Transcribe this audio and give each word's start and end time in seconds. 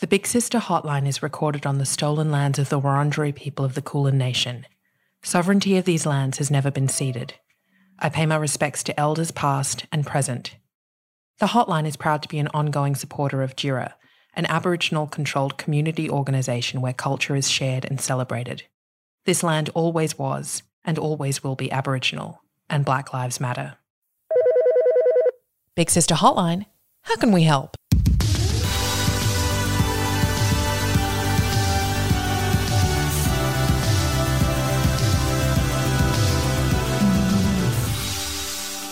The 0.00 0.08
Big 0.08 0.26
Sister 0.26 0.58
Hotline 0.58 1.06
is 1.06 1.22
recorded 1.22 1.66
on 1.66 1.78
the 1.78 1.86
stolen 1.86 2.32
lands 2.32 2.58
of 2.58 2.68
the 2.68 2.80
Wurundjeri 2.80 3.32
people 3.32 3.64
of 3.64 3.74
the 3.74 3.80
Kulin 3.80 4.18
Nation. 4.18 4.66
Sovereignty 5.22 5.76
of 5.76 5.84
these 5.84 6.04
lands 6.04 6.38
has 6.38 6.50
never 6.50 6.68
been 6.68 6.88
ceded. 6.88 7.34
I 8.00 8.08
pay 8.08 8.26
my 8.26 8.34
respects 8.34 8.82
to 8.84 9.00
elders 9.00 9.30
past 9.30 9.86
and 9.92 10.04
present. 10.04 10.56
The 11.38 11.46
Hotline 11.46 11.86
is 11.86 11.96
proud 11.96 12.22
to 12.22 12.28
be 12.28 12.40
an 12.40 12.48
ongoing 12.48 12.96
supporter 12.96 13.40
of 13.40 13.54
Djirra, 13.54 13.92
an 14.34 14.46
Aboriginal 14.46 15.06
controlled 15.06 15.58
community 15.58 16.10
organisation 16.10 16.80
where 16.80 16.92
culture 16.92 17.36
is 17.36 17.48
shared 17.48 17.84
and 17.84 18.00
celebrated. 18.00 18.64
This 19.26 19.44
land 19.44 19.70
always 19.74 20.18
was 20.18 20.64
and 20.84 20.98
always 20.98 21.44
will 21.44 21.54
be 21.54 21.70
Aboriginal, 21.70 22.42
and 22.68 22.84
Black 22.84 23.12
Lives 23.12 23.38
Matter. 23.38 23.76
Big 25.76 25.88
Sister 25.88 26.16
Hotline, 26.16 26.66
how 27.02 27.14
can 27.16 27.30
we 27.30 27.44
help? 27.44 27.76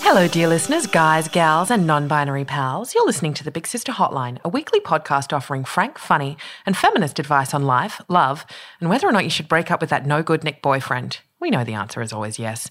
Hello, 0.04 0.26
dear 0.26 0.48
listeners, 0.48 0.88
guys, 0.88 1.28
gals, 1.28 1.70
and 1.70 1.86
non 1.86 2.08
binary 2.08 2.44
pals. 2.44 2.92
You're 2.92 3.06
listening 3.06 3.34
to 3.34 3.44
the 3.44 3.52
Big 3.52 3.68
Sister 3.68 3.92
Hotline, 3.92 4.38
a 4.44 4.48
weekly 4.48 4.80
podcast 4.80 5.32
offering 5.32 5.64
frank, 5.64 5.96
funny, 5.96 6.36
and 6.66 6.76
feminist 6.76 7.20
advice 7.20 7.54
on 7.54 7.62
life, 7.62 8.00
love, 8.08 8.44
and 8.80 8.90
whether 8.90 9.06
or 9.06 9.12
not 9.12 9.22
you 9.22 9.30
should 9.30 9.46
break 9.46 9.70
up 9.70 9.80
with 9.80 9.90
that 9.90 10.04
no 10.04 10.24
good 10.24 10.42
Nick 10.42 10.60
boyfriend. 10.60 11.20
We 11.38 11.50
know 11.50 11.62
the 11.62 11.74
answer 11.74 12.02
is 12.02 12.12
always 12.12 12.36
yes. 12.36 12.68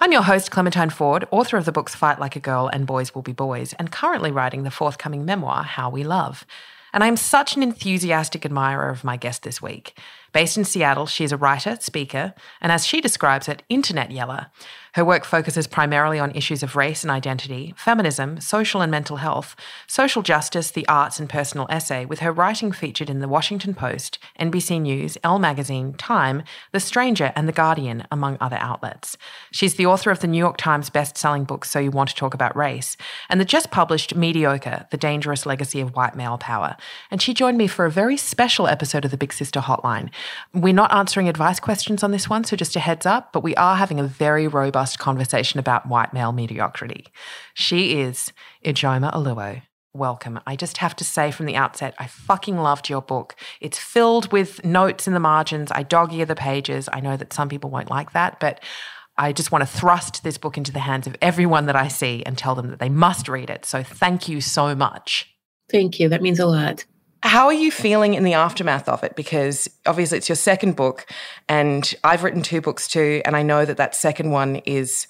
I'm 0.00 0.10
your 0.10 0.22
host, 0.24 0.50
Clementine 0.50 0.90
Ford, 0.90 1.24
author 1.30 1.56
of 1.56 1.66
the 1.66 1.72
books 1.72 1.94
Fight 1.94 2.18
Like 2.18 2.34
a 2.34 2.40
Girl 2.40 2.68
and 2.70 2.84
Boys 2.84 3.14
Will 3.14 3.22
Be 3.22 3.32
Boys, 3.32 3.74
and 3.74 3.92
currently 3.92 4.32
writing 4.32 4.64
the 4.64 4.70
forthcoming 4.72 5.24
memoir, 5.24 5.62
How 5.62 5.88
We 5.88 6.02
Love. 6.02 6.44
And 6.92 7.04
I'm 7.04 7.16
such 7.16 7.56
an 7.56 7.62
enthusiastic 7.62 8.44
admirer 8.44 8.90
of 8.90 9.04
my 9.04 9.16
guest 9.16 9.44
this 9.44 9.62
week. 9.62 9.96
Based 10.32 10.56
in 10.56 10.64
Seattle, 10.64 11.06
she 11.06 11.24
is 11.24 11.32
a 11.32 11.36
writer, 11.36 11.76
speaker, 11.80 12.34
and 12.60 12.72
as 12.72 12.86
she 12.86 13.00
describes 13.00 13.48
it, 13.48 13.62
internet 13.68 14.10
yeller. 14.10 14.46
Her 14.94 15.04
work 15.06 15.24
focuses 15.24 15.66
primarily 15.66 16.18
on 16.18 16.32
issues 16.32 16.62
of 16.62 16.76
race 16.76 17.02
and 17.02 17.10
identity, 17.10 17.72
feminism, 17.78 18.40
social 18.40 18.82
and 18.82 18.90
mental 18.90 19.16
health, 19.16 19.56
social 19.86 20.20
justice, 20.20 20.70
the 20.70 20.86
arts, 20.86 21.18
and 21.18 21.30
personal 21.30 21.66
essay, 21.70 22.04
with 22.04 22.18
her 22.18 22.30
writing 22.30 22.72
featured 22.72 23.08
in 23.08 23.20
The 23.20 23.28
Washington 23.28 23.74
Post, 23.74 24.18
NBC 24.38 24.82
News, 24.82 25.16
Elle 25.24 25.38
Magazine, 25.38 25.94
Time, 25.94 26.42
The 26.72 26.80
Stranger, 26.80 27.32
and 27.34 27.48
The 27.48 27.52
Guardian, 27.52 28.06
among 28.10 28.36
other 28.38 28.58
outlets. 28.60 29.16
She's 29.50 29.76
the 29.76 29.86
author 29.86 30.10
of 30.10 30.20
the 30.20 30.26
New 30.26 30.38
York 30.38 30.58
Times 30.58 30.90
best-selling 30.90 31.44
book 31.44 31.64
So 31.64 31.78
You 31.78 31.90
Want 31.90 32.10
to 32.10 32.14
Talk 32.14 32.34
About 32.34 32.54
Race, 32.54 32.98
and 33.30 33.40
the 33.40 33.46
just 33.46 33.70
published 33.70 34.14
Mediocre, 34.14 34.86
The 34.90 34.98
Dangerous 34.98 35.46
Legacy 35.46 35.80
of 35.80 35.96
White 35.96 36.16
Male 36.16 36.36
Power. 36.36 36.76
And 37.10 37.22
she 37.22 37.32
joined 37.32 37.56
me 37.56 37.66
for 37.66 37.86
a 37.86 37.90
very 37.90 38.18
special 38.18 38.66
episode 38.66 39.06
of 39.06 39.10
the 39.10 39.16
Big 39.16 39.32
Sister 39.32 39.60
Hotline. 39.60 40.10
We're 40.54 40.72
not 40.72 40.92
answering 40.92 41.28
advice 41.28 41.60
questions 41.60 42.02
on 42.02 42.10
this 42.10 42.28
one, 42.28 42.44
so 42.44 42.56
just 42.56 42.76
a 42.76 42.80
heads 42.80 43.06
up, 43.06 43.32
but 43.32 43.42
we 43.42 43.54
are 43.56 43.76
having 43.76 44.00
a 44.00 44.04
very 44.04 44.46
robust 44.46 44.98
conversation 44.98 45.58
about 45.60 45.86
white 45.86 46.12
male 46.12 46.32
mediocrity. 46.32 47.06
She 47.54 48.00
is 48.00 48.32
Ijeoma 48.64 49.12
Oluo. 49.12 49.62
Welcome. 49.94 50.40
I 50.46 50.56
just 50.56 50.78
have 50.78 50.96
to 50.96 51.04
say 51.04 51.30
from 51.30 51.44
the 51.44 51.56
outset, 51.56 51.94
I 51.98 52.06
fucking 52.06 52.56
loved 52.56 52.88
your 52.88 53.02
book. 53.02 53.36
It's 53.60 53.78
filled 53.78 54.32
with 54.32 54.64
notes 54.64 55.06
in 55.06 55.12
the 55.12 55.20
margins. 55.20 55.70
I 55.70 55.82
dog 55.82 56.14
ear 56.14 56.24
the 56.24 56.34
pages. 56.34 56.88
I 56.90 57.00
know 57.00 57.18
that 57.18 57.32
some 57.32 57.50
people 57.50 57.68
won't 57.68 57.90
like 57.90 58.12
that, 58.12 58.40
but 58.40 58.62
I 59.18 59.32
just 59.32 59.52
want 59.52 59.62
to 59.62 59.66
thrust 59.66 60.24
this 60.24 60.38
book 60.38 60.56
into 60.56 60.72
the 60.72 60.78
hands 60.78 61.06
of 61.06 61.16
everyone 61.20 61.66
that 61.66 61.76
I 61.76 61.88
see 61.88 62.22
and 62.24 62.38
tell 62.38 62.54
them 62.54 62.70
that 62.70 62.78
they 62.78 62.88
must 62.88 63.28
read 63.28 63.50
it. 63.50 63.66
So 63.66 63.82
thank 63.82 64.28
you 64.28 64.40
so 64.40 64.74
much. 64.74 65.28
Thank 65.70 66.00
you. 66.00 66.08
That 66.08 66.22
means 66.22 66.40
a 66.40 66.46
lot. 66.46 66.86
How 67.22 67.46
are 67.46 67.52
you 67.52 67.70
feeling 67.70 68.14
in 68.14 68.24
the 68.24 68.34
aftermath 68.34 68.88
of 68.88 69.04
it? 69.04 69.14
Because 69.14 69.68
obviously 69.86 70.18
it's 70.18 70.28
your 70.28 70.36
second 70.36 70.74
book, 70.74 71.06
and 71.48 71.94
I've 72.02 72.24
written 72.24 72.42
two 72.42 72.60
books 72.60 72.88
too, 72.88 73.22
and 73.24 73.36
I 73.36 73.42
know 73.42 73.64
that 73.64 73.76
that 73.76 73.94
second 73.94 74.30
one 74.30 74.56
is. 74.56 75.06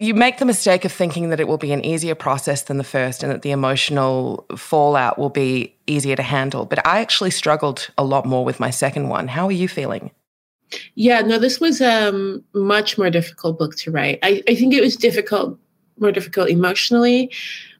You 0.00 0.12
make 0.12 0.38
the 0.38 0.44
mistake 0.44 0.84
of 0.84 0.90
thinking 0.90 1.30
that 1.30 1.38
it 1.38 1.46
will 1.46 1.56
be 1.56 1.72
an 1.72 1.84
easier 1.84 2.16
process 2.16 2.62
than 2.62 2.78
the 2.78 2.84
first 2.84 3.22
and 3.22 3.30
that 3.30 3.42
the 3.42 3.52
emotional 3.52 4.44
fallout 4.56 5.18
will 5.20 5.30
be 5.30 5.72
easier 5.86 6.16
to 6.16 6.22
handle. 6.22 6.66
But 6.66 6.84
I 6.84 7.00
actually 7.00 7.30
struggled 7.30 7.88
a 7.96 8.02
lot 8.02 8.26
more 8.26 8.44
with 8.44 8.58
my 8.58 8.70
second 8.70 9.08
one. 9.08 9.28
How 9.28 9.46
are 9.46 9.52
you 9.52 9.68
feeling? 9.68 10.10
Yeah, 10.96 11.20
no, 11.20 11.38
this 11.38 11.60
was 11.60 11.80
a 11.80 12.08
um, 12.08 12.42
much 12.54 12.98
more 12.98 13.08
difficult 13.08 13.56
book 13.56 13.76
to 13.76 13.92
write. 13.92 14.18
I, 14.24 14.42
I 14.48 14.56
think 14.56 14.74
it 14.74 14.80
was 14.80 14.96
difficult, 14.96 15.58
more 15.98 16.10
difficult 16.10 16.48
emotionally, 16.48 17.30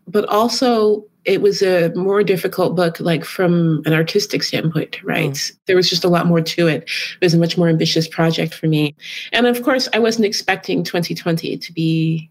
but 0.07 0.29
also 0.29 1.05
it 1.25 1.41
was 1.41 1.63
a 1.63 1.93
more 1.95 2.23
difficult 2.23 2.77
book 2.77 3.01
like 3.01 3.25
from 3.25 3.83
an 3.87 3.93
artistic 3.93 4.43
standpoint 4.43 4.93
to 4.93 5.07
write 5.07 5.31
mm. 5.31 5.57
there 5.67 5.77
was 5.77 5.89
just 5.89 6.05
a 6.05 6.09
lot 6.09 6.27
more 6.27 6.41
to 6.41 6.69
it. 6.69 6.83
It 6.83 7.25
was 7.25 7.35
a 7.35 7.39
much 7.39 7.57
more 7.57 7.69
ambitious 7.69 8.07
project 8.07 8.55
for 8.55 8.67
me. 8.67 8.95
And 9.33 9.47
of 9.47 9.63
course 9.63 9.89
i 9.93 9.99
wasn't 9.99 10.27
expecting 10.27 10.85
2020 10.85 11.57
to 11.57 11.73
be 11.73 12.31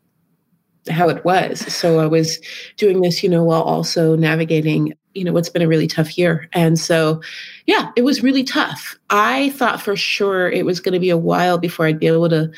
how 0.90 1.10
it 1.10 1.24
was. 1.24 1.60
So 1.74 2.00
i 2.00 2.06
was 2.06 2.40
doing 2.78 3.02
this 3.02 3.24
you 3.24 3.30
know 3.30 3.44
while 3.44 3.64
also 3.64 4.16
navigating 4.16 4.94
you 5.14 5.24
know 5.24 5.32
what's 5.32 5.50
been 5.50 5.62
a 5.62 5.68
really 5.68 5.88
tough 5.88 6.18
year. 6.18 6.48
And 6.54 6.78
so 6.78 7.22
yeah 7.66 7.92
it 7.96 8.04
was 8.04 8.24
really 8.24 8.44
tough. 8.44 8.98
I 9.10 9.50
thought 9.52 9.82
for 9.82 9.96
sure 9.96 10.50
it 10.50 10.66
was 10.66 10.80
going 10.80 10.94
to 10.94 11.00
be 11.00 11.10
a 11.10 11.18
while 11.18 11.58
before 11.58 11.86
i'd 11.86 12.00
be 12.00 12.08
able 12.08 12.30
to 12.30 12.52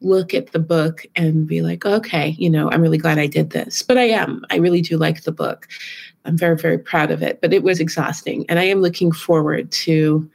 look 0.00 0.34
at 0.34 0.52
the 0.52 0.58
book 0.58 1.06
and 1.16 1.46
be 1.46 1.62
like, 1.62 1.86
okay, 1.86 2.30
you 2.38 2.50
know, 2.50 2.70
I'm 2.70 2.82
really 2.82 2.98
glad 2.98 3.18
I 3.18 3.26
did 3.26 3.50
this. 3.50 3.82
But 3.82 3.98
I 3.98 4.04
am. 4.04 4.44
I 4.50 4.56
really 4.56 4.82
do 4.82 4.96
like 4.96 5.22
the 5.22 5.32
book. 5.32 5.68
I'm 6.24 6.36
very, 6.36 6.56
very 6.56 6.78
proud 6.78 7.10
of 7.10 7.22
it. 7.22 7.40
But 7.40 7.52
it 7.52 7.62
was 7.62 7.80
exhausting. 7.80 8.44
And 8.48 8.58
I 8.58 8.64
am 8.64 8.80
looking 8.80 9.12
forward 9.12 9.70
to 9.72 10.28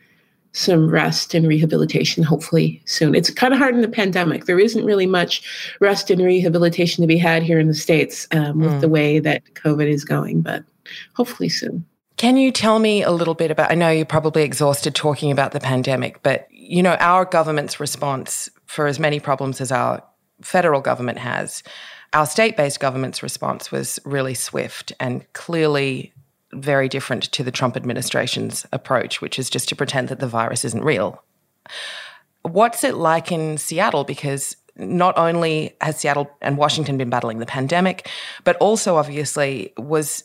some 0.54 0.90
rest 0.90 1.34
and 1.34 1.48
rehabilitation, 1.48 2.24
hopefully 2.24 2.82
soon. 2.86 3.16
It's 3.16 3.30
kind 3.30 3.54
of 3.54 3.60
hard 3.60 3.76
in 3.76 3.82
the 3.82 3.88
pandemic. 3.88 4.46
There 4.46 4.60
isn't 4.60 4.86
really 4.86 5.06
much 5.06 5.76
rest 5.80 6.10
and 6.10 6.22
rehabilitation 6.22 7.02
to 7.02 7.08
be 7.08 7.18
had 7.18 7.44
here 7.44 7.60
in 7.60 7.68
the 7.68 7.74
States 7.74 8.28
um, 8.32 8.60
with 8.60 8.72
mm. 8.72 8.82
the 8.82 8.90
way 8.90 9.20
that 9.20 9.44
COVID 9.54 9.88
is 9.88 10.04
going, 10.04 10.42
but 10.42 10.64
hopefully 11.14 11.50
soon. 11.50 11.86
Can 12.18 12.38
you 12.38 12.52
tell 12.52 12.80
me 12.80 13.02
a 13.02 13.12
little 13.12 13.34
bit 13.34 13.50
about? 13.50 13.72
I 13.72 13.76
know 13.76 13.90
you're 13.90 14.06
probably 14.06 14.44
exhausted 14.44 14.94
talking 14.94 15.32
about 15.32 15.54
the 15.54 15.60
pandemic, 15.60 16.22
but 16.22 16.48
you 16.52 16.84
know, 16.84 16.96
our 17.00 17.26
government's 17.26 17.80
response 17.80 18.50
for 18.72 18.88
as 18.88 19.00
many 19.00 19.20
problems 19.20 19.60
as 19.60 19.70
our 19.70 20.02
federal 20.42 20.80
government 20.80 21.18
has, 21.18 21.62
our 22.14 22.26
state 22.26 22.56
based 22.56 22.80
government's 22.80 23.22
response 23.22 23.70
was 23.70 24.00
really 24.06 24.34
swift 24.34 24.94
and 24.98 25.26
clearly 25.34 26.14
very 26.54 26.88
different 26.88 27.24
to 27.34 27.44
the 27.44 27.52
Trump 27.52 27.76
administration's 27.76 28.66
approach, 28.72 29.20
which 29.20 29.38
is 29.38 29.50
just 29.50 29.68
to 29.70 29.76
pretend 29.76 30.08
that 30.08 30.20
the 30.20 30.28
virus 30.28 30.64
isn't 30.64 30.86
real. 30.86 31.22
What's 32.44 32.86
it 32.86 32.96
like 32.96 33.30
in 33.30 33.58
Seattle? 33.58 34.06
Because 34.06 34.56
not 34.78 35.18
only 35.18 35.76
has 35.82 35.98
Seattle 35.98 36.32
and 36.42 36.58
Washington 36.58 36.98
been 36.98 37.10
battling 37.10 37.40
the 37.40 37.46
pandemic, 37.46 38.10
but 38.46 38.56
also 38.58 38.96
obviously 38.96 39.74
was 39.78 40.24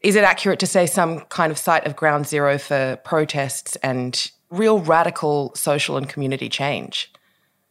is 0.00 0.14
it 0.14 0.24
accurate 0.24 0.60
to 0.60 0.66
say 0.66 0.86
some 0.86 1.20
kind 1.22 1.50
of 1.50 1.58
site 1.58 1.84
of 1.86 1.96
ground 1.96 2.26
zero 2.26 2.58
for 2.58 2.96
protests 3.04 3.76
and 3.76 4.30
real 4.50 4.80
radical 4.80 5.52
social 5.54 5.96
and 5.96 6.08
community 6.08 6.48
change? 6.48 7.12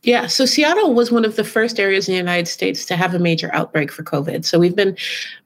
Yeah, 0.04 0.28
so 0.28 0.46
Seattle 0.46 0.94
was 0.94 1.12
one 1.12 1.26
of 1.26 1.36
the 1.36 1.44
first 1.44 1.80
areas 1.80 2.08
in 2.08 2.14
the 2.14 2.18
United 2.18 2.48
States 2.48 2.86
to 2.86 2.96
have 2.96 3.16
a 3.16 3.20
major 3.20 3.50
outbreak 3.54 3.92
for 3.92 4.04
COVID. 4.04 4.46
So 4.46 4.60
we've 4.60 4.76
been 4.76 4.96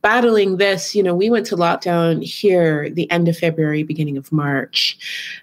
battling 0.01 0.57
this. 0.57 0.93
You 0.93 1.01
know, 1.01 1.15
we 1.15 1.29
went 1.29 1.45
to 1.47 1.55
lockdown 1.55 2.21
here 2.21 2.89
the 2.89 3.09
end 3.09 3.29
of 3.29 3.37
February, 3.37 3.83
beginning 3.83 4.17
of 4.17 4.31
March. 4.31 4.97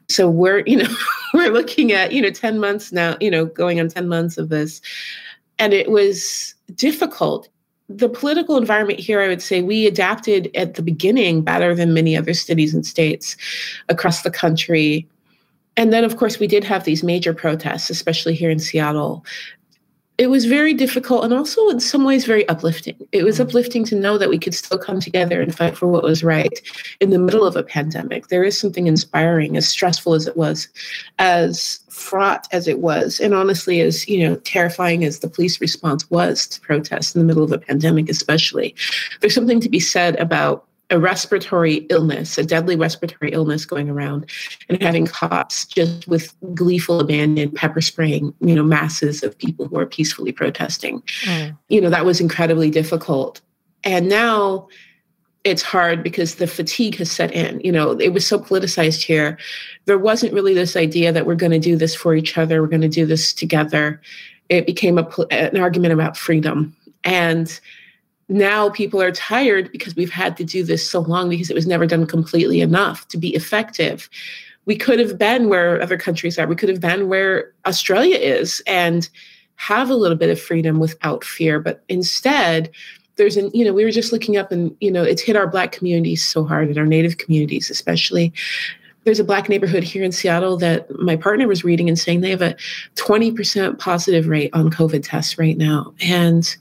So 0.09 0.29
we're, 0.29 0.63
you 0.67 0.77
know, 0.77 0.95
we're 1.35 1.51
looking 1.51 1.91
at, 1.93 2.13
you 2.13 2.21
know, 2.21 2.31
10 2.31 2.61
months 2.61 2.93
now, 2.93 3.17
you 3.19 3.31
know, 3.31 3.47
going 3.47 3.81
on 3.81 3.89
10 3.89 4.09
months 4.09 4.37
of 4.37 4.51
this. 4.51 4.83
And 5.59 5.73
it 5.73 5.91
was 5.91 6.55
difficult. 6.75 7.49
The 7.89 8.11
political 8.11 8.59
environment 8.59 9.01
here, 9.01 9.23
I 9.23 9.29
would 9.29 9.43
say, 9.43 9.63
we 9.63 9.87
adapted 9.87 10.51
at 10.55 10.75
the 10.75 10.83
beginning 10.83 11.43
better 11.43 11.75
than 11.75 11.95
many 11.95 12.15
other 12.15 12.35
cities 12.35 12.75
and 12.75 12.85
states 12.85 13.39
across 13.89 14.21
the 14.23 14.31
country 14.31 15.09
and 15.79 15.93
then, 15.93 16.03
of 16.03 16.17
course, 16.17 16.41
we 16.41 16.49
did 16.49 16.65
have 16.65 16.83
these 16.83 17.05
major 17.05 17.33
protests, 17.33 17.89
especially 17.89 18.35
here 18.35 18.51
in 18.51 18.59
Seattle. 18.59 19.25
It 20.19 20.29
was 20.29 20.45
very 20.45 20.75
difficult 20.75 21.25
and 21.25 21.33
also, 21.33 21.69
in 21.69 21.79
some 21.79 22.03
ways, 22.03 22.25
very 22.25 22.47
uplifting. 22.49 22.97
It 23.13 23.23
was 23.23 23.39
mm. 23.39 23.43
uplifting 23.43 23.85
to 23.85 23.95
know 23.95 24.19
that 24.19 24.29
we 24.29 24.41
could 24.41 24.57
still 24.57 24.77
come 24.77 24.99
together 24.99 25.41
and 25.41 25.55
fight 25.55 25.77
for 25.77 25.87
what 25.87 26.03
was 26.03 26.25
right 26.25 26.61
in 26.99 27.11
the 27.11 27.19
middle 27.21 27.47
of 27.47 27.55
a 27.55 27.63
pandemic. 27.63 28.27
There 28.27 28.43
is 28.43 28.59
something 28.59 28.89
inspiring, 28.89 29.57
as 29.57 29.69
stressful 29.69 30.15
as 30.15 30.27
it 30.27 30.37
was, 30.37 30.67
as 31.21 31.79
fraught 31.89 32.49
as 32.51 32.67
it 32.67 32.81
was, 32.81 33.21
and 33.21 33.33
honestly, 33.33 33.81
as 33.81 34.09
you 34.09 34.29
know, 34.29 34.35
terrifying 34.37 35.05
as 35.05 35.21
the 35.21 35.31
police 35.31 35.61
response 35.61 36.11
was 36.11 36.49
to 36.49 36.61
protests 36.61 37.15
in 37.15 37.21
the 37.21 37.25
middle 37.25 37.45
of 37.45 37.53
a 37.53 37.59
pandemic, 37.59 38.09
especially. 38.09 38.75
There's 39.21 39.35
something 39.35 39.61
to 39.61 39.69
be 39.69 39.79
said 39.79 40.17
about 40.17 40.68
a 40.91 40.99
respiratory 40.99 41.87
illness, 41.91 42.39
a 42.39 42.45
deadly 42.45 42.75
respiratory 42.75 43.31
illness 43.33 43.67
going 43.67 43.91
around, 43.91 44.31
and 44.69 44.83
having 44.83 45.07
cops 45.07 45.67
just 45.67 46.09
with 46.09 46.35
gleeful 46.55 47.01
abandon 47.01 47.51
pepper 47.51 47.81
spraying, 47.81 48.33
you 48.41 48.55
know, 48.55 48.63
masses 48.63 49.23
of 49.23 49.37
people 49.37 49.69
who 49.69 49.79
are 49.79 49.87
peacefully 49.87 50.33
protesting. 50.33 51.03
Mm. 51.25 51.57
You 51.69 51.81
know, 51.81 51.91
that 51.91 52.07
was 52.07 52.21
incredibly 52.21 52.71
difficult. 52.71 53.41
And 53.85 54.09
now 54.09 54.69
it's 55.45 55.63
hard 55.63 56.03
because 56.03 56.37
the 56.37 56.47
fatigue 56.47 56.97
has 56.97 57.11
set 57.11 57.33
in. 57.33 57.61
You 57.61 57.73
know, 57.73 57.93
it 57.93 58.13
was 58.13 58.27
so 58.27 58.39
politicized 58.39 59.03
here. 59.03 59.39
There 59.85 59.99
wasn't 59.99 60.33
really 60.33 60.55
this 60.55 60.77
idea 60.77 61.13
that 61.13 61.27
we're 61.27 61.35
going 61.35 61.53
to 61.53 61.59
do 61.59 61.77
this 61.77 61.95
for 61.95 62.15
each 62.15 62.37
other, 62.39 62.63
we're 62.63 62.69
going 62.69 62.81
to 62.81 62.89
do 62.89 63.07
this 63.07 63.33
together. 63.33 64.01
It 64.49 64.67
became 64.67 64.99
a, 64.99 65.07
an 65.31 65.59
argument 65.59 65.93
about 65.93 66.17
freedom. 66.17 66.75
And 67.05 67.61
now 68.29 68.69
people 68.71 69.01
are 69.01 69.13
tired 69.13 69.73
because 69.73 69.97
we've 69.97 70.13
had 70.13 70.37
to 70.37 70.45
do 70.45 70.63
this 70.63 70.89
so 70.89 71.01
long 71.01 71.29
because 71.29 71.51
it 71.51 71.55
was 71.55 71.67
never 71.67 71.87
done 71.87 72.07
completely 72.07 72.61
enough 72.61 73.09
to 73.09 73.17
be 73.17 73.35
effective. 73.35 74.11
We 74.67 74.77
could 74.77 74.99
have 74.99 75.19
been 75.19 75.49
where 75.49 75.81
other 75.81 75.97
countries 75.97 76.39
are. 76.39 76.47
We 76.47 76.57
could 76.57 76.69
have 76.69 76.81
been 76.81 77.09
where 77.09 77.53
Australia 77.67 78.17
is 78.17 78.63
and 78.67 79.09
have 79.57 79.89
a 79.89 79.95
little 79.95 80.17
bit 80.17 80.31
of 80.31 80.41
freedom 80.41 80.79
without 80.79 81.25
fear. 81.25 81.59
But 81.59 81.83
instead, 81.89 82.71
there's 83.17 83.37
an, 83.37 83.51
you 83.55 83.65
know, 83.65 83.73
we 83.73 83.85
were 83.85 83.91
just 83.91 84.13
looking 84.13 84.37
up 84.37 84.53
and, 84.53 84.77
you 84.81 84.91
know, 84.91 85.03
it's 85.03 85.23
hit 85.23 85.35
our 85.35 85.49
Black 85.49 85.73
communities 85.73 86.25
so 86.25 86.45
hard 86.45 86.69
and 86.69 86.79
our 86.79 86.87
Native 86.87 87.19
communities, 87.19 87.71
especially. 87.71 88.33
There's 89.05 89.19
a 89.19 89.25
Black 89.25 89.49
neighborhood 89.49 89.83
here 89.83 90.05
in 90.05 90.13
Seattle 90.13 90.59
that 90.59 90.87
my 91.01 91.17
partner 91.17 91.49
was 91.49 91.65
reading 91.65 91.89
and 91.89 91.99
saying 91.99 92.21
they 92.21 92.31
have 92.31 92.43
a 92.43 92.55
20% 92.97 93.79
positive 93.79 94.29
rate 94.29 94.51
on 94.53 94.71
COVID 94.71 95.03
tests 95.03 95.39
right 95.39 95.57
now. 95.57 95.95
And 96.01 96.57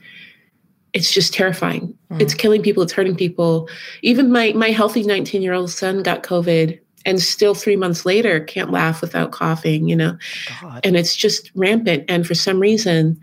it's 0.97 1.13
just 1.13 1.33
terrifying. 1.33 1.95
Mm. 2.11 2.21
It's 2.21 2.33
killing 2.33 2.61
people, 2.61 2.83
it's 2.83 2.93
hurting 2.93 3.15
people. 3.15 3.69
Even 4.01 4.31
my 4.31 4.51
my 4.53 4.71
healthy 4.71 5.03
19-year-old 5.03 5.71
son 5.71 6.03
got 6.03 6.23
COVID 6.23 6.79
and 7.05 7.21
still 7.21 7.55
3 7.55 7.77
months 7.77 8.05
later 8.05 8.41
can't 8.41 8.71
laugh 8.71 9.01
without 9.01 9.31
coughing, 9.31 9.87
you 9.87 9.95
know. 9.95 10.17
God. 10.61 10.81
And 10.83 10.97
it's 10.97 11.15
just 11.15 11.51
rampant 11.55 12.03
and 12.09 12.25
for 12.25 12.35
some 12.35 12.59
reason 12.59 13.19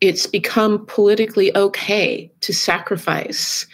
it's 0.00 0.26
become 0.26 0.84
politically 0.86 1.56
okay 1.56 2.30
to 2.40 2.52
sacrifice 2.52 3.66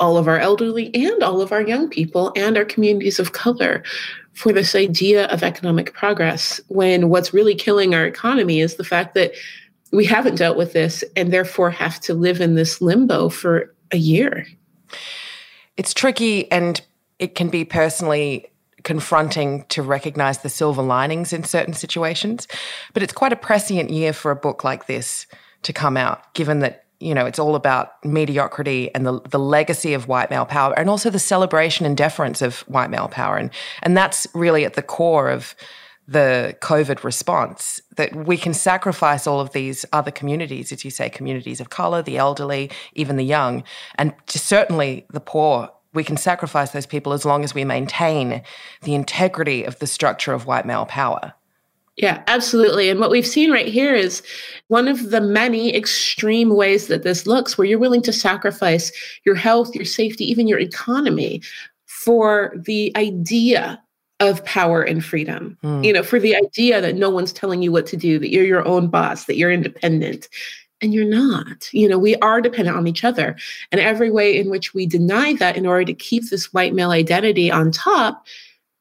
all 0.00 0.16
of 0.16 0.26
our 0.26 0.40
elderly 0.40 0.92
and 0.92 1.22
all 1.22 1.40
of 1.40 1.52
our 1.52 1.62
young 1.62 1.88
people 1.88 2.32
and 2.34 2.56
our 2.56 2.64
communities 2.64 3.20
of 3.20 3.32
color 3.32 3.84
for 4.32 4.52
this 4.52 4.74
idea 4.74 5.26
of 5.26 5.44
economic 5.44 5.94
progress 5.94 6.60
when 6.68 7.08
what's 7.08 7.32
really 7.32 7.54
killing 7.54 7.94
our 7.94 8.04
economy 8.04 8.60
is 8.60 8.74
the 8.74 8.84
fact 8.84 9.14
that 9.14 9.30
we 9.92 10.06
haven't 10.06 10.36
dealt 10.36 10.56
with 10.56 10.72
this 10.72 11.04
and 11.16 11.32
therefore 11.32 11.70
have 11.70 12.00
to 12.00 12.14
live 12.14 12.40
in 12.40 12.54
this 12.54 12.80
limbo 12.80 13.28
for 13.28 13.74
a 13.90 13.98
year. 13.98 14.46
It's 15.76 15.94
tricky 15.94 16.50
and 16.50 16.80
it 17.18 17.34
can 17.34 17.48
be 17.48 17.64
personally 17.64 18.46
confronting 18.82 19.64
to 19.68 19.82
recognize 19.82 20.38
the 20.38 20.48
silver 20.48 20.82
linings 20.82 21.32
in 21.32 21.44
certain 21.44 21.74
situations. 21.74 22.48
But 22.94 23.02
it's 23.02 23.12
quite 23.12 23.32
a 23.32 23.36
prescient 23.36 23.90
year 23.90 24.12
for 24.12 24.30
a 24.30 24.36
book 24.36 24.64
like 24.64 24.86
this 24.86 25.26
to 25.62 25.72
come 25.72 25.96
out, 25.96 26.34
given 26.34 26.60
that, 26.60 26.86
you 26.98 27.14
know, 27.14 27.26
it's 27.26 27.38
all 27.38 27.54
about 27.54 28.04
mediocrity 28.04 28.92
and 28.94 29.06
the, 29.06 29.20
the 29.28 29.38
legacy 29.38 29.94
of 29.94 30.08
white 30.08 30.30
male 30.30 30.46
power 30.46 30.76
and 30.76 30.90
also 30.90 31.10
the 31.10 31.18
celebration 31.18 31.86
and 31.86 31.96
deference 31.96 32.42
of 32.42 32.60
white 32.60 32.90
male 32.90 33.08
power. 33.08 33.36
And, 33.36 33.50
and 33.82 33.96
that's 33.96 34.26
really 34.34 34.64
at 34.64 34.74
the 34.74 34.82
core 34.82 35.28
of 35.28 35.54
the 36.08 36.56
COVID 36.60 37.04
response, 37.04 37.80
that 37.96 38.14
we 38.14 38.36
can 38.36 38.54
sacrifice 38.54 39.26
all 39.26 39.40
of 39.40 39.52
these 39.52 39.84
other 39.92 40.10
communities, 40.10 40.72
as 40.72 40.84
you 40.84 40.90
say, 40.90 41.08
communities 41.08 41.60
of 41.60 41.70
color, 41.70 42.02
the 42.02 42.16
elderly, 42.16 42.70
even 42.94 43.16
the 43.16 43.24
young, 43.24 43.62
and 43.96 44.12
certainly 44.26 45.06
the 45.10 45.20
poor. 45.20 45.70
We 45.94 46.04
can 46.04 46.16
sacrifice 46.16 46.70
those 46.70 46.86
people 46.86 47.12
as 47.12 47.24
long 47.24 47.44
as 47.44 47.54
we 47.54 47.64
maintain 47.64 48.42
the 48.82 48.94
integrity 48.94 49.64
of 49.64 49.78
the 49.78 49.86
structure 49.86 50.32
of 50.32 50.46
white 50.46 50.66
male 50.66 50.86
power. 50.86 51.34
Yeah, 51.96 52.22
absolutely. 52.26 52.88
And 52.88 52.98
what 52.98 53.10
we've 53.10 53.26
seen 53.26 53.50
right 53.50 53.68
here 53.68 53.94
is 53.94 54.22
one 54.68 54.88
of 54.88 55.10
the 55.10 55.20
many 55.20 55.76
extreme 55.76 56.56
ways 56.56 56.86
that 56.86 57.02
this 57.02 57.26
looks, 57.26 57.58
where 57.58 57.66
you're 57.66 57.78
willing 57.78 58.02
to 58.02 58.12
sacrifice 58.12 58.90
your 59.26 59.34
health, 59.34 59.74
your 59.74 59.84
safety, 59.84 60.24
even 60.24 60.48
your 60.48 60.58
economy 60.58 61.42
for 61.84 62.54
the 62.56 62.90
idea 62.96 63.81
of 64.22 64.44
power 64.44 64.82
and 64.82 65.04
freedom. 65.04 65.58
Mm. 65.64 65.84
You 65.84 65.92
know, 65.92 66.02
for 66.02 66.20
the 66.20 66.36
idea 66.36 66.80
that 66.80 66.94
no 66.94 67.10
one's 67.10 67.32
telling 67.32 67.60
you 67.60 67.72
what 67.72 67.86
to 67.88 67.96
do, 67.96 68.18
that 68.20 68.30
you're 68.30 68.44
your 68.44 68.66
own 68.66 68.86
boss, 68.86 69.24
that 69.24 69.36
you're 69.36 69.52
independent. 69.52 70.28
And 70.80 70.92
you're 70.92 71.04
not. 71.04 71.72
You 71.72 71.88
know, 71.88 71.96
we 71.96 72.16
are 72.16 72.40
dependent 72.40 72.76
on 72.76 72.88
each 72.88 73.04
other. 73.04 73.36
And 73.70 73.80
every 73.80 74.10
way 74.10 74.36
in 74.36 74.50
which 74.50 74.74
we 74.74 74.84
deny 74.84 75.34
that 75.34 75.56
in 75.56 75.64
order 75.64 75.84
to 75.84 75.94
keep 75.94 76.28
this 76.28 76.52
white 76.52 76.74
male 76.74 76.90
identity 76.90 77.52
on 77.52 77.70
top 77.70 78.26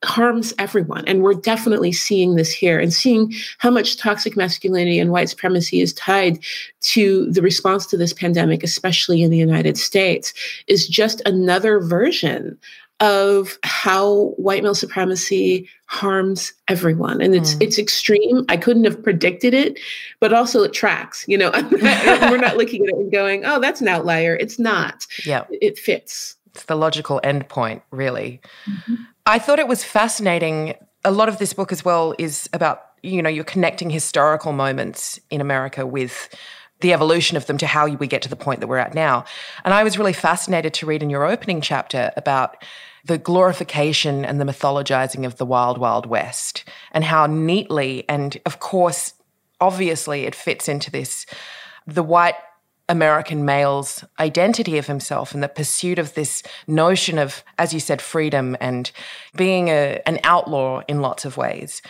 harms 0.03 0.51
everyone. 0.57 1.05
And 1.05 1.21
we're 1.21 1.35
definitely 1.35 1.91
seeing 1.91 2.35
this 2.35 2.51
here 2.51 2.79
and 2.79 2.91
seeing 2.91 3.31
how 3.59 3.69
much 3.69 3.97
toxic 3.97 4.35
masculinity 4.35 4.97
and 4.97 5.11
white 5.11 5.29
supremacy 5.29 5.79
is 5.79 5.93
tied 5.93 6.39
to 6.81 7.31
the 7.31 7.43
response 7.43 7.85
to 7.87 7.97
this 7.97 8.13
pandemic, 8.13 8.63
especially 8.63 9.21
in 9.21 9.29
the 9.29 9.37
United 9.37 9.77
States, 9.77 10.33
is 10.65 10.87
just 10.87 11.21
another 11.27 11.79
version 11.79 12.57
of 13.01 13.57
how 13.63 14.27
white 14.37 14.61
male 14.61 14.75
supremacy 14.75 15.67
harms 15.87 16.53
everyone. 16.67 17.19
And 17.19 17.35
it's 17.35 17.55
mm. 17.55 17.63
it's 17.63 17.79
extreme. 17.79 18.45
I 18.47 18.57
couldn't 18.57 18.85
have 18.85 19.01
predicted 19.03 19.53
it 19.53 19.79
but 20.19 20.31
also 20.31 20.61
it 20.63 20.71
tracks 20.71 21.25
you 21.27 21.37
know 21.37 21.49
we're 21.71 22.37
not 22.37 22.57
looking 22.57 22.83
at 22.83 22.89
it 22.89 22.95
and 22.95 23.11
going 23.11 23.43
oh 23.43 23.59
that's 23.59 23.81
an 23.81 23.87
outlier. 23.87 24.35
It's 24.35 24.59
not. 24.59 25.05
Yeah. 25.25 25.45
It 25.49 25.77
fits. 25.77 26.37
It's 26.53 26.65
the 26.65 26.75
logical 26.75 27.19
endpoint 27.23 27.81
really. 27.91 28.39
Mm-hmm. 28.65 28.95
i 29.25 29.39
thought 29.39 29.59
it 29.59 29.67
was 29.67 29.83
fascinating. 29.83 30.75
A 31.03 31.11
lot 31.11 31.27
of 31.27 31.39
this 31.39 31.53
book 31.53 31.71
as 31.71 31.83
well 31.83 32.13
is 32.19 32.47
about 32.53 32.85
you 33.01 33.21
know 33.23 33.29
you're 33.29 33.43
connecting 33.43 33.89
historical 33.89 34.53
moments 34.53 35.19
in 35.31 35.41
america 35.41 35.87
with 35.87 36.29
the 36.81 36.93
evolution 36.93 37.37
of 37.37 37.45
them 37.45 37.57
to 37.57 37.65
how 37.65 37.87
we 37.87 38.07
get 38.07 38.21
to 38.23 38.29
the 38.29 38.35
point 38.35 38.59
that 38.59 38.67
we're 38.67 38.77
at 38.77 38.93
now. 38.93 39.23
And 39.63 39.73
I 39.73 39.83
was 39.83 39.97
really 39.97 40.13
fascinated 40.13 40.73
to 40.75 40.85
read 40.85 41.01
in 41.01 41.09
your 41.09 41.25
opening 41.25 41.61
chapter 41.61 42.11
about 42.17 42.57
the 43.05 43.17
glorification 43.17 44.25
and 44.25 44.39
the 44.39 44.45
mythologizing 44.45 45.25
of 45.25 45.37
the 45.37 45.45
wild, 45.45 45.77
wild 45.77 46.05
west, 46.05 46.63
and 46.91 47.03
how 47.03 47.25
neatly, 47.25 48.05
and 48.07 48.39
of 48.45 48.59
course, 48.59 49.13
obviously, 49.59 50.25
it 50.25 50.35
fits 50.35 50.67
into 50.67 50.91
this 50.91 51.25
the 51.87 52.03
white 52.03 52.35
American 52.89 53.45
male's 53.45 54.03
identity 54.19 54.77
of 54.77 54.87
himself 54.87 55.33
and 55.33 55.41
the 55.41 55.47
pursuit 55.47 55.97
of 55.97 56.13
this 56.13 56.43
notion 56.67 57.17
of, 57.17 57.43
as 57.57 57.73
you 57.73 57.79
said, 57.79 58.01
freedom 58.01 58.57
and 58.59 58.91
being 59.35 59.69
a, 59.69 60.01
an 60.05 60.19
outlaw 60.23 60.81
in 60.87 61.01
lots 61.01 61.23
of 61.23 61.37
ways. 61.37 61.81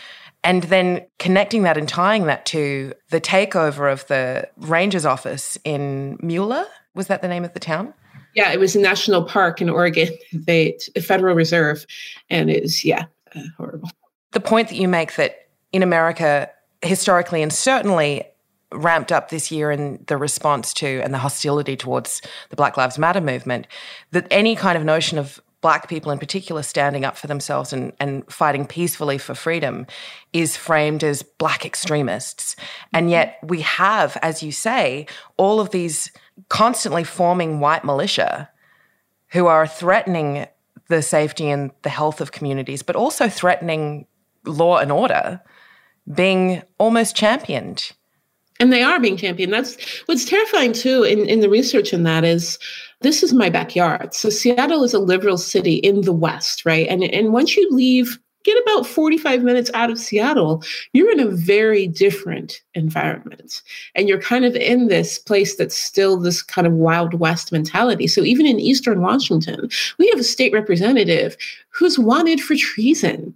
And 0.44 0.64
then 0.64 1.06
connecting 1.18 1.62
that 1.62 1.76
and 1.76 1.88
tying 1.88 2.26
that 2.26 2.46
to 2.46 2.94
the 3.10 3.20
takeover 3.20 3.92
of 3.92 4.06
the 4.06 4.48
Rangers 4.56 5.04
office 5.04 5.58
in 5.64 6.18
Malheur. 6.22 6.66
Was 6.94 7.08
that 7.08 7.22
the 7.22 7.28
name 7.28 7.44
of 7.44 7.52
the 7.52 7.60
town? 7.60 7.94
Yeah, 8.34 8.52
it 8.52 8.58
was 8.60 8.74
a 8.74 8.80
national 8.80 9.24
park 9.24 9.60
in 9.60 9.68
Oregon, 9.68 10.08
they 10.32 10.78
a 10.96 11.00
Federal 11.00 11.34
Reserve, 11.34 11.86
and 12.30 12.50
it 12.50 12.62
was 12.62 12.84
yeah 12.84 13.06
uh, 13.34 13.42
horrible. 13.56 13.90
The 14.32 14.40
point 14.40 14.68
that 14.68 14.76
you 14.76 14.88
make 14.88 15.16
that 15.16 15.48
in 15.72 15.82
America, 15.82 16.50
historically 16.82 17.42
and 17.42 17.52
certainly 17.52 18.24
ramped 18.72 19.12
up 19.12 19.28
this 19.28 19.50
year 19.50 19.70
in 19.70 20.02
the 20.06 20.16
response 20.16 20.72
to 20.72 21.00
and 21.02 21.12
the 21.12 21.18
hostility 21.18 21.76
towards 21.76 22.22
the 22.48 22.56
Black 22.56 22.76
Lives 22.76 22.98
Matter 22.98 23.20
movement, 23.20 23.66
that 24.12 24.26
any 24.30 24.56
kind 24.56 24.78
of 24.78 24.84
notion 24.84 25.18
of 25.18 25.40
black 25.62 25.88
people 25.88 26.10
in 26.10 26.18
particular 26.18 26.62
standing 26.62 27.04
up 27.04 27.16
for 27.16 27.28
themselves 27.28 27.72
and, 27.72 27.92
and 28.00 28.30
fighting 28.30 28.66
peacefully 28.66 29.16
for 29.16 29.34
freedom 29.34 29.86
is 30.32 30.56
framed 30.56 31.04
as 31.04 31.22
black 31.22 31.64
extremists. 31.64 32.56
And 32.92 33.10
yet 33.10 33.38
we 33.44 33.60
have, 33.60 34.18
as 34.22 34.42
you 34.42 34.52
say, 34.52 35.06
all 35.36 35.60
of 35.60 35.70
these 35.70 36.10
constantly 36.48 37.04
forming 37.04 37.60
white 37.60 37.84
militia 37.84 38.48
who 39.28 39.46
are 39.46 39.66
threatening 39.66 40.46
the 40.88 41.02
safety 41.02 41.48
and 41.48 41.70
the 41.82 41.88
health 41.88 42.20
of 42.20 42.32
communities, 42.32 42.82
but 42.82 42.96
also 42.96 43.28
threatening 43.28 44.06
law 44.44 44.78
and 44.78 44.92
order, 44.92 45.40
being 46.14 46.62
almost 46.78 47.16
championed. 47.16 47.92
And 48.60 48.72
they 48.72 48.82
are 48.82 49.00
being 49.00 49.16
championed. 49.16 49.52
That's 49.52 49.76
what's 50.06 50.24
terrifying 50.24 50.72
too 50.72 51.02
in, 51.02 51.26
in 51.26 51.40
the 51.40 51.48
research 51.48 51.92
in 51.92 52.04
that 52.04 52.24
is 52.24 52.58
this 53.00 53.22
is 53.22 53.32
my 53.32 53.48
backyard. 53.48 54.14
So 54.14 54.28
Seattle 54.28 54.84
is 54.84 54.94
a 54.94 54.98
liberal 54.98 55.38
city 55.38 55.76
in 55.76 56.02
the 56.02 56.12
West, 56.12 56.64
right? 56.64 56.86
And 56.88 57.02
and 57.02 57.32
once 57.32 57.56
you 57.56 57.68
leave, 57.70 58.18
get 58.44 58.60
about 58.62 58.86
45 58.86 59.42
minutes 59.42 59.70
out 59.74 59.90
of 59.90 59.98
Seattle, 59.98 60.62
you're 60.92 61.10
in 61.10 61.20
a 61.20 61.28
very 61.28 61.86
different 61.86 62.60
environment. 62.74 63.62
And 63.94 64.08
you're 64.08 64.20
kind 64.20 64.44
of 64.44 64.54
in 64.56 64.88
this 64.88 65.18
place 65.18 65.56
that's 65.56 65.76
still 65.76 66.18
this 66.18 66.42
kind 66.42 66.66
of 66.66 66.72
Wild 66.74 67.14
West 67.14 67.52
mentality. 67.52 68.06
So 68.06 68.22
even 68.22 68.46
in 68.46 68.60
Eastern 68.60 69.00
Washington, 69.00 69.68
we 69.98 70.08
have 70.08 70.18
a 70.18 70.24
state 70.24 70.52
representative 70.52 71.36
who's 71.70 71.98
wanted 71.98 72.40
for 72.40 72.56
treason 72.56 73.34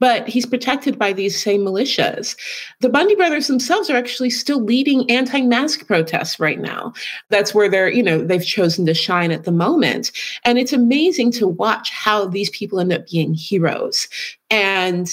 but 0.00 0.28
he's 0.28 0.46
protected 0.46 0.98
by 0.98 1.12
these 1.12 1.40
same 1.40 1.62
militias. 1.62 2.36
The 2.80 2.88
Bundy 2.88 3.14
brothers 3.14 3.46
themselves 3.46 3.88
are 3.88 3.96
actually 3.96 4.30
still 4.30 4.62
leading 4.62 5.10
anti-mask 5.10 5.86
protests 5.86 6.40
right 6.40 6.60
now. 6.60 6.92
That's 7.30 7.54
where 7.54 7.68
they're, 7.68 7.90
you 7.90 8.02
know, 8.02 8.24
they've 8.24 8.44
chosen 8.44 8.86
to 8.86 8.94
shine 8.94 9.30
at 9.30 9.44
the 9.44 9.52
moment. 9.52 10.12
And 10.44 10.58
it's 10.58 10.72
amazing 10.72 11.32
to 11.32 11.48
watch 11.48 11.90
how 11.90 12.26
these 12.26 12.50
people 12.50 12.80
end 12.80 12.92
up 12.92 13.08
being 13.08 13.34
heroes. 13.34 14.08
And 14.50 15.08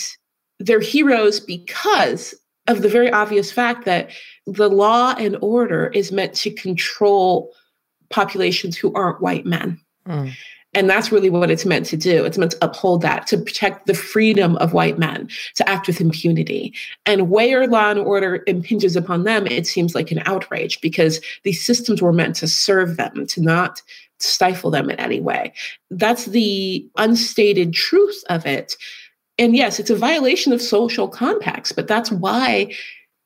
they're 0.60 0.80
heroes 0.80 1.40
because 1.40 2.36
of 2.68 2.82
the 2.82 2.90
very 2.90 3.12
obvious 3.12 3.52
fact 3.52 3.86
that 3.86 4.12
the 4.46 4.70
law 4.70 5.16
and 5.18 5.38
order 5.42 5.88
is 5.88 6.12
meant 6.12 6.34
to 6.36 6.52
control 6.52 7.52
populations 8.10 8.78
who 8.78 8.94
aren't 8.94 9.22
white 9.22 9.46
men. 9.46 9.80
Mm. 10.08 10.34
And 10.74 10.90
that's 10.90 11.12
really 11.12 11.30
what 11.30 11.52
it's 11.52 11.66
meant 11.66 11.86
to 11.88 11.98
do. 11.98 12.24
It's 12.24 12.38
meant 12.38 12.52
to 12.52 12.66
uphold 12.66 13.02
that, 13.02 13.28
to 13.28 13.38
protect 13.38 13.88
the 13.88 13.94
freedom 13.94 14.56
of 14.58 14.74
white 14.74 14.98
men 14.98 15.28
to 15.56 15.68
act 15.68 15.88
with 15.88 16.00
impunity. 16.00 16.74
And 17.06 17.30
where 17.30 17.68
law 17.68 17.92
and 17.92 18.00
order 18.00 18.44
impinges 18.48 18.96
upon 18.96 19.26
them, 19.26 19.48
it 19.48 19.68
seems 19.68 19.96
like 19.96 20.12
an 20.12 20.24
outrage 20.26 20.80
because 20.80 21.20
these 21.44 21.64
systems 21.64 22.02
were 22.02 22.14
meant 22.14 22.38
to 22.38 22.48
serve 22.48 22.96
them, 22.96 23.28
to 23.28 23.42
not 23.42 23.82
stifle 24.20 24.72
them 24.72 24.90
in 24.90 25.00
any 25.00 25.20
way. 25.20 25.52
That's 25.90 26.26
the 26.26 26.88
unstated 26.98 27.74
truth 27.74 28.24
of 28.30 28.46
it. 28.46 28.78
And 29.38 29.56
yes, 29.56 29.80
it's 29.80 29.90
a 29.90 29.96
violation 29.96 30.54
of 30.54 30.62
social 30.62 31.08
compacts, 31.08 31.72
but 31.72 31.88
that's 31.88 32.12
why 32.12 32.74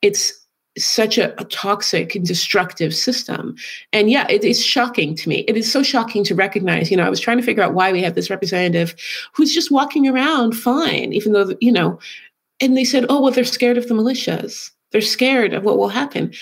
it's 0.02 0.32
such 0.78 1.18
a, 1.18 1.38
a, 1.40 1.44
toxic 1.46 2.14
and 2.14 2.26
destructive 2.26 2.94
system. 2.94 3.56
And 3.92 4.10
yeah, 4.10 4.26
it 4.28 4.44
is 4.44 4.64
shocking 4.64 5.14
to 5.16 5.28
me. 5.28 5.40
It 5.48 5.56
is 5.56 5.70
so 5.70 5.82
shocking 5.82 6.22
to 6.24 6.34
recognize, 6.34 6.90
you 6.90 6.96
know, 6.96 7.06
I 7.06 7.10
was 7.10 7.20
trying 7.20 7.38
to 7.38 7.42
figure 7.42 7.62
out 7.62 7.74
why 7.74 7.92
we 7.92 8.02
have 8.02 8.14
this 8.14 8.30
representative 8.30 8.94
who's 9.32 9.54
just 9.54 9.70
walking 9.70 10.06
around 10.06 10.52
fine, 10.52 11.12
even 11.12 11.32
though, 11.32 11.54
you 11.60 11.72
know, 11.72 11.98
and 12.60 12.76
they 12.76 12.84
said, 12.84 13.06
oh, 13.08 13.22
well, 13.22 13.32
they're 13.32 13.44
scared 13.44 13.78
of 13.78 13.88
the 13.88 13.94
militias. 13.94 14.70
They're 14.92 15.00
scared 15.00 15.52
of 15.52 15.64
what 15.64 15.78
will 15.78 15.88
happen. 15.88 16.32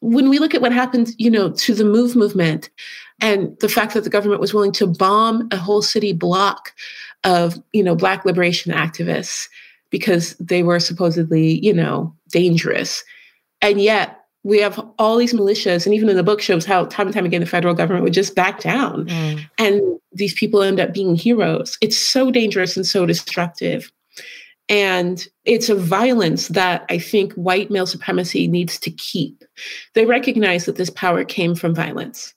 When 0.00 0.28
we 0.28 0.38
look 0.38 0.54
at 0.54 0.62
what 0.62 0.72
happened, 0.72 1.14
you 1.18 1.30
know, 1.30 1.50
to 1.50 1.74
the 1.74 1.84
MOVE 1.84 2.14
movement 2.16 2.70
and 3.20 3.56
the 3.60 3.68
fact 3.68 3.94
that 3.94 4.04
the 4.04 4.10
government 4.10 4.40
was 4.40 4.52
willing 4.52 4.72
to 4.72 4.86
bomb 4.86 5.48
a 5.50 5.56
whole 5.56 5.82
city 5.82 6.12
block 6.12 6.72
of, 7.24 7.60
you 7.72 7.82
know, 7.82 7.96
Black 7.96 8.24
liberation 8.24 8.72
activists 8.72 9.48
because 9.90 10.34
they 10.38 10.62
were 10.62 10.78
supposedly, 10.78 11.64
you 11.64 11.72
know, 11.72 12.14
dangerous 12.28 13.04
and 13.60 13.80
yet 13.80 14.20
we 14.42 14.60
have 14.60 14.78
all 14.98 15.16
these 15.16 15.32
militias, 15.32 15.86
and 15.86 15.94
even 15.94 16.08
in 16.08 16.16
the 16.16 16.22
book 16.22 16.40
shows 16.40 16.64
how 16.64 16.84
time 16.84 17.08
and 17.08 17.14
time 17.14 17.26
again 17.26 17.40
the 17.40 17.46
federal 17.46 17.74
government 17.74 18.04
would 18.04 18.12
just 18.12 18.36
back 18.36 18.60
down. 18.60 19.06
Mm. 19.06 19.50
And 19.58 19.82
these 20.12 20.34
people 20.34 20.62
end 20.62 20.78
up 20.78 20.94
being 20.94 21.16
heroes. 21.16 21.76
It's 21.80 21.98
so 21.98 22.30
dangerous 22.30 22.76
and 22.76 22.86
so 22.86 23.06
destructive. 23.06 23.90
And 24.68 25.26
it's 25.44 25.68
a 25.68 25.74
violence 25.74 26.48
that 26.48 26.84
I 26.88 26.98
think 26.98 27.32
white 27.34 27.70
male 27.70 27.86
supremacy 27.86 28.48
needs 28.48 28.78
to 28.80 28.90
keep. 28.90 29.44
They 29.94 30.06
recognize 30.06 30.64
that 30.64 30.76
this 30.76 30.90
power 30.90 31.24
came 31.24 31.54
from 31.54 31.74
violence. 31.74 32.34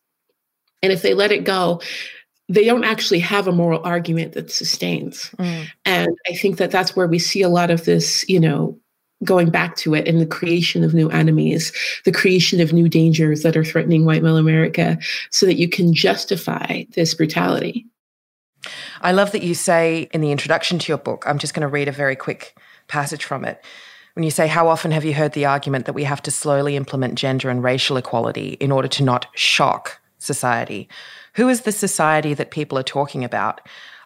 And 0.82 0.92
if 0.92 1.02
they 1.02 1.14
let 1.14 1.32
it 1.32 1.44
go, 1.44 1.82
they 2.48 2.66
don't 2.66 2.84
actually 2.84 3.20
have 3.20 3.48
a 3.48 3.52
moral 3.52 3.82
argument 3.84 4.34
that 4.34 4.52
sustains. 4.52 5.30
Mm. 5.38 5.68
And 5.86 6.10
I 6.28 6.34
think 6.34 6.58
that 6.58 6.72
that's 6.72 6.96
where 6.96 7.08
we 7.08 7.20
see 7.20 7.42
a 7.42 7.50
lot 7.50 7.70
of 7.70 7.86
this, 7.86 8.28
you 8.28 8.40
know, 8.40 8.80
going 9.24 9.50
back 9.50 9.76
to 9.78 9.94
it 9.94 10.08
in 10.08 10.20
the 10.20 10.26
creation 10.26 10.84
of 10.84 10.94
new 10.94 11.10
enemies, 11.10 11.74
the 12.06 12.12
creation 12.12 12.62
of 12.62 12.72
new 12.72 12.88
dangers 12.88 13.44
that 13.44 13.58
are 13.58 13.66
threatening 13.66 14.06
white 14.06 14.24
male 14.24 14.38
America, 14.38 14.98
so 15.30 15.46
that 15.46 15.58
you 15.58 15.68
can 15.68 15.94
justify 15.94 16.84
this 16.96 17.14
brutality. 17.14 17.86
I 19.02 19.12
love 19.12 19.32
that 19.32 19.44
you 19.44 19.54
say 19.56 20.10
in 20.14 20.22
the 20.22 20.32
introduction 20.32 20.80
to 20.80 20.92
your 20.92 20.98
book, 20.98 21.24
I'm 21.26 21.38
just 21.38 21.54
going 21.54 21.62
to 21.62 21.68
read 21.68 21.88
a 21.88 21.94
very 21.94 22.16
quick 22.16 22.58
passage 22.88 23.24
from 23.24 23.46
it. 23.46 23.64
When 24.14 24.24
you 24.24 24.32
say, 24.32 24.48
How 24.48 24.68
often 24.68 24.92
have 24.92 25.06
you 25.06 25.14
heard 25.14 25.34
the 25.34 25.46
argument 25.46 25.86
that 25.86 25.94
we 25.94 26.04
have 26.04 26.22
to 26.24 26.32
slowly 26.32 26.76
implement 26.76 27.16
gender 27.16 27.50
and 27.50 27.64
racial 27.64 27.98
equality 27.98 28.58
in 28.60 28.72
order 28.72 28.88
to 28.90 29.04
not 29.04 29.28
shock 29.36 30.00
society? 30.18 30.90
Who 31.36 31.48
is 31.48 31.62
the 31.62 31.72
society 31.72 32.34
that 32.34 32.52
people 32.52 32.78
are 32.78 32.84
talking 32.84 33.24
about? 33.24 33.62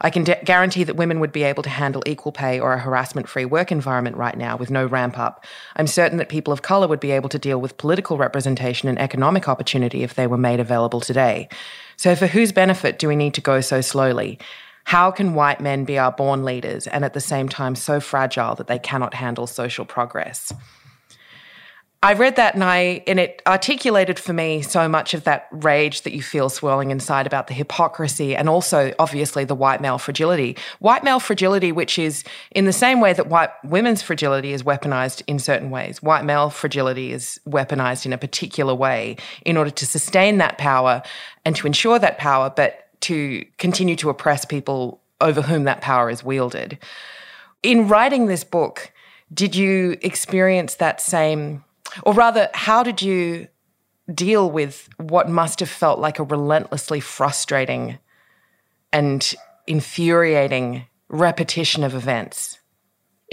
I 0.05 0.09
can 0.09 0.25
de- 0.25 0.43
guarantee 0.43 0.83
that 0.83 0.97
women 0.97 1.21
would 1.21 1.31
be 1.31 1.43
able 1.43 1.63
to 1.63 1.69
handle 1.69 2.03
equal 2.05 2.33
pay 2.33 2.59
or 2.59 2.73
a 2.73 2.79
harassment 2.79 3.29
free 3.29 3.45
work 3.45 3.71
environment 3.71 4.17
right 4.17 4.37
now 4.37 4.57
with 4.57 4.69
no 4.69 4.85
ramp 4.85 5.17
up. 5.17 5.45
I'm 5.77 5.87
certain 5.87 6.17
that 6.17 6.27
people 6.27 6.51
of 6.51 6.61
colour 6.61 6.87
would 6.87 6.99
be 6.99 7.11
able 7.11 7.29
to 7.29 7.39
deal 7.39 7.61
with 7.61 7.77
political 7.77 8.17
representation 8.17 8.89
and 8.89 8.99
economic 8.99 9.47
opportunity 9.47 10.03
if 10.03 10.15
they 10.15 10.27
were 10.27 10.37
made 10.37 10.59
available 10.59 10.99
today. 10.99 11.47
So, 11.95 12.15
for 12.15 12.27
whose 12.27 12.51
benefit 12.51 12.99
do 12.99 13.07
we 13.07 13.15
need 13.15 13.33
to 13.35 13.41
go 13.41 13.61
so 13.61 13.79
slowly? 13.79 14.39
How 14.83 15.09
can 15.09 15.33
white 15.33 15.61
men 15.61 15.85
be 15.85 15.97
our 15.97 16.11
born 16.11 16.43
leaders 16.43 16.85
and 16.87 17.05
at 17.05 17.13
the 17.13 17.21
same 17.21 17.47
time 17.47 17.73
so 17.75 18.01
fragile 18.01 18.55
that 18.55 18.67
they 18.67 18.79
cannot 18.79 19.13
handle 19.13 19.47
social 19.47 19.85
progress? 19.85 20.51
I 22.03 22.11
read 22.11 22.35
that 22.35 22.53
and 22.53 22.65
I 22.65 23.01
and 23.07 23.17
it 23.17 23.41
articulated 23.47 24.19
for 24.19 24.33
me 24.33 24.61
so 24.61 24.89
much 24.89 25.13
of 25.13 25.23
that 25.23 25.47
rage 25.51 26.01
that 26.01 26.11
you 26.11 26.21
feel 26.21 26.49
swirling 26.49 26.91
inside 26.91 27.25
about 27.25 27.47
the 27.47 27.53
hypocrisy 27.53 28.35
and 28.35 28.49
also 28.49 28.93
obviously 28.99 29.45
the 29.45 29.55
white 29.55 29.79
male 29.79 29.97
fragility. 29.97 30.57
White 30.79 31.05
male 31.05 31.21
fragility, 31.21 31.71
which 31.71 31.97
is 31.97 32.25
in 32.51 32.65
the 32.65 32.73
same 32.73 32.99
way 32.99 33.13
that 33.13 33.27
white 33.27 33.51
women's 33.63 34.01
fragility 34.01 34.51
is 34.51 34.63
weaponized 34.63 35.23
in 35.27 35.39
certain 35.39 35.69
ways, 35.69 36.03
white 36.03 36.25
male 36.25 36.49
fragility 36.49 37.13
is 37.13 37.39
weaponized 37.47 38.05
in 38.05 38.11
a 38.11 38.17
particular 38.17 38.75
way 38.75 39.15
in 39.45 39.55
order 39.55 39.71
to 39.71 39.85
sustain 39.85 40.39
that 40.39 40.57
power 40.57 41.01
and 41.45 41.55
to 41.55 41.65
ensure 41.65 41.99
that 41.99 42.17
power, 42.17 42.51
but 42.53 42.89
to 42.99 43.45
continue 43.57 43.95
to 43.95 44.09
oppress 44.09 44.43
people 44.43 44.99
over 45.21 45.41
whom 45.41 45.63
that 45.63 45.79
power 45.79 46.09
is 46.09 46.21
wielded. 46.21 46.77
In 47.63 47.87
writing 47.87 48.25
this 48.25 48.43
book, 48.43 48.91
did 49.33 49.55
you 49.55 49.95
experience 50.01 50.75
that 50.75 50.99
same 50.99 51.63
or 52.03 52.13
rather, 52.13 52.49
how 52.53 52.83
did 52.83 53.01
you 53.01 53.47
deal 54.13 54.49
with 54.49 54.89
what 54.97 55.29
must 55.29 55.59
have 55.59 55.69
felt 55.69 55.99
like 55.99 56.19
a 56.19 56.23
relentlessly 56.23 56.99
frustrating 56.99 57.97
and 58.91 59.33
infuriating 59.67 60.85
repetition 61.09 61.83
of 61.83 61.95
events? 61.95 62.59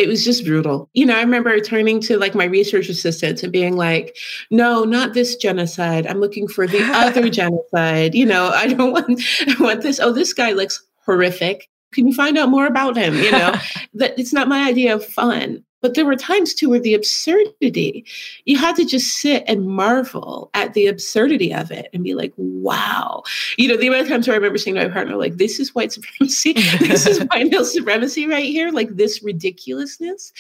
it 0.01 0.09
was 0.09 0.25
just 0.25 0.47
brutal. 0.47 0.89
You 0.95 1.05
know, 1.05 1.15
I 1.15 1.21
remember 1.21 1.61
turning 1.61 2.01
to 2.03 2.17
like 2.17 2.35
my 2.35 2.47
research 2.47 2.89
assistant 2.89 3.43
and 3.43 3.53
being 3.53 3.77
like, 3.77 4.17
no, 4.51 4.85
not 4.85 5.13
this 5.13 5.37
genocide. 5.37 6.07
I'm 6.07 6.21
looking 6.21 6.49
for 6.49 6.67
the 6.67 6.83
other 6.95 7.29
genocide. 7.29 8.15
You 8.15 8.25
know, 8.25 8.49
I 8.49 8.67
don't 8.69 8.93
want 8.93 9.21
I 9.47 9.63
want 9.63 9.83
this. 9.83 10.01
Oh, 10.01 10.11
this 10.11 10.33
guy 10.33 10.53
looks 10.53 10.83
horrific. 11.05 11.69
Can 11.93 12.09
you 12.09 12.15
find 12.15 12.39
out 12.39 12.49
more 12.49 12.67
about 12.67 12.97
him? 12.97 13.15
You 13.15 13.31
know, 13.31 13.55
that 13.95 14.19
it's 14.19 14.33
not 14.33 14.49
my 14.49 14.67
idea 14.67 14.95
of 14.95 15.05
fun. 15.05 15.65
But 15.81 15.95
there 15.95 16.05
were 16.05 16.17
times 16.17 16.55
too 16.55 16.71
where 16.71 16.81
the 16.81 16.95
absurdity, 16.95 18.05
you 18.45 18.59
had 18.59 18.77
to 18.77 18.85
just 18.85 19.17
sit 19.17 19.45
and 19.47 19.67
marvel 19.67 20.51
at 20.55 20.75
the 20.75 20.87
absurdity 20.87 21.55
of 21.55 21.71
it 21.71 21.89
and 21.93 22.05
be 22.05 22.15
like, 22.15 22.33
wow. 22.37 23.23
You 23.57 23.69
know, 23.69 23.77
the 23.77 23.89
amount 23.89 24.03
of 24.03 24.09
times 24.09 24.29
where 24.29 24.35
I 24.35 24.39
remember 24.39 24.59
saying 24.59 24.77
to 24.77 24.89
my 24.89 24.93
partner, 24.93 25.17
like, 25.17 25.37
this 25.37 25.59
is 25.59 25.75
white 25.75 25.93
supremacy. 25.93 26.53
this 26.81 27.07
is 27.07 27.21
white 27.31 27.51
male 27.51 27.65
supremacy 27.65 28.27
right 28.27 28.45
here, 28.45 28.71
like 28.71 28.97
this 28.97 29.23
ridiculousness. 29.23 30.33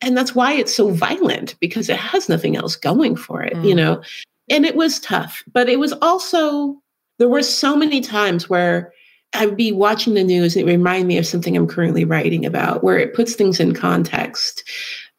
And 0.00 0.16
that's 0.16 0.34
why 0.34 0.52
it's 0.52 0.74
so 0.74 0.90
violent 0.90 1.54
because 1.60 1.88
it 1.88 1.96
has 1.96 2.28
nothing 2.28 2.56
else 2.56 2.76
going 2.76 3.16
for 3.16 3.42
it, 3.42 3.54
mm. 3.54 3.68
you 3.68 3.74
know? 3.74 4.02
And 4.50 4.64
it 4.64 4.76
was 4.76 5.00
tough, 5.00 5.44
but 5.52 5.68
it 5.68 5.78
was 5.78 5.92
also, 6.00 6.80
there 7.18 7.28
were 7.28 7.42
so 7.42 7.76
many 7.76 8.00
times 8.00 8.48
where 8.48 8.92
I'd 9.34 9.56
be 9.56 9.72
watching 9.72 10.14
the 10.14 10.24
news 10.24 10.56
and 10.56 10.68
it 10.68 10.72
remind 10.72 11.06
me 11.06 11.18
of 11.18 11.26
something 11.26 11.56
I'm 11.56 11.66
currently 11.66 12.04
writing 12.04 12.46
about, 12.46 12.82
where 12.82 12.98
it 12.98 13.14
puts 13.14 13.34
things 13.34 13.60
in 13.60 13.74
context. 13.74 14.64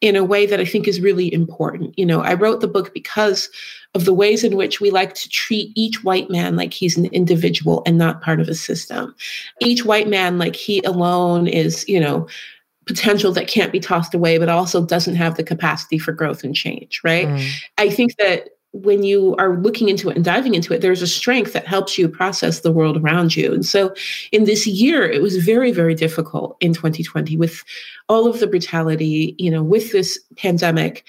in 0.00 0.16
a 0.16 0.24
way 0.24 0.46
that 0.46 0.60
I 0.60 0.64
think 0.64 0.88
is 0.88 1.00
really 1.00 1.32
important. 1.32 1.98
You 1.98 2.06
know, 2.06 2.22
I 2.22 2.34
wrote 2.34 2.60
the 2.60 2.68
book 2.68 2.94
because 2.94 3.50
of 3.94 4.04
the 4.04 4.14
ways 4.14 4.44
in 4.44 4.56
which 4.56 4.80
we 4.80 4.90
like 4.90 5.14
to 5.14 5.28
treat 5.28 5.72
each 5.74 6.04
white 6.04 6.30
man 6.30 6.56
like 6.56 6.72
he's 6.72 6.96
an 6.96 7.06
individual 7.06 7.82
and 7.86 7.98
not 7.98 8.22
part 8.22 8.40
of 8.40 8.48
a 8.48 8.54
system. 8.54 9.14
Each 9.60 9.84
white 9.84 10.08
man 10.08 10.38
like 10.38 10.56
he 10.56 10.80
alone 10.82 11.48
is, 11.48 11.86
you 11.88 12.00
know, 12.00 12.26
potential 12.86 13.32
that 13.32 13.48
can't 13.48 13.72
be 13.72 13.80
tossed 13.80 14.14
away, 14.14 14.38
but 14.38 14.48
also 14.48 14.84
doesn't 14.84 15.16
have 15.16 15.36
the 15.36 15.44
capacity 15.44 15.98
for 15.98 16.12
growth 16.12 16.44
and 16.44 16.54
change, 16.54 17.00
right? 17.04 17.28
Mm. 17.28 17.50
I 17.78 17.90
think 17.90 18.16
that 18.16 18.50
when 18.72 19.02
you 19.02 19.34
are 19.36 19.58
looking 19.58 19.88
into 19.88 20.10
it 20.10 20.16
and 20.16 20.24
diving 20.24 20.54
into 20.54 20.72
it, 20.72 20.80
there's 20.80 21.02
a 21.02 21.06
strength 21.06 21.52
that 21.52 21.66
helps 21.66 21.98
you 21.98 22.08
process 22.08 22.60
the 22.60 22.70
world 22.70 22.96
around 22.96 23.34
you. 23.34 23.52
And 23.52 23.66
so 23.66 23.92
in 24.30 24.44
this 24.44 24.66
year, 24.66 25.10
it 25.10 25.20
was 25.20 25.36
very, 25.38 25.72
very 25.72 25.94
difficult 25.94 26.56
in 26.60 26.72
2020 26.72 27.36
with 27.36 27.64
all 28.08 28.28
of 28.28 28.38
the 28.38 28.46
brutality, 28.46 29.34
you 29.38 29.50
know, 29.50 29.62
with 29.62 29.90
this 29.90 30.20
pandemic 30.36 31.04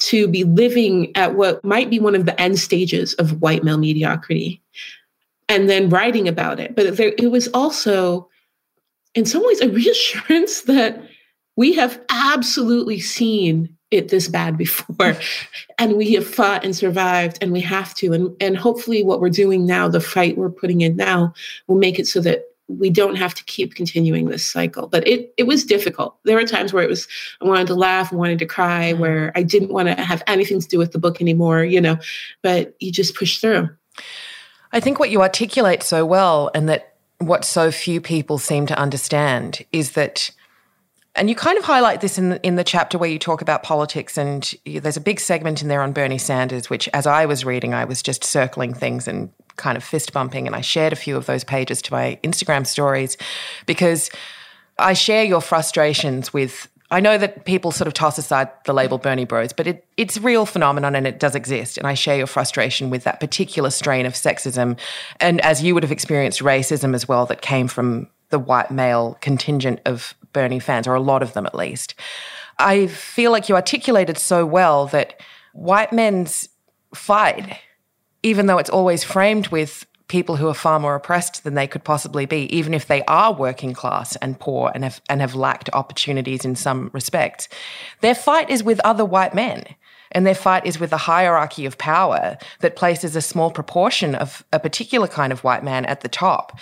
to 0.00 0.28
be 0.28 0.44
living 0.44 1.10
at 1.16 1.34
what 1.34 1.64
might 1.64 1.90
be 1.90 1.98
one 1.98 2.14
of 2.14 2.26
the 2.26 2.38
end 2.40 2.58
stages 2.58 3.14
of 3.14 3.40
white 3.40 3.64
male 3.64 3.78
mediocrity 3.78 4.62
and 5.48 5.68
then 5.68 5.88
writing 5.88 6.28
about 6.28 6.60
it. 6.60 6.76
But 6.76 6.96
there, 6.96 7.14
it 7.18 7.30
was 7.30 7.48
also, 7.48 8.28
in 9.14 9.24
some 9.24 9.44
ways, 9.46 9.60
a 9.60 9.68
reassurance 9.70 10.62
that 10.66 11.02
we 11.56 11.72
have 11.74 12.00
absolutely 12.10 13.00
seen 13.00 13.76
it 13.90 14.08
this 14.08 14.28
bad 14.28 14.56
before. 14.56 15.16
And 15.80 15.96
we 15.96 16.14
have 16.14 16.26
fought 16.26 16.64
and 16.64 16.74
survived 16.74 17.38
and 17.40 17.52
we 17.52 17.60
have 17.60 17.94
to. 17.96 18.12
And 18.12 18.34
and 18.40 18.56
hopefully 18.56 19.04
what 19.04 19.20
we're 19.20 19.28
doing 19.28 19.64
now 19.64 19.86
the 19.86 20.00
fight 20.00 20.36
we're 20.36 20.50
putting 20.50 20.80
in 20.80 20.96
now 20.96 21.32
will 21.68 21.76
make 21.76 22.00
it 22.00 22.08
so 22.08 22.20
that 22.22 22.46
we 22.66 22.90
don't 22.90 23.14
have 23.14 23.32
to 23.34 23.44
keep 23.44 23.76
continuing 23.76 24.26
this 24.26 24.44
cycle. 24.44 24.88
But 24.88 25.06
it 25.06 25.32
it 25.36 25.44
was 25.44 25.64
difficult. 25.64 26.16
There 26.24 26.36
were 26.36 26.44
times 26.44 26.72
where 26.72 26.82
it 26.82 26.88
was 26.88 27.06
i 27.40 27.44
wanted 27.44 27.68
to 27.68 27.76
laugh 27.76 28.12
wanted 28.12 28.40
to 28.40 28.46
cry 28.46 28.90
mm-hmm. 28.90 29.00
where 29.00 29.32
i 29.36 29.42
didn't 29.44 29.72
want 29.72 29.86
to 29.86 29.94
have 29.94 30.22
anything 30.26 30.60
to 30.60 30.68
do 30.68 30.78
with 30.78 30.90
the 30.90 30.98
book 30.98 31.20
anymore 31.20 31.62
you 31.62 31.80
know. 31.80 31.96
But 32.42 32.74
you 32.80 32.90
just 32.90 33.14
push 33.14 33.38
through. 33.38 33.68
I 34.72 34.80
think 34.80 34.98
what 34.98 35.10
you 35.10 35.22
articulate 35.22 35.84
so 35.84 36.04
well 36.04 36.50
and 36.54 36.68
that 36.68 36.96
what 37.18 37.44
so 37.44 37.70
few 37.70 38.00
people 38.00 38.38
seem 38.38 38.66
to 38.66 38.78
understand 38.78 39.64
is 39.72 39.92
that 39.92 40.30
and 41.18 41.28
you 41.28 41.34
kind 41.34 41.58
of 41.58 41.64
highlight 41.64 42.00
this 42.00 42.16
in 42.16 42.30
the, 42.30 42.46
in 42.46 42.54
the 42.54 42.64
chapter 42.64 42.96
where 42.96 43.10
you 43.10 43.18
talk 43.18 43.42
about 43.42 43.64
politics, 43.64 44.16
and 44.16 44.54
there's 44.64 44.96
a 44.96 45.00
big 45.00 45.18
segment 45.18 45.60
in 45.60 45.68
there 45.68 45.82
on 45.82 45.92
Bernie 45.92 46.16
Sanders, 46.16 46.70
which, 46.70 46.88
as 46.94 47.06
I 47.06 47.26
was 47.26 47.44
reading, 47.44 47.74
I 47.74 47.84
was 47.84 48.02
just 48.02 48.22
circling 48.22 48.72
things 48.72 49.08
and 49.08 49.30
kind 49.56 49.76
of 49.76 49.82
fist 49.82 50.12
bumping, 50.12 50.46
and 50.46 50.54
I 50.54 50.60
shared 50.60 50.92
a 50.92 50.96
few 50.96 51.16
of 51.16 51.26
those 51.26 51.42
pages 51.42 51.82
to 51.82 51.92
my 51.92 52.18
Instagram 52.22 52.66
stories 52.66 53.16
because 53.66 54.10
I 54.78 54.92
share 54.92 55.24
your 55.24 55.40
frustrations 55.40 56.32
with. 56.32 56.68
I 56.90 57.00
know 57.00 57.18
that 57.18 57.44
people 57.44 57.70
sort 57.70 57.86
of 57.86 57.92
toss 57.92 58.16
aside 58.16 58.48
the 58.64 58.72
label 58.72 58.96
Bernie 58.96 59.26
Bros, 59.26 59.52
but 59.52 59.66
it, 59.66 59.86
it's 59.98 60.16
a 60.16 60.22
real 60.22 60.46
phenomenon 60.46 60.94
and 60.94 61.06
it 61.06 61.20
does 61.20 61.34
exist. 61.34 61.76
And 61.76 61.86
I 61.86 61.92
share 61.92 62.16
your 62.16 62.26
frustration 62.26 62.88
with 62.88 63.04
that 63.04 63.20
particular 63.20 63.68
strain 63.68 64.06
of 64.06 64.14
sexism, 64.14 64.78
and 65.20 65.40
as 65.42 65.62
you 65.62 65.74
would 65.74 65.82
have 65.82 65.92
experienced 65.92 66.40
racism 66.40 66.94
as 66.94 67.06
well, 67.06 67.26
that 67.26 67.42
came 67.42 67.68
from 67.68 68.08
the 68.30 68.38
white 68.38 68.70
male 68.70 69.18
contingent 69.20 69.80
of 69.86 70.14
Bernie 70.32 70.60
fans, 70.60 70.86
or 70.86 70.94
a 70.94 71.00
lot 71.00 71.22
of 71.22 71.32
them 71.32 71.46
at 71.46 71.54
least. 71.54 71.94
I 72.58 72.86
feel 72.88 73.30
like 73.30 73.48
you 73.48 73.54
articulated 73.54 74.18
so 74.18 74.44
well 74.44 74.86
that 74.88 75.20
white 75.52 75.92
men's 75.92 76.48
fight, 76.94 77.58
even 78.22 78.46
though 78.46 78.58
it's 78.58 78.70
always 78.70 79.04
framed 79.04 79.48
with 79.48 79.86
people 80.08 80.36
who 80.36 80.48
are 80.48 80.54
far 80.54 80.80
more 80.80 80.94
oppressed 80.94 81.44
than 81.44 81.54
they 81.54 81.66
could 81.66 81.84
possibly 81.84 82.24
be, 82.26 82.44
even 82.54 82.72
if 82.72 82.86
they 82.86 83.04
are 83.04 83.32
working 83.32 83.74
class 83.74 84.16
and 84.16 84.40
poor 84.40 84.72
and 84.74 84.82
have, 84.82 85.00
and 85.08 85.20
have 85.20 85.34
lacked 85.34 85.68
opportunities 85.74 86.44
in 86.44 86.56
some 86.56 86.90
respects, 86.92 87.48
their 88.00 88.14
fight 88.14 88.48
is 88.48 88.64
with 88.64 88.80
other 88.80 89.04
white 89.04 89.34
men. 89.34 89.64
And 90.12 90.26
their 90.26 90.34
fight 90.34 90.64
is 90.64 90.80
with 90.80 90.88
the 90.88 90.96
hierarchy 90.96 91.66
of 91.66 91.76
power 91.76 92.38
that 92.60 92.76
places 92.76 93.14
a 93.14 93.20
small 93.20 93.50
proportion 93.50 94.14
of 94.14 94.42
a 94.54 94.58
particular 94.58 95.06
kind 95.06 95.34
of 95.34 95.44
white 95.44 95.62
man 95.62 95.84
at 95.84 96.00
the 96.00 96.08
top. 96.08 96.58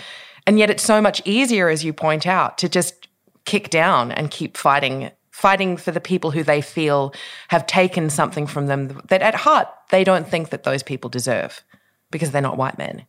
And 0.48 0.58
yet 0.58 0.68
it's 0.68 0.82
so 0.82 1.00
much 1.00 1.22
easier, 1.24 1.68
as 1.68 1.84
you 1.84 1.92
point 1.92 2.26
out, 2.26 2.58
to 2.58 2.68
just 2.68 3.05
kick 3.46 3.70
down 3.70 4.12
and 4.12 4.30
keep 4.30 4.56
fighting 4.56 5.10
fighting 5.30 5.76
for 5.76 5.90
the 5.90 6.00
people 6.00 6.30
who 6.30 6.42
they 6.42 6.62
feel 6.62 7.12
have 7.48 7.66
taken 7.66 8.08
something 8.08 8.46
from 8.46 8.68
them 8.68 9.00
that 9.08 9.20
at 9.20 9.34
heart 9.34 9.68
they 9.90 10.02
don't 10.02 10.26
think 10.26 10.48
that 10.48 10.62
those 10.62 10.82
people 10.82 11.10
deserve 11.10 11.62
because 12.10 12.30
they're 12.30 12.40
not 12.40 12.56
white 12.56 12.78
men. 12.78 13.04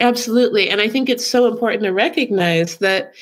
Absolutely. 0.00 0.68
And 0.68 0.80
I 0.80 0.88
think 0.88 1.08
it's 1.08 1.26
so 1.26 1.46
important 1.46 1.82
to 1.84 1.92
recognize 1.92 2.78
that 2.78 3.14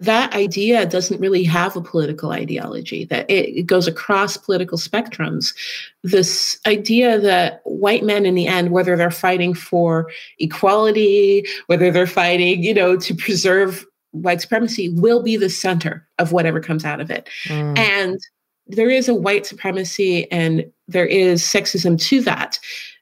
that 0.00 0.34
idea 0.34 0.84
doesn't 0.84 1.20
really 1.20 1.42
have 1.44 1.74
a 1.74 1.80
political 1.80 2.30
ideology, 2.30 3.06
that 3.06 3.28
it, 3.30 3.60
it, 3.60 3.66
goes 3.66 3.86
across 3.86 4.36
political 4.36 4.76
spectrums. 4.76 5.54
This 6.02 6.58
idea 6.66 7.18
that 7.18 7.62
white 7.64 8.04
men, 8.04 8.26
in 8.26 8.34
the 8.34 8.46
end, 8.46 8.70
whether 8.70 8.94
they're 8.96 9.10
fighting 9.10 9.54
for 9.54 10.10
equality, 10.38 11.46
whether 11.66 11.90
they're 11.90 12.06
fighting, 12.06 12.62
you 12.62 12.74
know, 12.74 12.96
to 12.98 13.14
preserve 13.14 13.86
white 14.12 14.40
supremacy, 14.40 14.88
will 14.88 15.22
be 15.22 15.36
the 15.36 15.50
center 15.50 16.06
of 16.18 16.32
whatever 16.32 16.60
comes 16.60 16.84
out 16.84 17.00
of 17.00 17.10
it. 17.10 17.28
Mm. 17.44 17.78
And 17.78 18.20
there 18.66 18.90
is 18.90 19.08
a 19.08 19.14
white 19.14 19.46
supremacy 19.46 20.30
and 20.32 20.64
there 20.88 21.06
is 21.06 21.42
sexism 21.42 22.00
to 22.00 22.20
that 22.22 22.58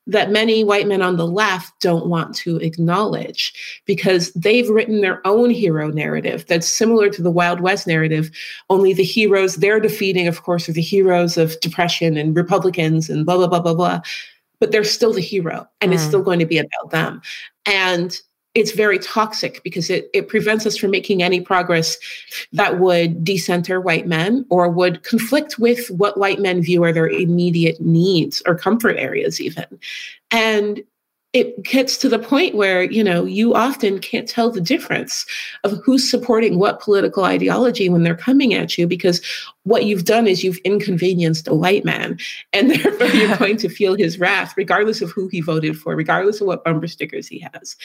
that 0.06 0.30
many 0.30 0.64
white 0.64 0.86
men 0.86 1.02
on 1.02 1.16
the 1.16 1.26
left 1.26 1.72
don't 1.80 2.06
want 2.06 2.34
to 2.34 2.56
acknowledge 2.58 3.82
because 3.86 4.32
they've 4.32 4.68
written 4.68 5.00
their 5.00 5.26
own 5.26 5.50
hero 5.50 5.88
narrative 5.88 6.44
that's 6.46 6.68
similar 6.68 7.08
to 7.08 7.22
the 7.22 7.30
Wild 7.30 7.60
West 7.60 7.86
narrative. 7.86 8.30
Only 8.68 8.92
the 8.92 9.04
heroes 9.04 9.56
they're 9.56 9.80
defeating, 9.80 10.26
of 10.26 10.42
course, 10.42 10.68
are 10.68 10.74
the 10.74 10.82
heroes 10.82 11.38
of 11.38 11.58
depression 11.60 12.16
and 12.16 12.36
Republicans 12.36 13.08
and 13.08 13.24
blah, 13.24 13.38
blah, 13.38 13.46
blah, 13.46 13.60
blah, 13.60 13.74
blah. 13.74 14.00
But 14.60 14.72
they're 14.72 14.84
still 14.84 15.12
the 15.12 15.20
hero 15.20 15.66
and 15.80 15.90
mm. 15.90 15.94
it's 15.94 16.04
still 16.04 16.22
going 16.22 16.38
to 16.38 16.46
be 16.46 16.58
about 16.58 16.90
them. 16.90 17.22
And 17.64 18.14
it's 18.54 18.70
very 18.70 18.98
toxic 18.98 19.62
because 19.64 19.90
it, 19.90 20.08
it 20.14 20.28
prevents 20.28 20.64
us 20.64 20.76
from 20.76 20.92
making 20.92 21.22
any 21.22 21.40
progress 21.40 21.98
that 22.52 22.78
would 22.78 23.24
decenter 23.24 23.80
white 23.80 24.06
men 24.06 24.46
or 24.48 24.68
would 24.68 25.02
conflict 25.02 25.58
with 25.58 25.90
what 25.90 26.18
white 26.18 26.38
men 26.38 26.62
view 26.62 26.84
are 26.84 26.92
their 26.92 27.08
immediate 27.08 27.80
needs 27.80 28.42
or 28.46 28.54
comfort 28.54 28.96
areas 28.96 29.40
even. 29.40 29.66
And 30.30 30.82
it 31.32 31.64
gets 31.64 31.98
to 31.98 32.08
the 32.08 32.18
point 32.18 32.54
where 32.54 32.84
you 32.84 33.02
know 33.02 33.24
you 33.24 33.54
often 33.54 33.98
can't 33.98 34.28
tell 34.28 34.50
the 34.50 34.60
difference 34.60 35.26
of 35.64 35.72
who's 35.84 36.08
supporting 36.08 36.58
what 36.58 36.80
political 36.80 37.24
ideology 37.24 37.88
when 37.88 38.04
they're 38.04 38.14
coming 38.14 38.54
at 38.54 38.78
you 38.78 38.86
because 38.86 39.20
what 39.64 39.84
you've 39.84 40.04
done 40.04 40.26
is 40.26 40.44
you've 40.44 40.58
inconvenienced 40.58 41.48
a 41.48 41.54
white 41.54 41.84
man 41.84 42.18
and 42.52 42.70
therefore 42.74 43.08
you're 43.08 43.36
going 43.38 43.56
to 43.56 43.68
feel 43.68 43.94
his 43.94 44.18
wrath 44.18 44.54
regardless 44.56 45.02
of 45.02 45.10
who 45.10 45.26
he 45.28 45.40
voted 45.40 45.76
for 45.76 45.96
regardless 45.96 46.40
of 46.40 46.46
what 46.46 46.64
bumper 46.64 46.86
stickers 46.86 47.26
he 47.26 47.38
has. 47.38 47.76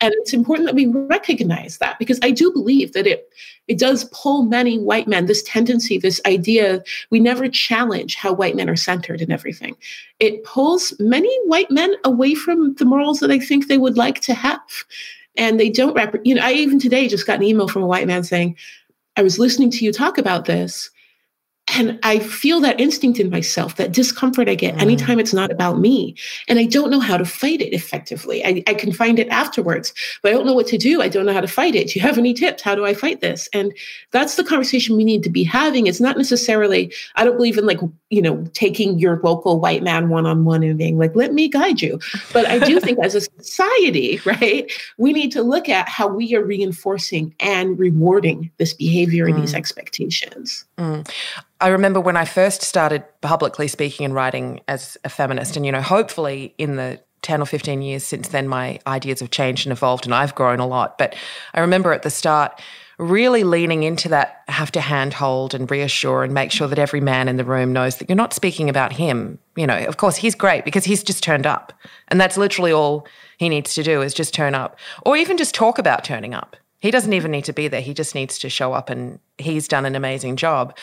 And 0.00 0.14
it's 0.18 0.32
important 0.32 0.66
that 0.66 0.74
we 0.74 0.86
recognize 0.86 1.78
that 1.78 1.98
because 1.98 2.18
i 2.22 2.30
do 2.30 2.50
believe 2.52 2.92
that 2.92 3.06
it 3.06 3.28
it 3.68 3.78
does 3.78 4.04
pull 4.12 4.44
many 4.44 4.78
white 4.78 5.08
men 5.08 5.26
this 5.26 5.42
tendency 5.42 5.98
this 5.98 6.20
idea 6.26 6.82
we 7.10 7.20
never 7.20 7.48
challenge 7.48 8.14
how 8.14 8.32
white 8.32 8.56
men 8.56 8.70
are 8.70 8.76
centered 8.76 9.20
in 9.20 9.30
everything. 9.30 9.76
It 10.20 10.44
pulls 10.44 10.94
many 11.00 11.34
white 11.46 11.70
men 11.70 11.94
away 12.04 12.34
from 12.34 12.74
the 12.74 12.84
morals 12.84 13.20
that 13.20 13.30
i 13.30 13.38
think 13.38 13.66
they 13.66 13.78
would 13.78 13.96
like 13.96 14.20
to 14.20 14.34
have 14.34 14.60
and 15.36 15.58
they 15.58 15.70
don't 15.70 15.94
rep- 15.94 16.24
you 16.24 16.34
know 16.34 16.42
i 16.42 16.52
even 16.52 16.78
today 16.78 17.08
just 17.08 17.26
got 17.26 17.36
an 17.36 17.42
email 17.42 17.68
from 17.68 17.82
a 17.82 17.86
white 17.86 18.06
man 18.06 18.22
saying 18.22 18.56
i 19.16 19.22
was 19.22 19.38
listening 19.38 19.70
to 19.70 19.84
you 19.84 19.92
talk 19.92 20.18
about 20.18 20.44
this 20.44 20.90
and 21.76 21.98
I 22.02 22.18
feel 22.20 22.60
that 22.60 22.80
instinct 22.80 23.18
in 23.18 23.30
myself, 23.30 23.76
that 23.76 23.92
discomfort 23.92 24.48
I 24.48 24.54
get 24.54 24.76
mm. 24.76 24.80
anytime 24.80 25.18
it's 25.18 25.32
not 25.32 25.50
about 25.50 25.78
me. 25.78 26.14
And 26.48 26.58
I 26.58 26.66
don't 26.66 26.90
know 26.90 27.00
how 27.00 27.16
to 27.16 27.24
fight 27.24 27.60
it 27.60 27.72
effectively. 27.72 28.44
I, 28.44 28.62
I, 28.66 28.74
can 28.74 28.92
find 28.92 29.18
it 29.18 29.28
afterwards, 29.28 29.92
but 30.22 30.30
I 30.30 30.34
don't 30.34 30.46
know 30.46 30.54
what 30.54 30.66
to 30.68 30.78
do. 30.78 31.02
I 31.02 31.08
don't 31.08 31.26
know 31.26 31.32
how 31.32 31.40
to 31.40 31.48
fight 31.48 31.74
it. 31.74 31.88
Do 31.88 31.98
you 31.98 32.02
have 32.02 32.18
any 32.18 32.34
tips? 32.34 32.62
How 32.62 32.74
do 32.74 32.84
I 32.84 32.94
fight 32.94 33.20
this? 33.20 33.48
And 33.52 33.72
that's 34.10 34.36
the 34.36 34.44
conversation 34.44 34.96
we 34.96 35.04
need 35.04 35.22
to 35.24 35.30
be 35.30 35.44
having. 35.44 35.86
It's 35.86 36.00
not 36.00 36.16
necessarily, 36.16 36.92
I 37.16 37.24
don't 37.24 37.36
believe 37.36 37.58
in 37.58 37.66
like, 37.66 37.80
you 38.10 38.22
know, 38.22 38.44
taking 38.52 38.98
your 38.98 39.20
local 39.22 39.58
white 39.58 39.82
man 39.82 40.08
one 40.08 40.26
on 40.26 40.44
one 40.44 40.62
and 40.62 40.78
being 40.78 40.98
like, 40.98 41.14
let 41.16 41.32
me 41.32 41.48
guide 41.48 41.82
you. 41.82 41.98
But 42.32 42.46
I 42.46 42.58
do 42.58 42.78
think 42.84 42.98
as 43.00 43.14
a 43.14 43.20
society, 43.20 44.20
right, 44.24 44.70
we 44.98 45.12
need 45.12 45.32
to 45.32 45.42
look 45.42 45.68
at 45.68 45.88
how 45.88 46.06
we 46.06 46.34
are 46.34 46.44
reinforcing 46.44 47.34
and 47.40 47.78
rewarding 47.78 48.50
this 48.58 48.74
behavior 48.74 49.26
and 49.26 49.40
these 49.40 49.52
mm. 49.52 49.58
expectations. 49.58 50.64
Mm. 50.78 51.08
I 51.64 51.68
remember 51.68 51.98
when 51.98 52.18
I 52.18 52.26
first 52.26 52.60
started 52.60 53.04
publicly 53.22 53.68
speaking 53.68 54.04
and 54.04 54.14
writing 54.14 54.60
as 54.68 54.98
a 55.02 55.08
feminist, 55.08 55.56
and 55.56 55.64
you 55.64 55.72
know, 55.72 55.80
hopefully 55.80 56.54
in 56.58 56.76
the 56.76 57.00
10 57.22 57.40
or 57.40 57.46
15 57.46 57.80
years 57.80 58.04
since 58.04 58.28
then, 58.28 58.48
my 58.48 58.78
ideas 58.86 59.20
have 59.20 59.30
changed 59.30 59.64
and 59.64 59.72
evolved, 59.72 60.04
and 60.04 60.14
I've 60.14 60.34
grown 60.34 60.60
a 60.60 60.66
lot. 60.66 60.98
But 60.98 61.16
I 61.54 61.60
remember 61.60 61.94
at 61.94 62.02
the 62.02 62.10
start, 62.10 62.60
really 62.98 63.44
leaning 63.44 63.82
into 63.82 64.10
that 64.10 64.42
have 64.48 64.72
to 64.72 64.80
handhold 64.82 65.54
and 65.54 65.70
reassure 65.70 66.22
and 66.22 66.34
make 66.34 66.50
sure 66.50 66.68
that 66.68 66.78
every 66.78 67.00
man 67.00 67.28
in 67.28 67.38
the 67.38 67.46
room 67.46 67.72
knows 67.72 67.96
that 67.96 68.10
you're 68.10 68.14
not 68.16 68.34
speaking 68.34 68.68
about 68.68 68.92
him. 68.92 69.38
You 69.56 69.66
know, 69.66 69.86
of 69.86 69.96
course, 69.96 70.16
he's 70.16 70.34
great 70.34 70.66
because 70.66 70.84
he's 70.84 71.02
just 71.02 71.24
turned 71.24 71.46
up. 71.46 71.72
And 72.08 72.20
that's 72.20 72.36
literally 72.36 72.72
all 72.72 73.06
he 73.38 73.48
needs 73.48 73.74
to 73.76 73.82
do 73.82 74.02
is 74.02 74.12
just 74.12 74.34
turn 74.34 74.54
up 74.54 74.78
or 75.06 75.16
even 75.16 75.38
just 75.38 75.54
talk 75.54 75.78
about 75.78 76.04
turning 76.04 76.34
up. 76.34 76.56
He 76.80 76.90
doesn't 76.90 77.14
even 77.14 77.30
need 77.30 77.46
to 77.46 77.54
be 77.54 77.68
there. 77.68 77.80
He 77.80 77.94
just 77.94 78.14
needs 78.14 78.38
to 78.40 78.50
show 78.50 78.74
up 78.74 78.90
and 78.90 79.18
he's 79.38 79.66
done 79.66 79.86
an 79.86 79.96
amazing 79.96 80.36
job. 80.36 80.76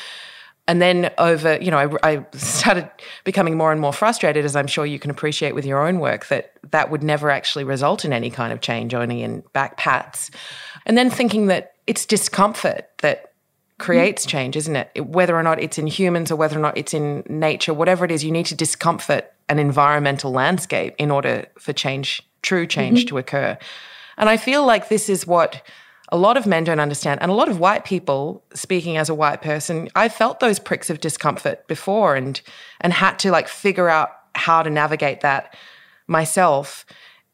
And 0.72 0.82
then 0.82 1.12
over, 1.18 1.58
you 1.62 1.70
know, 1.70 1.98
I, 2.02 2.14
I, 2.14 2.26
started 2.32 2.90
becoming 3.26 3.58
more 3.58 3.74
and 3.74 3.82
more 3.82 3.92
frustrated, 3.92 4.46
as 4.46 4.56
I'm 4.56 4.68
sure 4.68 4.86
you 4.86 5.00
can 5.00 5.12
appreciate 5.12 5.54
with 5.54 5.66
your 5.66 5.86
own 5.86 6.00
work, 6.00 6.28
that 6.28 6.54
that 6.72 6.90
would 6.90 7.04
never 7.04 7.30
actually 7.30 7.66
result 7.66 8.06
in 8.06 8.14
any 8.14 8.30
kind 8.30 8.54
of 8.54 8.62
change, 8.62 8.94
only 8.94 9.22
in 9.22 9.44
back 9.52 9.76
pats. 9.76 10.32
And 10.86 10.98
then 10.98 11.10
thinking 11.10 11.48
that 11.48 11.74
it's 11.88 12.06
discomfort 12.06 12.88
that 13.00 13.34
creates 13.80 14.26
change, 14.26 14.56
isn't 14.56 14.78
it? 14.78 15.08
Whether 15.08 15.36
or 15.36 15.44
not 15.44 15.62
it's 15.62 15.78
in 15.78 15.88
humans 15.88 16.32
or 16.32 16.38
whether 16.38 16.58
or 16.58 16.62
not 16.62 16.78
it's 16.78 16.94
in 16.94 17.24
nature, 17.28 17.74
whatever 17.74 18.06
it 18.06 18.12
is, 18.12 18.24
you 18.24 18.32
need 18.32 18.46
to 18.46 18.56
discomfort 18.56 19.30
an 19.50 19.60
environmental 19.60 20.32
landscape 20.32 20.96
in 20.98 21.12
order 21.12 21.48
for 21.60 21.74
change, 21.74 22.22
true 22.44 22.66
change, 22.66 23.00
mm-hmm. 23.00 23.08
to 23.10 23.18
occur. 23.18 23.58
And 24.18 24.30
I 24.30 24.38
feel 24.38 24.66
like 24.66 24.88
this 24.88 25.10
is 25.10 25.28
what 25.28 25.64
a 26.12 26.18
lot 26.18 26.38
of 26.38 26.46
men 26.46 26.64
don't 26.64 26.80
understand. 26.80 27.22
And 27.22 27.32
a 27.32 27.36
lot 27.36 27.48
of 27.48 27.60
white 27.60 27.86
people, 27.86 28.44
speaking 28.54 28.98
as 28.98 29.10
a 29.10 29.16
white 29.16 29.42
person, 29.42 29.90
I 29.96 30.10
felt 30.10 30.40
those 30.40 30.60
pricks 30.60 30.90
of 30.90 31.00
discomfort 31.00 31.68
before 31.68 32.16
and 32.16 32.42
and 32.82 32.92
had 32.94 33.18
to 33.20 33.32
like 33.32 33.48
figure 33.48 33.90
out 33.90 34.10
how 34.36 34.62
to 34.62 34.70
navigate 34.70 35.22
that 35.22 35.56
myself. 36.08 36.86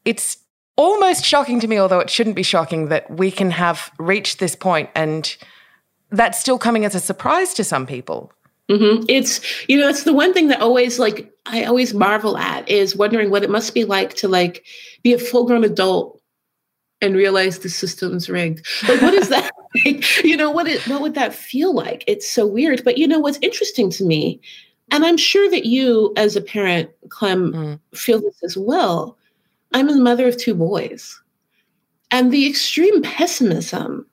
It's 0.04 0.38
almost 0.76 1.24
shocking 1.24 1.58
to 1.60 1.68
me, 1.68 1.78
although 1.78 1.98
it 1.98 2.10
shouldn't 2.10 2.36
be 2.36 2.42
shocking, 2.42 2.88
that 2.88 3.10
we 3.10 3.30
can 3.30 3.50
have 3.50 3.90
reached 3.98 4.38
this 4.38 4.54
point 4.54 4.90
and 4.94 5.36
that's 6.10 6.38
still 6.38 6.58
coming 6.58 6.84
as 6.84 6.94
a 6.94 7.00
surprise 7.00 7.52
to 7.54 7.64
some 7.64 7.86
people. 7.86 8.32
Mm-hmm. 8.70 9.04
It's 9.08 9.40
you 9.68 9.78
know 9.78 9.88
it's 9.88 10.04
the 10.04 10.12
one 10.12 10.34
thing 10.34 10.48
that 10.48 10.60
always 10.60 10.98
like 10.98 11.32
I 11.46 11.64
always 11.64 11.94
marvel 11.94 12.36
at 12.36 12.68
is 12.68 12.94
wondering 12.94 13.30
what 13.30 13.42
it 13.42 13.50
must 13.50 13.72
be 13.72 13.84
like 13.84 14.14
to 14.14 14.28
like 14.28 14.64
be 15.02 15.14
a 15.14 15.18
full 15.18 15.46
grown 15.46 15.64
adult 15.64 16.17
and 17.00 17.14
realize 17.14 17.58
the 17.58 17.68
system's 17.68 18.28
rigged. 18.28 18.66
Like 18.88 19.00
what 19.00 19.14
is 19.14 19.28
that? 19.28 19.52
like, 19.84 20.24
you 20.24 20.36
know 20.36 20.50
what 20.50 20.66
it 20.66 20.86
what 20.88 21.00
would 21.00 21.14
that 21.14 21.34
feel 21.34 21.74
like? 21.74 22.04
It's 22.06 22.28
so 22.28 22.46
weird. 22.46 22.82
But 22.84 22.98
you 22.98 23.06
know 23.06 23.18
what's 23.18 23.38
interesting 23.42 23.90
to 23.90 24.04
me, 24.04 24.40
and 24.90 25.04
I'm 25.04 25.16
sure 25.16 25.50
that 25.50 25.66
you 25.66 26.12
as 26.16 26.36
a 26.36 26.40
parent, 26.40 26.90
Clem, 27.08 27.52
mm. 27.52 27.98
feel 27.98 28.20
this 28.20 28.42
as 28.42 28.56
well. 28.56 29.16
I'm 29.72 29.88
a 29.88 29.96
mother 29.96 30.26
of 30.26 30.36
two 30.36 30.54
boys, 30.54 31.20
and 32.10 32.32
the 32.32 32.48
extreme 32.48 33.02
pessimism 33.02 34.06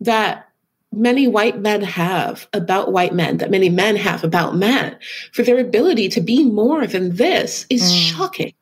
that 0.00 0.48
many 0.92 1.26
white 1.26 1.60
men 1.60 1.82
have 1.82 2.48
about 2.52 2.92
white 2.92 3.14
men, 3.14 3.38
that 3.38 3.50
many 3.50 3.68
men 3.68 3.96
have 3.96 4.22
about 4.22 4.56
men, 4.56 4.96
for 5.32 5.42
their 5.42 5.58
ability 5.58 6.08
to 6.08 6.20
be 6.20 6.44
more 6.44 6.86
than 6.86 7.16
this 7.16 7.66
is 7.68 7.82
mm. 7.82 8.10
shocking. 8.10 8.54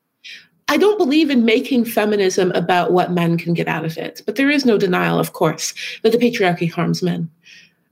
I 0.67 0.77
don't 0.77 0.97
believe 0.97 1.29
in 1.29 1.45
making 1.45 1.85
feminism 1.85 2.51
about 2.51 2.91
what 2.91 3.11
men 3.11 3.37
can 3.37 3.53
get 3.53 3.67
out 3.67 3.85
of 3.85 3.97
it, 3.97 4.21
but 4.25 4.35
there 4.35 4.49
is 4.49 4.65
no 4.65 4.77
denial, 4.77 5.19
of 5.19 5.33
course, 5.33 5.73
that 6.01 6.11
the 6.11 6.17
patriarchy 6.17 6.71
harms 6.71 7.03
men. 7.03 7.29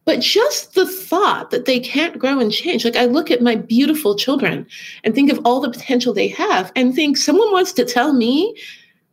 But 0.06 0.20
just 0.20 0.74
the 0.74 0.88
thought 0.88 1.52
that 1.52 1.66
they 1.66 1.80
can't 1.80 2.18
grow 2.18 2.40
and 2.40 2.52
change. 2.52 2.84
Like 2.84 2.96
I 2.96 3.06
look 3.06 3.30
at 3.30 3.42
my 3.42 3.56
beautiful 3.56 4.16
children 4.16 4.66
and 5.04 5.14
think 5.14 5.32
of 5.32 5.40
all 5.46 5.60
the 5.60 5.70
potential 5.70 6.14
they 6.14 6.28
have 6.30 6.72
and 6.76 6.96
think 6.96 7.18
someone 7.18 7.52
wants 7.52 7.72
to 7.74 7.86
tell 7.86 8.14
me 8.14 8.56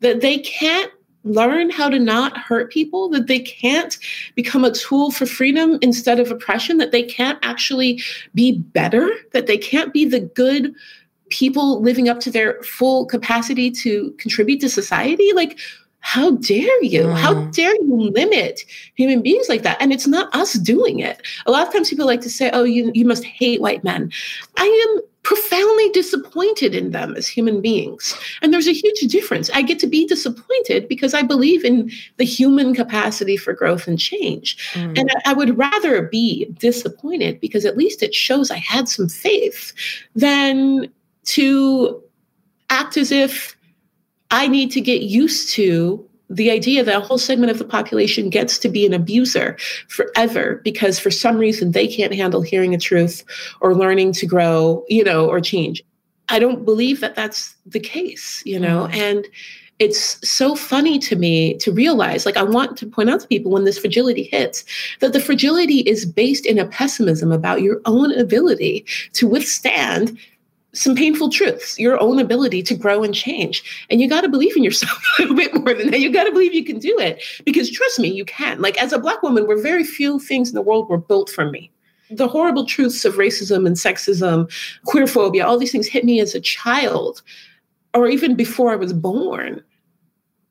that 0.00 0.22
they 0.22 0.38
can't 0.38 0.90
learn 1.24 1.68
how 1.68 1.88
to 1.88 1.98
not 1.98 2.36
hurt 2.38 2.72
people, 2.72 3.08
that 3.10 3.26
they 3.26 3.40
can't 3.40 3.98
become 4.34 4.64
a 4.64 4.72
tool 4.72 5.10
for 5.10 5.26
freedom 5.26 5.78
instead 5.82 6.20
of 6.20 6.30
oppression, 6.30 6.78
that 6.78 6.92
they 6.92 7.02
can't 7.02 7.38
actually 7.42 8.00
be 8.34 8.58
better, 8.58 9.10
that 9.32 9.46
they 9.46 9.58
can't 9.58 9.92
be 9.92 10.04
the 10.04 10.20
good 10.20 10.74
people 11.30 11.80
living 11.80 12.08
up 12.08 12.20
to 12.20 12.30
their 12.30 12.62
full 12.62 13.06
capacity 13.06 13.70
to 13.70 14.12
contribute 14.18 14.60
to 14.60 14.68
society. 14.68 15.32
Like, 15.34 15.58
how 16.00 16.32
dare 16.32 16.82
you? 16.82 17.02
Mm. 17.02 17.16
How 17.16 17.34
dare 17.46 17.74
you 17.74 18.10
limit 18.14 18.62
human 18.94 19.20
beings 19.20 19.48
like 19.48 19.62
that? 19.62 19.76
And 19.80 19.92
it's 19.92 20.06
not 20.06 20.34
us 20.34 20.54
doing 20.54 21.00
it. 21.00 21.20
A 21.46 21.50
lot 21.50 21.66
of 21.66 21.72
times 21.72 21.90
people 21.90 22.06
like 22.06 22.20
to 22.22 22.30
say, 22.30 22.50
oh, 22.52 22.64
you, 22.64 22.90
you 22.94 23.04
must 23.04 23.24
hate 23.24 23.60
white 23.60 23.84
men. 23.84 24.12
I 24.56 24.86
am 24.88 25.02
profoundly 25.28 25.90
disappointed 25.90 26.74
in 26.74 26.92
them 26.92 27.14
as 27.14 27.28
human 27.28 27.60
beings. 27.60 28.16
And 28.40 28.50
there's 28.50 28.68
a 28.68 28.72
huge 28.72 29.00
difference. 29.12 29.50
I 29.52 29.60
get 29.60 29.78
to 29.80 29.86
be 29.86 30.06
disappointed 30.06 30.88
because 30.88 31.12
I 31.12 31.20
believe 31.20 31.66
in 31.66 31.90
the 32.16 32.24
human 32.24 32.74
capacity 32.74 33.36
for 33.36 33.52
growth 33.52 33.86
and 33.86 33.98
change. 33.98 34.56
Mm. 34.72 34.98
And 34.98 35.10
I, 35.10 35.32
I 35.32 35.34
would 35.34 35.58
rather 35.58 36.00
be 36.00 36.46
disappointed 36.58 37.40
because 37.40 37.66
at 37.66 37.76
least 37.76 38.02
it 38.02 38.14
shows 38.14 38.50
I 38.50 38.56
had 38.56 38.88
some 38.88 39.10
faith 39.10 39.74
than 40.14 40.90
to 41.28 42.02
act 42.70 42.96
as 42.96 43.12
if 43.12 43.56
I 44.30 44.46
need 44.46 44.70
to 44.72 44.80
get 44.80 45.02
used 45.02 45.50
to 45.54 46.04
the 46.30 46.50
idea 46.50 46.84
that 46.84 46.96
a 46.96 47.00
whole 47.00 47.18
segment 47.18 47.50
of 47.50 47.58
the 47.58 47.64
population 47.64 48.28
gets 48.28 48.58
to 48.58 48.68
be 48.68 48.84
an 48.84 48.92
abuser 48.92 49.56
forever 49.88 50.60
because 50.62 50.98
for 50.98 51.10
some 51.10 51.38
reason 51.38 51.72
they 51.72 51.86
can't 51.86 52.14
handle 52.14 52.42
hearing 52.42 52.74
a 52.74 52.78
truth 52.78 53.24
or 53.60 53.74
learning 53.74 54.12
to 54.12 54.26
grow, 54.26 54.84
you 54.88 55.02
know, 55.02 55.26
or 55.26 55.40
change. 55.40 55.82
I 56.28 56.38
don't 56.38 56.64
believe 56.66 57.00
that 57.00 57.14
that's 57.14 57.56
the 57.64 57.80
case, 57.80 58.42
you 58.44 58.60
know, 58.60 58.88
mm. 58.88 58.94
and 58.94 59.26
it's 59.78 60.28
so 60.28 60.56
funny 60.56 60.98
to 60.98 61.14
me 61.14 61.56
to 61.58 61.70
realize 61.70 62.26
like 62.26 62.36
i 62.36 62.42
want 62.42 62.76
to 62.76 62.84
point 62.84 63.08
out 63.08 63.20
to 63.20 63.28
people 63.28 63.52
when 63.52 63.64
this 63.64 63.78
fragility 63.78 64.24
hits 64.24 64.64
that 64.98 65.12
the 65.12 65.20
fragility 65.20 65.80
is 65.80 66.04
based 66.04 66.44
in 66.46 66.58
a 66.58 66.66
pessimism 66.66 67.30
about 67.30 67.62
your 67.62 67.80
own 67.84 68.12
ability 68.18 68.84
to 69.12 69.28
withstand 69.28 70.18
some 70.74 70.94
painful 70.94 71.31
truths, 71.31 71.78
your 71.78 72.00
own 72.00 72.18
ability 72.18 72.62
to 72.62 72.74
grow 72.74 73.02
and 73.02 73.14
change. 73.14 73.87
And 73.90 74.00
you 74.00 74.09
got 74.09 74.20
to 74.20 74.28
believe 74.28 74.57
in 74.57 74.62
yourself 74.62 75.02
a 75.18 75.22
little 75.22 75.37
bit 75.37 75.54
more 75.54 75.74
than 75.74 75.90
that. 75.90 76.00
You 76.00 76.12
got 76.12 76.24
to 76.24 76.33
believe 76.33 76.54
you 76.54 76.64
can 76.64 76.78
do 76.78 76.98
it 76.98 77.22
because 77.44 77.70
trust 77.70 77.98
me, 77.98 78.09
you 78.09 78.24
can. 78.24 78.61
Like 78.61 78.81
as 78.81 78.92
a 78.92 78.98
Black 78.98 79.22
woman, 79.22 79.46
where 79.46 79.61
very 79.61 79.85
few 79.85 80.18
things 80.18 80.48
in 80.48 80.54
the 80.54 80.62
world 80.62 80.88
were 80.88 80.98
built 80.98 81.31
for 81.31 81.50
me. 81.50 81.70
The 82.11 82.28
horrible 82.28 82.64
truths 82.64 83.04
of 83.04 83.14
racism 83.14 83.66
and 83.66 83.76
sexism, 83.76 84.50
queer 84.87 85.07
phobia, 85.07 85.46
all 85.46 85.59
these 85.59 85.72
things 85.72 85.87
hit 85.87 86.04
me 86.04 86.20
as 86.20 86.35
a 86.35 86.40
child 86.40 87.22
or 87.94 88.09
even 88.09 88.35
before 88.35 88.72
I 88.72 88.76
was 88.76 88.92
born. 88.92 89.62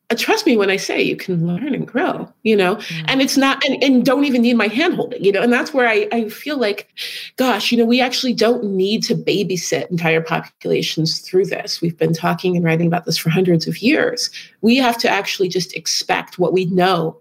Uh, 0.10 0.16
trust 0.16 0.46
me 0.46 0.56
when 0.56 0.70
I 0.70 0.78
say 0.78 1.02
you 1.02 1.18
can 1.18 1.46
learn 1.46 1.74
and 1.74 1.86
grow, 1.86 2.32
you 2.44 2.56
know, 2.56 2.78
mm. 2.78 3.06
and 3.10 3.22
it's 3.22 3.36
not, 3.36 3.62
and, 3.66 3.84
and 3.84 4.06
don't 4.06 4.24
even 4.24 4.42
need 4.42 4.56
my 4.56 4.68
hand 4.68 4.96
holding, 4.96 5.22
you 5.22 5.34
know, 5.34 5.42
and 5.42 5.52
that's 5.52 5.74
where 5.74 5.86
I, 5.86 6.08
I 6.14 6.30
feel 6.30 6.58
like, 6.58 6.88
gosh, 7.36 7.74
you 7.74 7.78
know, 7.78 7.84
we 7.84 8.00
actually 8.00 8.34
don't 8.34 8.64
need 8.64 9.04
to 9.04 9.16
babysit 9.16 9.92
entire 9.92 10.22
populations 10.22 11.20
through 11.20 11.48
this. 11.48 11.82
We've 11.82 11.98
been 11.98 12.14
talking 12.14 12.56
and 12.56 12.64
writing 12.64 12.88
about 12.88 13.04
this 13.04 13.18
for 13.18 13.30
hundreds 13.30 13.68
of 13.68 13.80
years. 13.80 14.30
We 14.62 14.78
have 14.78 14.98
to 15.00 15.10
actually 15.10 15.50
just 15.50 15.76
expect 15.76 16.40
what 16.40 16.54
we 16.54 16.66
know 16.68 17.20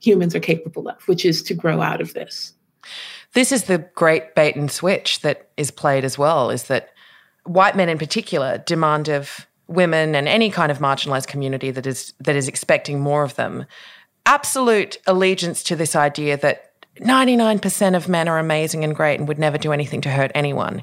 humans 0.00 0.34
are 0.34 0.40
capable 0.40 0.86
of, 0.86 1.08
which 1.08 1.24
is 1.24 1.42
to 1.44 1.54
grow 1.54 1.80
out 1.80 2.02
of 2.02 2.12
this. 2.12 2.52
This 3.32 3.52
is 3.52 3.64
the 3.64 3.78
great 3.94 4.34
bait 4.34 4.54
and 4.54 4.70
switch 4.70 5.20
that 5.20 5.48
is 5.56 5.70
played 5.70 6.04
as 6.04 6.18
well, 6.18 6.50
is 6.50 6.64
that 6.64 6.90
white 7.44 7.74
men 7.74 7.88
in 7.88 7.96
particular 7.96 8.58
demand 8.58 9.08
of 9.08 9.46
women 9.68 10.14
and 10.14 10.26
any 10.26 10.50
kind 10.50 10.72
of 10.72 10.78
marginalized 10.78 11.28
community 11.28 11.70
that 11.70 11.86
is 11.86 12.14
that 12.20 12.34
is 12.34 12.48
expecting 12.48 13.00
more 13.00 13.22
of 13.22 13.36
them. 13.36 13.66
Absolute 14.26 14.98
allegiance 15.06 15.62
to 15.62 15.76
this 15.76 15.94
idea 15.94 16.36
that 16.38 16.64
99% 17.00 17.96
of 17.96 18.08
men 18.08 18.28
are 18.28 18.38
amazing 18.38 18.82
and 18.82 18.94
great 18.94 19.20
and 19.20 19.28
would 19.28 19.38
never 19.38 19.56
do 19.56 19.72
anything 19.72 20.00
to 20.00 20.10
hurt 20.10 20.32
anyone. 20.34 20.82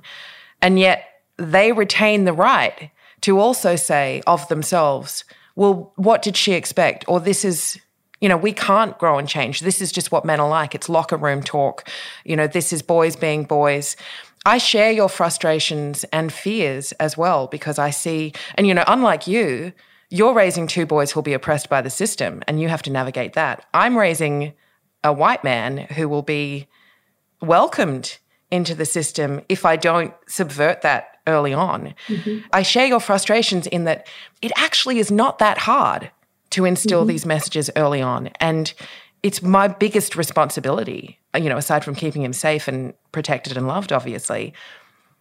And 0.62 0.80
yet 0.80 1.04
they 1.38 1.72
retain 1.74 2.24
the 2.24 2.34
right 2.34 2.90
to 3.22 3.40
also 3.40 3.76
say 3.76 4.22
of 4.26 4.48
themselves 4.48 5.26
well 5.56 5.94
what 5.96 6.22
did 6.22 6.38
she 6.38 6.54
expect? 6.54 7.06
Or 7.08 7.20
this 7.20 7.44
is 7.44 7.80
you 8.22 8.30
know 8.30 8.38
we 8.38 8.54
can't 8.54 8.98
grow 8.98 9.18
and 9.18 9.28
change. 9.28 9.62
This 9.62 9.82
is 9.82 9.92
just 9.92 10.12
what 10.12 10.26
men 10.26 10.40
are 10.40 10.50
like. 10.50 10.76
It's 10.76 10.90
locker 10.90 11.18
room 11.18 11.42
talk. 11.42 11.90
You 12.24 12.36
know 12.36 12.48
this 12.48 12.72
is 12.72 12.82
boys 12.82 13.16
being 13.16 13.44
boys 13.44 13.96
I 14.46 14.60
share 14.60 14.92
your 14.92 15.10
frustrations 15.10 16.04
and 16.06 16.32
fears 16.32 16.92
as 16.94 17.18
well 17.18 17.48
because 17.48 17.80
I 17.80 17.90
see, 17.90 18.34
and 18.56 18.68
you 18.68 18.74
know, 18.74 18.84
unlike 18.88 19.28
you, 19.28 19.74
you're 20.10 20.34
raising 20.34 20.68
two 20.68 20.86
boys 20.86 21.12
who'll 21.12 21.24
be 21.24 21.34
oppressed 21.34 21.70
by 21.70 21.82
the 21.82 21.90
system 21.90 22.44
and 22.48 22.62
you 22.62 22.70
have 22.70 22.84
to 22.84 22.92
navigate 22.92 23.34
that. 23.34 23.66
I'm 23.74 23.98
raising 23.98 24.54
a 25.04 25.12
white 25.12 25.44
man 25.44 25.78
who 25.78 26.08
will 26.08 26.22
be 26.22 26.68
welcomed 27.42 28.18
into 28.52 28.76
the 28.76 28.86
system 28.86 29.42
if 29.50 29.66
I 29.66 29.76
don't 29.76 30.14
subvert 30.28 30.82
that 30.82 31.18
early 31.28 31.54
on. 31.54 31.96
Mm-hmm. 32.08 32.48
I 32.54 32.62
share 32.62 32.86
your 32.86 33.00
frustrations 33.00 33.68
in 33.68 33.86
that 33.86 34.08
it 34.42 34.52
actually 34.56 35.00
is 35.00 35.12
not 35.12 35.40
that 35.40 35.58
hard 35.58 36.12
to 36.52 36.66
instill 36.66 37.02
mm-hmm. 37.02 37.10
these 37.10 37.26
messages 37.26 37.70
early 37.76 38.02
on. 38.02 38.28
And 38.40 38.74
it's 39.24 39.42
my 39.42 39.68
biggest 39.68 40.16
responsibility, 40.16 41.20
you 41.38 41.50
know, 41.50 41.58
aside 41.58 41.84
from 41.84 41.96
keeping 41.96 42.24
him 42.24 42.34
safe 42.34 42.68
and 42.68 42.94
protected 43.12 43.58
and 43.58 43.68
loved, 43.68 43.92
obviously. 43.92 44.54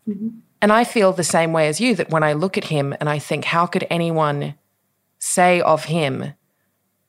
Mm-hmm. 0.08 0.28
And 0.62 0.72
I 0.72 0.84
feel 0.84 1.12
the 1.12 1.24
same 1.24 1.52
way 1.52 1.68
as 1.68 1.80
you 1.80 1.94
that 1.96 2.10
when 2.10 2.22
I 2.22 2.32
look 2.32 2.56
at 2.56 2.64
him 2.64 2.94
and 3.00 3.08
I 3.08 3.18
think, 3.18 3.44
how 3.44 3.66
could 3.66 3.86
anyone 3.90 4.54
say 5.18 5.60
of 5.60 5.84
him, 5.84 6.34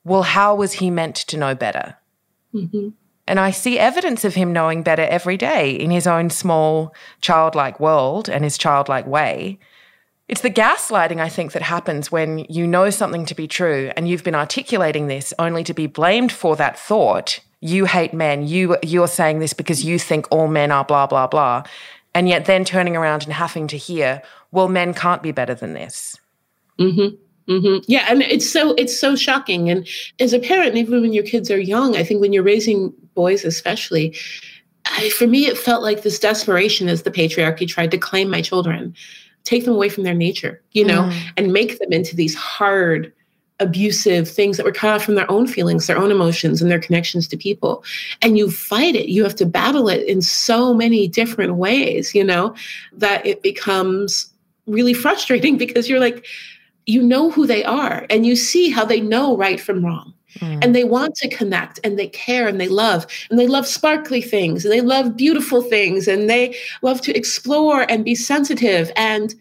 well, 0.04 0.24
how 0.24 0.56
was 0.56 0.74
he 0.74 0.90
meant 0.90 1.16
to 1.16 1.38
know 1.38 1.56
better? 1.56 1.96
Mm-hmm. 2.54 2.90
And 3.28 3.40
I 3.40 3.52
see 3.52 3.80
evidence 3.80 4.24
of 4.24 4.36
him 4.36 4.54
knowing 4.54 4.84
better 4.84 5.02
every 5.04 5.38
day 5.38 5.72
in 5.72 5.90
his 5.90 6.06
own 6.06 6.30
small, 6.30 6.94
childlike 7.22 7.80
world 7.80 8.30
and 8.30 8.44
his 8.44 8.58
childlike 8.58 9.08
way. 9.08 9.58
It's 10.28 10.42
the 10.42 10.52
gaslighting, 10.52 11.20
I 11.20 11.30
think, 11.30 11.52
that 11.52 11.62
happens 11.62 12.12
when 12.12 12.40
you 12.50 12.68
know 12.68 12.90
something 12.90 13.26
to 13.28 13.36
be 13.36 13.48
true 13.48 13.92
and 13.96 14.08
you've 14.08 14.24
been 14.24 14.36
articulating 14.36 15.08
this 15.08 15.34
only 15.40 15.64
to 15.64 15.74
be 15.74 15.88
blamed 15.88 16.32
for 16.32 16.56
that 16.56 16.80
thought 16.80 17.40
you 17.66 17.86
hate 17.86 18.14
men. 18.14 18.48
You 18.48 18.78
you're 18.84 19.08
saying 19.08 19.40
this 19.40 19.54
because 19.54 19.84
you 19.84 19.98
think 19.98 20.28
all 20.32 20.48
men 20.48 20.72
are 20.72 20.86
blah 20.86 21.08
blah 21.08 21.28
blah. 21.28 21.64
And 22.14 22.30
yet 22.30 22.46
then 22.46 22.64
turning 22.64 22.96
around 22.96 23.24
and 23.24 23.34
having 23.34 23.68
to 23.68 23.78
hear, 23.78 24.22
well, 24.52 24.70
men 24.70 24.94
can't 24.94 25.22
be 25.22 25.34
better 25.34 25.54
than 25.54 25.74
this. 25.74 26.18
Mm-hmm. 26.80 27.16
Mm-hmm. 27.52 27.84
Yeah, 27.88 28.08
and 28.10 28.22
it's 28.22 28.50
so 28.50 28.74
it's 28.76 28.98
so 29.00 29.16
shocking. 29.16 29.70
And 29.70 29.88
as 30.20 30.34
a 30.34 30.40
parent, 30.40 30.76
even 30.78 31.02
when 31.02 31.14
your 31.14 31.24
kids 31.24 31.52
are 31.52 31.60
young, 31.60 31.96
I 31.96 32.04
think 32.04 32.22
when 32.22 32.34
you're 32.34 32.44
raising 32.44 32.94
boys, 33.14 33.44
especially, 33.44 34.16
I, 34.86 35.10
for 35.10 35.28
me, 35.28 35.46
it 35.46 35.58
felt 35.58 35.84
like 35.84 36.04
this 36.04 36.20
desperation 36.20 36.88
as 36.88 37.04
the 37.04 37.12
patriarchy 37.12 37.68
tried 37.68 37.92
to 37.92 37.98
claim 37.98 38.30
my 38.30 38.42
children, 38.42 38.96
take 39.44 39.66
them 39.66 39.76
away 39.76 39.90
from 39.90 40.04
their 40.04 40.16
nature, 40.16 40.62
you 40.72 40.86
know, 40.86 41.04
mm. 41.04 41.24
and 41.38 41.54
make 41.54 41.80
them 41.80 41.92
into 41.92 42.16
these 42.16 42.36
hard, 42.36 43.14
abusive 43.60 44.30
things 44.30 44.58
that 44.58 44.66
were 44.66 44.72
cut 44.72 44.94
off 44.94 45.04
from 45.04 45.16
their 45.16 45.30
own 45.32 45.48
feelings, 45.48 45.88
their 45.88 45.98
own 45.98 46.12
emotions, 46.12 46.62
and 46.62 46.70
their 46.70 46.80
connections 46.80 47.28
to 47.28 47.38
people. 47.38 47.84
And 48.22 48.38
you 48.38 48.52
fight 48.52 48.96
it. 48.96 49.08
You 49.08 49.24
have 49.24 49.36
to 49.36 49.46
battle 49.46 49.88
it 49.88 50.06
in 50.08 50.22
so 50.22 50.74
many 50.74 51.08
different 51.08 51.56
ways, 51.56 52.14
you 52.14 52.24
know, 52.24 52.54
that 52.94 53.26
it 53.26 53.42
becomes 53.42 54.30
really 54.68 54.94
frustrating 54.94 55.58
because 55.66 55.90
you're 55.90 56.00
like 56.00 56.26
you 56.86 57.02
know 57.02 57.32
who 57.32 57.48
they 57.48 57.64
are 57.64 58.06
and 58.10 58.26
you 58.26 58.36
see 58.36 58.70
how 58.70 58.86
they 58.86 59.02
know 59.02 59.36
right 59.36 59.60
from 59.60 59.86
wrong. 59.86 60.14
Mm. 60.40 60.64
And 60.64 60.76
they 60.76 60.84
want 60.84 61.16
to 61.16 61.30
connect 61.30 61.80
and 61.84 61.98
they 61.98 62.08
care 62.08 62.48
and 62.48 62.60
they 62.60 62.68
love 62.68 63.08
and 63.30 63.40
they 63.40 63.48
love 63.48 63.66
sparkly 63.66 64.22
things 64.22 64.66
and 64.66 64.72
they 64.72 64.82
love 64.82 65.16
beautiful 65.16 65.62
things 65.62 66.08
and 66.08 66.30
they 66.30 66.56
love 66.82 67.02
to 67.02 67.16
explore 67.16 67.90
and 67.90 68.04
be 68.04 68.16
sensitive 68.16 68.92
and 68.96 69.34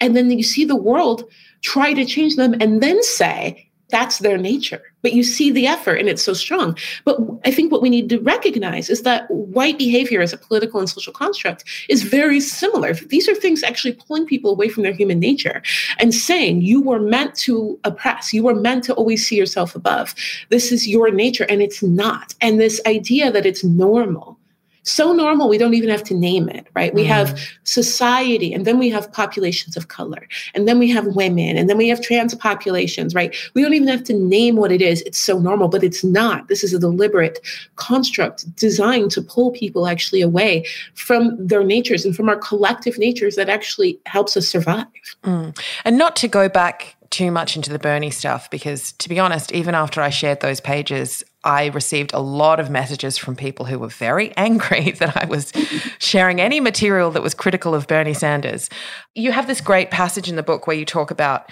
and 0.00 0.16
then 0.16 0.30
you 0.32 0.42
see 0.42 0.64
the 0.64 0.74
world 0.74 1.30
try 1.62 1.94
to 1.94 2.04
change 2.04 2.36
them 2.36 2.54
and 2.60 2.82
then 2.82 3.02
say 3.02 3.68
that's 3.92 4.20
their 4.20 4.38
nature. 4.38 4.80
But 5.02 5.12
you 5.12 5.22
see 5.22 5.50
the 5.50 5.66
effort 5.66 5.96
and 5.96 6.08
it's 6.08 6.22
so 6.22 6.32
strong. 6.32 6.76
But 7.04 7.18
I 7.44 7.50
think 7.50 7.70
what 7.70 7.82
we 7.82 7.90
need 7.90 8.08
to 8.08 8.18
recognize 8.20 8.88
is 8.88 9.02
that 9.02 9.30
white 9.30 9.76
behavior 9.76 10.22
as 10.22 10.32
a 10.32 10.38
political 10.38 10.80
and 10.80 10.88
social 10.88 11.12
construct 11.12 11.64
is 11.90 12.02
very 12.02 12.40
similar. 12.40 12.94
These 12.94 13.28
are 13.28 13.34
things 13.34 13.62
actually 13.62 13.92
pulling 13.92 14.26
people 14.26 14.50
away 14.50 14.70
from 14.70 14.82
their 14.82 14.94
human 14.94 15.20
nature 15.20 15.62
and 15.98 16.14
saying 16.14 16.62
you 16.62 16.80
were 16.80 17.00
meant 17.00 17.34
to 17.40 17.78
oppress, 17.84 18.32
you 18.32 18.42
were 18.42 18.54
meant 18.54 18.82
to 18.84 18.94
always 18.94 19.26
see 19.28 19.36
yourself 19.36 19.76
above. 19.76 20.14
This 20.48 20.72
is 20.72 20.88
your 20.88 21.10
nature 21.10 21.44
and 21.50 21.60
it's 21.60 21.82
not. 21.82 22.34
And 22.40 22.58
this 22.58 22.80
idea 22.86 23.30
that 23.30 23.44
it's 23.44 23.62
normal 23.62 24.38
so 24.82 25.12
normal 25.12 25.48
we 25.48 25.58
don't 25.58 25.74
even 25.74 25.90
have 25.90 26.02
to 26.04 26.14
name 26.14 26.48
it 26.48 26.66
right? 26.74 26.94
We 26.94 27.04
mm. 27.04 27.08
have 27.08 27.40
society 27.64 28.52
and 28.52 28.64
then 28.64 28.78
we 28.78 28.88
have 28.90 29.12
populations 29.12 29.76
of 29.76 29.88
color 29.88 30.26
and 30.54 30.66
then 30.66 30.78
we 30.78 30.90
have 30.90 31.06
women 31.14 31.56
and 31.56 31.68
then 31.68 31.76
we 31.76 31.88
have 31.88 32.00
trans 32.00 32.34
populations 32.34 33.14
right? 33.14 33.34
We 33.54 33.62
don't 33.62 33.74
even 33.74 33.88
have 33.88 34.04
to 34.04 34.14
name 34.14 34.56
what 34.56 34.72
it 34.72 34.82
is. 34.82 35.02
It's 35.02 35.18
so 35.18 35.38
normal 35.38 35.68
but 35.68 35.84
it's 35.84 36.02
not. 36.02 36.48
This 36.48 36.64
is 36.64 36.74
a 36.74 36.78
deliberate 36.78 37.40
construct 37.76 38.54
designed 38.56 39.10
to 39.12 39.22
pull 39.22 39.50
people 39.52 39.86
actually 39.86 40.22
away 40.22 40.64
from 40.94 41.36
their 41.38 41.64
natures 41.64 42.04
and 42.04 42.14
from 42.14 42.28
our 42.28 42.36
collective 42.36 42.98
natures 42.98 43.36
that 43.36 43.48
actually 43.48 43.98
helps 44.06 44.36
us 44.36 44.48
survive. 44.48 44.86
Mm. 45.24 45.58
and 45.84 45.98
not 45.98 46.16
to 46.16 46.28
go 46.28 46.48
back 46.48 46.96
too 47.12 47.30
much 47.30 47.54
into 47.56 47.70
the 47.70 47.78
Bernie 47.78 48.10
stuff 48.10 48.50
because, 48.50 48.92
to 48.92 49.08
be 49.08 49.20
honest, 49.20 49.52
even 49.52 49.74
after 49.74 50.00
I 50.00 50.08
shared 50.10 50.40
those 50.40 50.60
pages, 50.60 51.22
I 51.44 51.66
received 51.66 52.12
a 52.14 52.20
lot 52.20 52.60
of 52.60 52.70
messages 52.70 53.18
from 53.18 53.36
people 53.36 53.66
who 53.66 53.78
were 53.78 53.88
very 53.88 54.32
angry 54.36 54.90
that 54.98 55.16
I 55.16 55.26
was 55.26 55.52
sharing 55.98 56.40
any 56.40 56.60
material 56.60 57.10
that 57.12 57.22
was 57.22 57.34
critical 57.34 57.74
of 57.74 57.86
Bernie 57.86 58.14
Sanders. 58.14 58.68
You 59.14 59.32
have 59.32 59.46
this 59.46 59.60
great 59.60 59.90
passage 59.90 60.28
in 60.28 60.36
the 60.36 60.42
book 60.42 60.66
where 60.66 60.76
you 60.76 60.84
talk 60.84 61.10
about, 61.10 61.50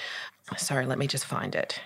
sorry, 0.57 0.87
let 0.87 0.98
me 0.98 1.07
just 1.07 1.24
find 1.24 1.55
it. 1.55 1.81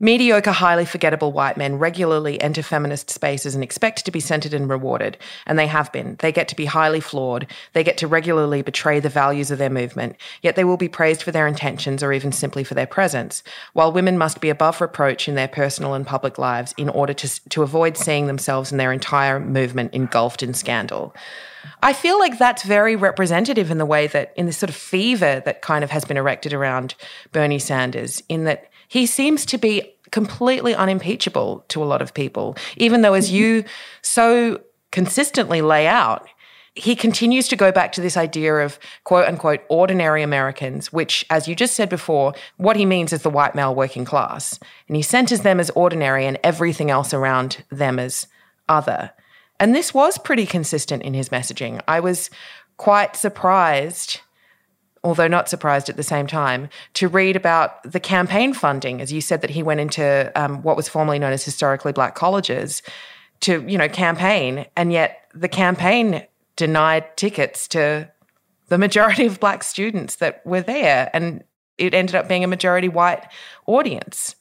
Mediocre, 0.00 0.52
highly 0.52 0.84
forgettable 0.84 1.32
white 1.32 1.56
men 1.56 1.76
regularly 1.76 2.40
enter 2.40 2.62
feminist 2.62 3.10
spaces 3.10 3.56
and 3.56 3.64
expect 3.64 4.04
to 4.04 4.12
be 4.12 4.20
centered 4.20 4.54
and 4.54 4.70
rewarded, 4.70 5.18
and 5.44 5.58
they 5.58 5.66
have 5.66 5.90
been. 5.90 6.14
They 6.20 6.30
get 6.30 6.46
to 6.48 6.54
be 6.54 6.66
highly 6.66 7.00
flawed. 7.00 7.48
They 7.72 7.82
get 7.82 7.98
to 7.98 8.06
regularly 8.06 8.62
betray 8.62 9.00
the 9.00 9.08
values 9.08 9.50
of 9.50 9.58
their 9.58 9.68
movement, 9.68 10.14
yet 10.40 10.54
they 10.54 10.62
will 10.62 10.76
be 10.76 10.88
praised 10.88 11.24
for 11.24 11.32
their 11.32 11.48
intentions 11.48 12.00
or 12.04 12.12
even 12.12 12.30
simply 12.30 12.62
for 12.62 12.74
their 12.74 12.86
presence, 12.86 13.42
while 13.72 13.90
women 13.90 14.16
must 14.16 14.40
be 14.40 14.50
above 14.50 14.80
reproach 14.80 15.28
in 15.28 15.34
their 15.34 15.48
personal 15.48 15.94
and 15.94 16.06
public 16.06 16.38
lives 16.38 16.72
in 16.78 16.88
order 16.88 17.12
to, 17.14 17.48
to 17.48 17.64
avoid 17.64 17.96
seeing 17.96 18.28
themselves 18.28 18.70
and 18.70 18.78
their 18.78 18.92
entire 18.92 19.40
movement 19.40 19.92
engulfed 19.94 20.44
in 20.44 20.54
scandal. 20.54 21.12
I 21.82 21.92
feel 21.92 22.18
like 22.20 22.38
that's 22.38 22.62
very 22.62 22.94
representative 22.94 23.70
in 23.70 23.78
the 23.78 23.86
way 23.86 24.06
that, 24.08 24.32
in 24.36 24.46
this 24.46 24.58
sort 24.58 24.70
of 24.70 24.76
fever 24.76 25.42
that 25.44 25.62
kind 25.62 25.82
of 25.82 25.90
has 25.90 26.04
been 26.04 26.16
erected 26.16 26.52
around 26.52 26.94
Bernie 27.32 27.58
Sanders, 27.58 28.22
in 28.28 28.44
that 28.44 28.67
he 28.88 29.06
seems 29.06 29.46
to 29.46 29.58
be 29.58 29.94
completely 30.10 30.74
unimpeachable 30.74 31.64
to 31.68 31.82
a 31.82 31.86
lot 31.86 32.02
of 32.02 32.14
people, 32.14 32.56
even 32.76 33.02
though, 33.02 33.14
as 33.14 33.28
mm-hmm. 33.28 33.36
you 33.36 33.64
so 34.02 34.60
consistently 34.90 35.60
lay 35.60 35.86
out, 35.86 36.26
he 36.74 36.94
continues 36.94 37.48
to 37.48 37.56
go 37.56 37.72
back 37.72 37.92
to 37.92 38.00
this 38.00 38.16
idea 38.16 38.54
of 38.54 38.78
quote 39.04 39.26
unquote 39.26 39.60
ordinary 39.68 40.22
Americans, 40.22 40.92
which, 40.92 41.26
as 41.28 41.48
you 41.48 41.54
just 41.54 41.74
said 41.74 41.88
before, 41.88 42.34
what 42.56 42.76
he 42.76 42.86
means 42.86 43.12
is 43.12 43.22
the 43.22 43.30
white 43.30 43.54
male 43.54 43.74
working 43.74 44.04
class. 44.04 44.58
And 44.86 44.96
he 44.96 45.02
centers 45.02 45.40
them 45.40 45.60
as 45.60 45.70
ordinary 45.70 46.24
and 46.24 46.38
everything 46.44 46.90
else 46.90 47.12
around 47.12 47.64
them 47.70 47.98
as 47.98 48.26
other. 48.68 49.10
And 49.60 49.74
this 49.74 49.92
was 49.92 50.18
pretty 50.18 50.46
consistent 50.46 51.02
in 51.02 51.14
his 51.14 51.30
messaging. 51.30 51.80
I 51.88 51.98
was 51.98 52.30
quite 52.76 53.16
surprised 53.16 54.20
although 55.08 55.26
not 55.26 55.48
surprised 55.48 55.88
at 55.88 55.96
the 55.96 56.02
same 56.02 56.26
time, 56.26 56.68
to 56.92 57.08
read 57.08 57.34
about 57.34 57.82
the 57.82 57.98
campaign 57.98 58.52
funding, 58.52 59.00
as 59.00 59.12
you 59.12 59.20
said 59.20 59.40
that 59.40 59.50
he 59.50 59.62
went 59.62 59.80
into 59.80 60.30
um, 60.36 60.62
what 60.62 60.76
was 60.76 60.88
formerly 60.88 61.18
known 61.18 61.32
as 61.32 61.44
historically 61.44 61.92
black 61.92 62.14
colleges 62.14 62.82
to, 63.40 63.64
you 63.66 63.78
know, 63.78 63.88
campaign, 63.88 64.66
and 64.76 64.92
yet 64.92 65.22
the 65.34 65.48
campaign 65.48 66.26
denied 66.56 67.16
tickets 67.16 67.66
to 67.68 68.10
the 68.68 68.76
majority 68.76 69.24
of 69.24 69.40
black 69.40 69.64
students 69.64 70.16
that 70.16 70.44
were 70.44 70.60
there, 70.60 71.10
and 71.14 71.42
it 71.78 71.94
ended 71.94 72.14
up 72.14 72.28
being 72.28 72.44
a 72.44 72.48
majority 72.48 72.88
white 72.88 73.24
audience. 73.66 74.36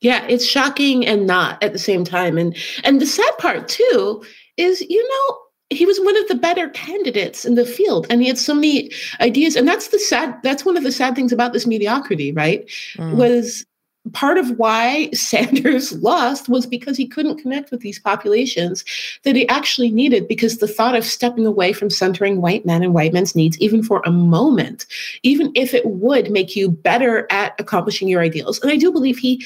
Yeah, 0.00 0.24
it's 0.28 0.46
shocking 0.46 1.06
and 1.06 1.26
not 1.26 1.62
at 1.62 1.72
the 1.72 1.78
same 1.78 2.04
time. 2.04 2.38
And 2.38 2.56
and 2.84 3.00
the 3.00 3.06
sad 3.06 3.36
part 3.38 3.68
too 3.68 4.24
is, 4.56 4.80
you 4.80 5.06
know, 5.06 5.38
he 5.70 5.86
was 5.86 6.00
one 6.00 6.16
of 6.16 6.26
the 6.28 6.34
better 6.34 6.68
candidates 6.70 7.44
in 7.44 7.54
the 7.54 7.64
field 7.64 8.06
and 8.10 8.20
he 8.20 8.28
had 8.28 8.38
so 8.38 8.54
many 8.54 8.90
ideas 9.20 9.56
and 9.56 9.66
that's 9.66 9.88
the 9.88 9.98
sad 9.98 10.36
that's 10.42 10.64
one 10.64 10.76
of 10.76 10.82
the 10.82 10.92
sad 10.92 11.14
things 11.14 11.32
about 11.32 11.52
this 11.52 11.66
mediocrity 11.66 12.32
right 12.32 12.68
mm. 12.96 13.14
was 13.14 13.64
part 14.12 14.38
of 14.38 14.58
why 14.58 15.10
sanders 15.14 15.92
lost 16.02 16.48
was 16.48 16.66
because 16.66 16.96
he 16.96 17.06
couldn't 17.06 17.38
connect 17.38 17.70
with 17.70 17.80
these 17.80 17.98
populations 17.98 18.84
that 19.22 19.36
he 19.36 19.48
actually 19.48 19.90
needed 19.90 20.26
because 20.26 20.58
the 20.58 20.68
thought 20.68 20.96
of 20.96 21.04
stepping 21.04 21.46
away 21.46 21.72
from 21.72 21.88
centering 21.88 22.40
white 22.40 22.66
men 22.66 22.82
and 22.82 22.94
white 22.94 23.12
men's 23.12 23.36
needs 23.36 23.58
even 23.58 23.82
for 23.82 24.02
a 24.04 24.10
moment 24.10 24.86
even 25.22 25.52
if 25.54 25.72
it 25.72 25.86
would 25.86 26.30
make 26.30 26.56
you 26.56 26.68
better 26.68 27.26
at 27.30 27.58
accomplishing 27.60 28.08
your 28.08 28.20
ideals 28.20 28.60
and 28.60 28.72
i 28.72 28.76
do 28.76 28.90
believe 28.90 29.18
he 29.18 29.44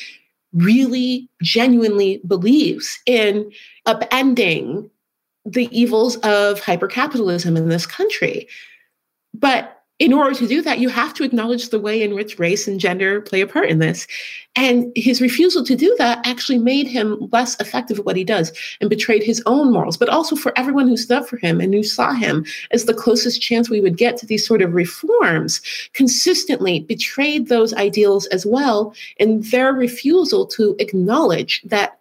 really 0.54 1.28
genuinely 1.42 2.20
believes 2.26 3.00
in 3.06 3.50
upending 3.86 4.88
the 5.44 5.68
evils 5.78 6.16
of 6.16 6.60
hypercapitalism 6.60 7.56
in 7.56 7.68
this 7.68 7.86
country. 7.86 8.48
But 9.32 9.84
in 10.00 10.12
order 10.12 10.34
to 10.34 10.48
do 10.48 10.60
that, 10.62 10.80
you 10.80 10.88
have 10.88 11.14
to 11.14 11.22
acknowledge 11.22 11.68
the 11.68 11.78
way 11.78 12.02
in 12.02 12.14
which 12.14 12.36
race 12.38 12.66
and 12.66 12.80
gender 12.80 13.20
play 13.20 13.40
a 13.40 13.46
part 13.46 13.68
in 13.68 13.78
this. 13.78 14.08
And 14.56 14.90
his 14.96 15.20
refusal 15.20 15.64
to 15.64 15.76
do 15.76 15.94
that 15.98 16.26
actually 16.26 16.58
made 16.58 16.88
him 16.88 17.28
less 17.30 17.58
effective 17.60 18.00
at 18.00 18.04
what 18.04 18.16
he 18.16 18.24
does 18.24 18.52
and 18.80 18.90
betrayed 18.90 19.22
his 19.22 19.40
own 19.46 19.72
morals, 19.72 19.96
but 19.96 20.08
also 20.08 20.34
for 20.34 20.52
everyone 20.58 20.88
who 20.88 20.96
stood 20.96 21.18
up 21.18 21.28
for 21.28 21.36
him 21.36 21.60
and 21.60 21.72
who 21.72 21.84
saw 21.84 22.12
him 22.12 22.44
as 22.72 22.86
the 22.86 22.94
closest 22.94 23.40
chance 23.40 23.70
we 23.70 23.80
would 23.80 23.96
get 23.96 24.16
to 24.16 24.26
these 24.26 24.44
sort 24.44 24.62
of 24.62 24.74
reforms, 24.74 25.60
consistently 25.92 26.80
betrayed 26.80 27.46
those 27.46 27.72
ideals 27.74 28.26
as 28.26 28.44
well 28.44 28.92
in 29.18 29.42
their 29.42 29.72
refusal 29.72 30.44
to 30.46 30.74
acknowledge 30.80 31.62
that 31.62 32.00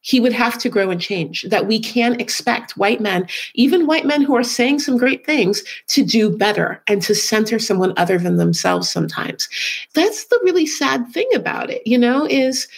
he 0.00 0.20
would 0.20 0.32
have 0.32 0.58
to 0.58 0.68
grow 0.68 0.90
and 0.90 1.00
change, 1.00 1.42
that 1.42 1.66
we 1.66 1.80
can 1.80 2.20
expect 2.20 2.76
white 2.76 3.00
men, 3.00 3.26
even 3.54 3.86
white 3.86 4.06
men 4.06 4.22
who 4.22 4.36
are 4.36 4.44
saying 4.44 4.78
some 4.78 4.96
great 4.96 5.26
things, 5.26 5.62
to 5.88 6.04
do 6.04 6.34
better 6.36 6.82
and 6.86 7.02
to 7.02 7.14
center 7.14 7.58
someone 7.58 7.92
other 7.96 8.18
than 8.18 8.36
themselves 8.36 8.88
sometimes. 8.88 9.48
That's 9.94 10.26
the 10.26 10.40
really 10.44 10.66
sad 10.66 11.08
thing 11.08 11.28
about 11.34 11.70
it, 11.70 11.86
you 11.86 11.98
know, 11.98 12.26
is 12.26 12.68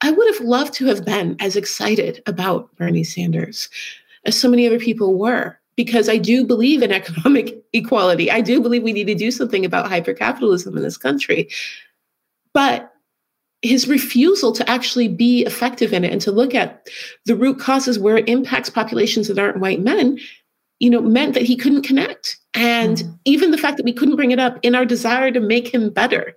I 0.00 0.10
would 0.10 0.34
have 0.34 0.46
loved 0.46 0.72
to 0.74 0.86
have 0.86 1.04
been 1.04 1.36
as 1.40 1.56
excited 1.56 2.22
about 2.26 2.74
Bernie 2.76 3.04
Sanders 3.04 3.68
as 4.24 4.36
so 4.36 4.48
many 4.48 4.66
other 4.66 4.78
people 4.78 5.18
were 5.18 5.58
because 5.76 6.08
I 6.08 6.16
do 6.16 6.44
believe 6.44 6.82
in 6.82 6.92
economic 6.92 7.62
equality. 7.72 8.30
I 8.30 8.40
do 8.40 8.60
believe 8.60 8.82
we 8.82 8.92
need 8.92 9.06
to 9.06 9.14
do 9.14 9.30
something 9.30 9.64
about 9.64 9.90
hypercapitalism 9.90 10.74
in 10.76 10.82
this 10.82 10.96
country. 10.96 11.48
But 12.52 12.89
his 13.62 13.88
refusal 13.88 14.52
to 14.52 14.68
actually 14.68 15.08
be 15.08 15.42
effective 15.42 15.92
in 15.92 16.04
it 16.04 16.12
and 16.12 16.20
to 16.22 16.32
look 16.32 16.54
at 16.54 16.88
the 17.26 17.36
root 17.36 17.58
causes 17.58 17.98
where 17.98 18.16
it 18.16 18.28
impacts 18.28 18.70
populations 18.70 19.28
that 19.28 19.38
aren't 19.38 19.60
white 19.60 19.80
men 19.80 20.18
you 20.78 20.88
know 20.88 21.00
meant 21.00 21.34
that 21.34 21.42
he 21.42 21.56
couldn't 21.56 21.82
connect 21.82 22.38
and 22.54 22.98
mm. 22.98 23.18
even 23.24 23.50
the 23.50 23.58
fact 23.58 23.76
that 23.76 23.84
we 23.84 23.92
couldn't 23.92 24.16
bring 24.16 24.30
it 24.30 24.40
up 24.40 24.58
in 24.62 24.74
our 24.74 24.84
desire 24.84 25.30
to 25.30 25.40
make 25.40 25.72
him 25.72 25.90
better 25.90 26.34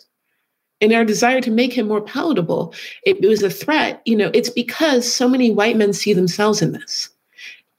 in 0.84 0.94
our 0.94 1.06
desire 1.06 1.40
to 1.40 1.50
make 1.50 1.72
him 1.72 1.88
more 1.88 2.02
palatable, 2.02 2.74
it, 3.06 3.24
it 3.24 3.28
was 3.28 3.42
a 3.42 3.50
threat. 3.50 4.02
You 4.06 4.18
know, 4.18 4.30
it's 4.34 4.50
because 4.50 5.12
so 5.12 5.30
many 5.30 5.50
white 5.50 5.78
men 5.78 5.94
see 5.94 6.12
themselves 6.12 6.62
in 6.62 6.74
this. 6.74 7.10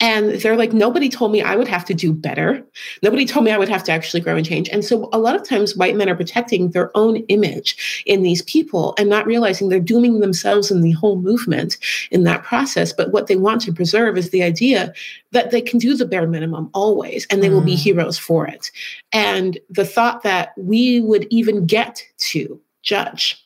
And 0.05 0.33
they're 0.43 0.59
like, 0.59 0.75
nobody 0.75 1.09
told 1.09 1.33
me 1.33 1.41
I 1.41 1.57
would 1.57 1.67
have 1.67 1.87
to 1.87 1.95
do 1.95 2.13
better. 2.13 2.63
Nobody 3.03 3.25
told 3.25 3.47
me 3.47 3.53
I 3.53 3.57
would 3.57 3.71
have 3.71 3.85
to 3.85 3.93
actually 3.93 4.21
grow 4.21 4.37
and 4.37 4.45
change. 4.45 4.69
And 4.69 4.85
so 4.85 5.09
a 5.15 5.19
lot 5.19 5.35
of 5.35 5.49
times 5.49 5.77
white 5.77 5.97
men 5.97 6.11
are 6.11 6.15
protecting 6.15 6.73
their 6.73 6.95
own 6.95 7.17
image 7.29 8.03
in 8.05 8.23
these 8.23 8.43
people 8.43 8.95
and 8.99 9.09
not 9.09 9.25
realizing 9.25 9.71
they're 9.71 9.81
dooming 9.81 10.21
themselves 10.21 10.71
and 10.71 10.85
the 10.85 10.91
whole 10.91 11.17
movement 11.17 11.79
in 12.11 12.25
that 12.25 12.43
process. 12.43 12.93
But 12.93 13.13
what 13.13 13.29
they 13.29 13.37
want 13.37 13.63
to 13.63 13.73
preserve 13.73 14.19
is 14.19 14.29
the 14.29 14.43
idea 14.43 14.93
that 15.31 15.53
they 15.53 15.63
can 15.63 15.79
do 15.79 15.97
the 15.97 16.05
bare 16.05 16.27
minimum 16.27 16.69
always 16.75 17.27
and 17.31 17.43
they 17.43 17.49
mm. 17.49 17.53
will 17.53 17.63
be 17.63 17.75
mm. 17.75 17.83
heroes 17.83 18.19
for 18.19 18.47
it. 18.47 18.71
And 19.11 19.59
the 19.71 19.87
thought 19.87 20.23
that 20.23 20.53
we 20.59 21.01
would 21.01 21.27
even 21.31 21.65
get 21.65 22.03
to 22.19 22.61
judge 22.83 23.43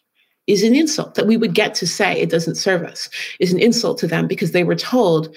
is 0.48 0.64
an 0.64 0.74
insult 0.74 1.14
that 1.14 1.26
we 1.26 1.36
would 1.36 1.54
get 1.54 1.74
to 1.74 1.86
say 1.86 2.18
it 2.18 2.30
doesn't 2.30 2.56
serve 2.56 2.82
us 2.82 3.08
is 3.38 3.52
an 3.52 3.60
insult 3.60 3.98
to 3.98 4.08
them 4.08 4.26
because 4.26 4.52
they 4.52 4.64
were 4.64 4.74
told 4.74 5.32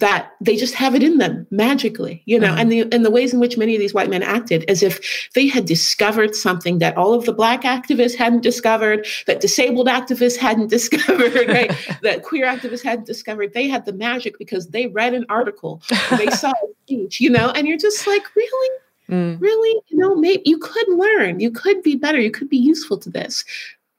that 0.00 0.32
they 0.40 0.56
just 0.56 0.74
have 0.74 0.94
it 0.94 1.02
in 1.02 1.18
them 1.18 1.46
magically, 1.50 2.22
you 2.24 2.38
know, 2.38 2.48
mm-hmm. 2.48 2.58
and 2.58 2.72
the 2.72 2.80
and 2.92 3.04
the 3.04 3.10
ways 3.10 3.32
in 3.32 3.38
which 3.38 3.56
many 3.56 3.74
of 3.74 3.80
these 3.80 3.94
white 3.94 4.10
men 4.10 4.22
acted 4.22 4.64
as 4.68 4.82
if 4.82 5.30
they 5.34 5.46
had 5.46 5.66
discovered 5.66 6.34
something 6.34 6.78
that 6.78 6.96
all 6.96 7.14
of 7.14 7.26
the 7.26 7.32
black 7.32 7.62
activists 7.62 8.16
hadn't 8.16 8.42
discovered, 8.42 9.06
that 9.26 9.40
disabled 9.40 9.86
activists 9.86 10.36
hadn't 10.36 10.68
discovered, 10.78 11.34
right? 11.48 11.70
that 12.02 12.22
queer 12.22 12.46
activists 12.46 12.82
hadn't 12.82 13.06
discovered. 13.06 13.52
They 13.52 13.68
had 13.68 13.84
the 13.84 13.92
magic 13.92 14.38
because 14.38 14.68
they 14.68 14.86
read 14.88 15.14
an 15.14 15.26
article, 15.28 15.82
they 16.16 16.30
saw 16.30 16.50
a 16.50 16.66
speech, 16.84 17.20
you 17.20 17.30
know, 17.30 17.50
and 17.50 17.68
you're 17.68 17.78
just 17.78 18.06
like, 18.06 18.24
really? 18.34 18.78
Mm. 19.10 19.40
Really, 19.40 19.82
you 19.88 19.98
know, 19.98 20.14
maybe 20.14 20.42
you 20.44 20.56
could 20.58 20.88
learn, 20.88 21.40
you 21.40 21.50
could 21.50 21.82
be 21.82 21.96
better, 21.96 22.20
you 22.20 22.30
could 22.30 22.48
be 22.48 22.56
useful 22.56 22.96
to 22.98 23.10
this. 23.10 23.44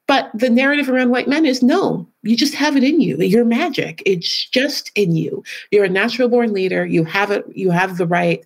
But 0.08 0.30
the 0.34 0.50
narrative 0.50 0.88
around 0.88 1.10
white 1.10 1.28
men 1.28 1.46
is 1.46 1.62
no, 1.62 2.08
you 2.22 2.36
just 2.36 2.54
have 2.54 2.76
it 2.76 2.84
in 2.84 3.00
you. 3.00 3.16
You're 3.18 3.44
magic. 3.44 4.02
It's 4.04 4.48
just 4.48 4.90
in 4.94 5.14
you. 5.14 5.44
You're 5.70 5.84
a 5.84 5.88
natural 5.88 6.28
born 6.28 6.52
leader. 6.52 6.84
You 6.84 7.04
have 7.04 7.30
it, 7.30 7.44
you 7.54 7.70
have 7.70 7.98
the 7.98 8.06
right, 8.06 8.44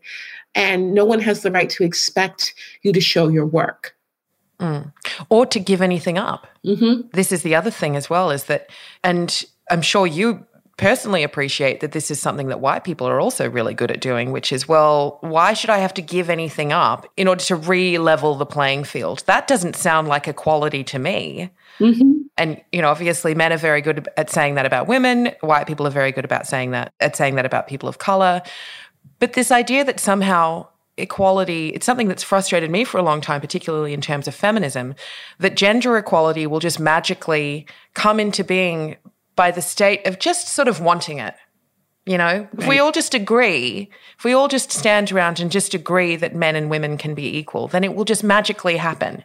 and 0.54 0.94
no 0.94 1.04
one 1.04 1.20
has 1.20 1.42
the 1.42 1.50
right 1.50 1.70
to 1.70 1.84
expect 1.84 2.54
you 2.82 2.92
to 2.92 3.00
show 3.00 3.28
your 3.28 3.46
work. 3.46 3.96
Mm. 4.60 4.92
Or 5.28 5.44
to 5.44 5.58
give 5.58 5.82
anything 5.82 6.16
up. 6.16 6.46
Mm-hmm. 6.64 7.08
This 7.12 7.32
is 7.32 7.42
the 7.42 7.54
other 7.54 7.70
thing 7.70 7.96
as 7.96 8.08
well, 8.08 8.30
is 8.30 8.44
that, 8.44 8.70
and 9.04 9.44
I'm 9.70 9.82
sure 9.82 10.06
you 10.06 10.45
personally 10.76 11.22
appreciate 11.22 11.80
that 11.80 11.92
this 11.92 12.10
is 12.10 12.20
something 12.20 12.48
that 12.48 12.60
white 12.60 12.84
people 12.84 13.06
are 13.06 13.18
also 13.18 13.48
really 13.48 13.72
good 13.72 13.90
at 13.90 14.00
doing, 14.00 14.30
which 14.30 14.52
is, 14.52 14.68
well, 14.68 15.18
why 15.22 15.54
should 15.54 15.70
I 15.70 15.78
have 15.78 15.94
to 15.94 16.02
give 16.02 16.28
anything 16.28 16.72
up 16.72 17.06
in 17.16 17.28
order 17.28 17.42
to 17.44 17.56
re 17.56 17.98
level 17.98 18.34
the 18.34 18.46
playing 18.46 18.84
field? 18.84 19.22
That 19.26 19.46
doesn't 19.46 19.76
sound 19.76 20.08
like 20.08 20.28
equality 20.28 20.84
to 20.84 20.98
me. 20.98 21.50
Mm-hmm. 21.78 22.12
And, 22.36 22.60
you 22.72 22.82
know, 22.82 22.88
obviously 22.88 23.34
men 23.34 23.52
are 23.52 23.58
very 23.58 23.80
good 23.80 24.06
at 24.18 24.28
saying 24.28 24.56
that 24.56 24.66
about 24.66 24.86
women. 24.86 25.32
White 25.40 25.66
people 25.66 25.86
are 25.86 25.90
very 25.90 26.12
good 26.12 26.26
about 26.26 26.46
saying 26.46 26.72
that, 26.72 26.92
at 27.00 27.16
saying 27.16 27.36
that 27.36 27.46
about 27.46 27.68
people 27.68 27.88
of 27.88 27.98
color. 27.98 28.42
But 29.18 29.32
this 29.32 29.50
idea 29.50 29.84
that 29.84 29.98
somehow 29.98 30.68
equality, 30.98 31.70
it's 31.70 31.86
something 31.86 32.08
that's 32.08 32.22
frustrated 32.22 32.70
me 32.70 32.84
for 32.84 32.98
a 32.98 33.02
long 33.02 33.22
time, 33.22 33.40
particularly 33.40 33.94
in 33.94 34.00
terms 34.02 34.28
of 34.28 34.34
feminism, 34.34 34.94
that 35.38 35.56
gender 35.56 35.96
equality 35.96 36.46
will 36.46 36.60
just 36.60 36.80
magically 36.80 37.66
come 37.94 38.20
into 38.20 38.44
being 38.44 38.96
by 39.36 39.50
the 39.50 39.62
state 39.62 40.06
of 40.06 40.18
just 40.18 40.48
sort 40.48 40.68
of 40.68 40.80
wanting 40.80 41.18
it. 41.18 41.34
You 42.06 42.18
know, 42.18 42.24
right. 42.24 42.48
if 42.58 42.68
we 42.68 42.78
all 42.78 42.92
just 42.92 43.14
agree, 43.14 43.90
if 44.16 44.24
we 44.24 44.32
all 44.32 44.46
just 44.46 44.70
stand 44.70 45.10
around 45.10 45.40
and 45.40 45.50
just 45.50 45.74
agree 45.74 46.14
that 46.16 46.36
men 46.36 46.54
and 46.54 46.70
women 46.70 46.96
can 46.98 47.14
be 47.14 47.36
equal, 47.36 47.66
then 47.66 47.82
it 47.82 47.96
will 47.96 48.04
just 48.04 48.22
magically 48.22 48.76
happen. 48.76 49.24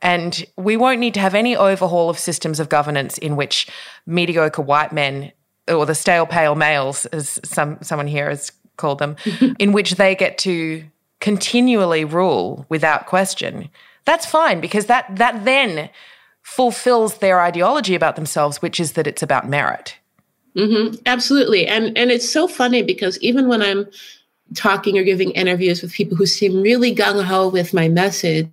And 0.00 0.44
we 0.56 0.76
won't 0.76 1.00
need 1.00 1.14
to 1.14 1.20
have 1.20 1.34
any 1.34 1.56
overhaul 1.56 2.08
of 2.08 2.18
systems 2.18 2.60
of 2.60 2.68
governance 2.68 3.18
in 3.18 3.34
which 3.34 3.68
mediocre 4.06 4.62
white 4.62 4.92
men 4.92 5.32
or 5.68 5.84
the 5.84 5.94
stale 5.94 6.26
pale 6.26 6.54
males, 6.54 7.06
as 7.06 7.40
some 7.44 7.78
someone 7.82 8.08
here 8.08 8.28
has 8.28 8.52
called 8.76 8.98
them, 8.98 9.16
in 9.58 9.72
which 9.72 9.92
they 9.92 10.14
get 10.14 10.38
to 10.38 10.84
continually 11.20 12.04
rule 12.04 12.66
without 12.68 13.06
question. 13.06 13.68
That's 14.04 14.26
fine 14.26 14.60
because 14.60 14.86
that 14.86 15.06
that 15.16 15.44
then 15.44 15.90
fulfills 16.42 17.18
their 17.18 17.40
ideology 17.40 17.94
about 17.94 18.16
themselves, 18.16 18.60
which 18.60 18.78
is 18.78 18.92
that 18.92 19.06
it's 19.06 19.22
about 19.22 19.48
merit. 19.48 19.96
Mm-hmm. 20.56 20.96
Absolutely, 21.06 21.66
and 21.66 21.96
and 21.96 22.10
it's 22.10 22.30
so 22.30 22.46
funny 22.46 22.82
because 22.82 23.18
even 23.20 23.48
when 23.48 23.62
I'm 23.62 23.86
talking 24.54 24.98
or 24.98 25.02
giving 25.02 25.30
interviews 25.30 25.80
with 25.80 25.92
people 25.92 26.16
who 26.16 26.26
seem 26.26 26.60
really 26.60 26.94
gung 26.94 27.24
ho 27.24 27.48
with 27.48 27.72
my 27.72 27.88
message, 27.88 28.50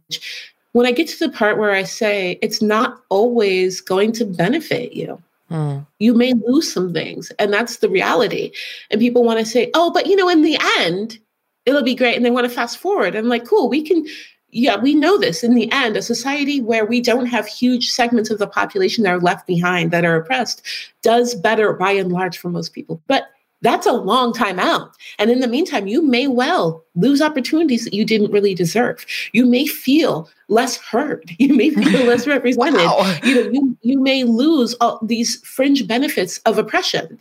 when 0.71 0.85
I 0.85 0.91
get 0.91 1.09
to 1.09 1.19
the 1.19 1.29
part 1.29 1.57
where 1.57 1.71
I 1.71 1.83
say 1.83 2.39
it's 2.41 2.61
not 2.61 3.01
always 3.09 3.81
going 3.81 4.13
to 4.13 4.25
benefit 4.25 4.93
you. 4.93 5.21
Mm. 5.51 5.85
You 5.97 6.13
may 6.13 6.33
lose 6.33 6.71
some 6.71 6.93
things, 6.93 7.31
and 7.39 7.51
that's 7.51 7.77
the 7.77 7.89
reality. 7.89 8.51
And 8.91 9.01
people 9.01 9.23
want 9.23 9.39
to 9.39 9.45
say, 9.45 9.71
"Oh, 9.73 9.91
but 9.91 10.05
you 10.05 10.15
know, 10.15 10.29
in 10.29 10.43
the 10.43 10.57
end, 10.77 11.19
it'll 11.65 11.83
be 11.83 11.95
great," 11.95 12.15
and 12.15 12.23
they 12.23 12.31
want 12.31 12.47
to 12.47 12.53
fast 12.53 12.77
forward. 12.77 13.15
I'm 13.15 13.27
like, 13.27 13.45
"Cool, 13.45 13.67
we 13.67 13.81
can 13.81 14.05
yeah, 14.51 14.77
we 14.77 14.95
know 14.95 15.17
this 15.17 15.43
in 15.43 15.53
the 15.53 15.71
end, 15.71 15.95
a 15.95 16.01
society 16.01 16.61
where 16.61 16.85
we 16.85 17.01
don't 17.01 17.27
have 17.27 17.47
huge 17.47 17.91
segments 17.91 18.29
of 18.29 18.39
the 18.39 18.47
population 18.47 19.03
that 19.03 19.13
are 19.13 19.19
left 19.19 19.45
behind, 19.45 19.91
that 19.91 20.05
are 20.05 20.15
oppressed, 20.15 20.61
does 21.01 21.35
better 21.35 21.73
by 21.73 21.91
and 21.91 22.11
large 22.11 22.37
for 22.37 22.49
most 22.49 22.73
people. 22.73 23.01
But 23.07 23.29
that's 23.61 23.85
a 23.85 23.91
long 23.91 24.33
time 24.33 24.59
out. 24.59 24.91
And 25.17 25.29
in 25.29 25.41
the 25.41 25.47
meantime, 25.47 25.87
you 25.87 26.01
may 26.01 26.27
well 26.27 26.83
lose 26.95 27.21
opportunities 27.21 27.83
that 27.83 27.93
you 27.93 28.05
didn't 28.05 28.31
really 28.31 28.55
deserve. 28.55 29.05
You 29.33 29.45
may 29.45 29.65
feel 29.65 30.29
less 30.47 30.77
heard. 30.77 31.29
You 31.39 31.55
may 31.55 31.69
feel 31.69 32.05
less 32.05 32.25
represented. 32.27 32.75
wow. 32.75 33.17
You 33.23 33.35
know, 33.35 33.49
you, 33.51 33.77
you 33.81 33.99
may 33.99 34.23
lose 34.23 34.75
all 34.81 34.99
these 35.03 35.41
fringe 35.41 35.87
benefits 35.87 36.39
of 36.39 36.57
oppression. 36.57 37.19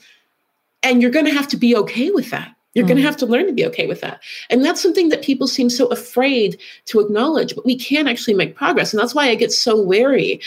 And 0.83 1.03
you're 1.03 1.11
going 1.11 1.25
to 1.25 1.33
have 1.33 1.49
to 1.49 1.57
be 1.57 1.77
okay 1.77 2.11
with 2.11 2.31
that. 2.31 2.55
You're 2.79 2.87
mm. 2.87 2.91
going 2.91 2.99
to 2.99 3.07
have 3.07 3.17
to 3.17 3.27
learn 3.27 3.47
to 3.47 3.53
be 3.53 3.67
okay 3.67 3.88
with 3.88 4.01
that. 4.03 4.21
And 4.51 4.64
that's 4.64 4.81
something 4.81 5.09
that 5.09 5.23
people 5.23 5.49
seem 5.49 5.69
so 5.69 5.88
afraid 5.88 6.61
to 6.87 7.01
acknowledge, 7.01 7.57
but 7.57 7.67
we 7.67 7.77
can 7.77 8.07
actually 8.07 8.35
make 8.35 8.55
progress. 8.55 8.93
And 8.93 9.03
that's 9.03 9.14
why 9.14 9.29
I 9.29 9.35
get 9.35 9.53
so 9.53 9.83
wary 9.83 10.41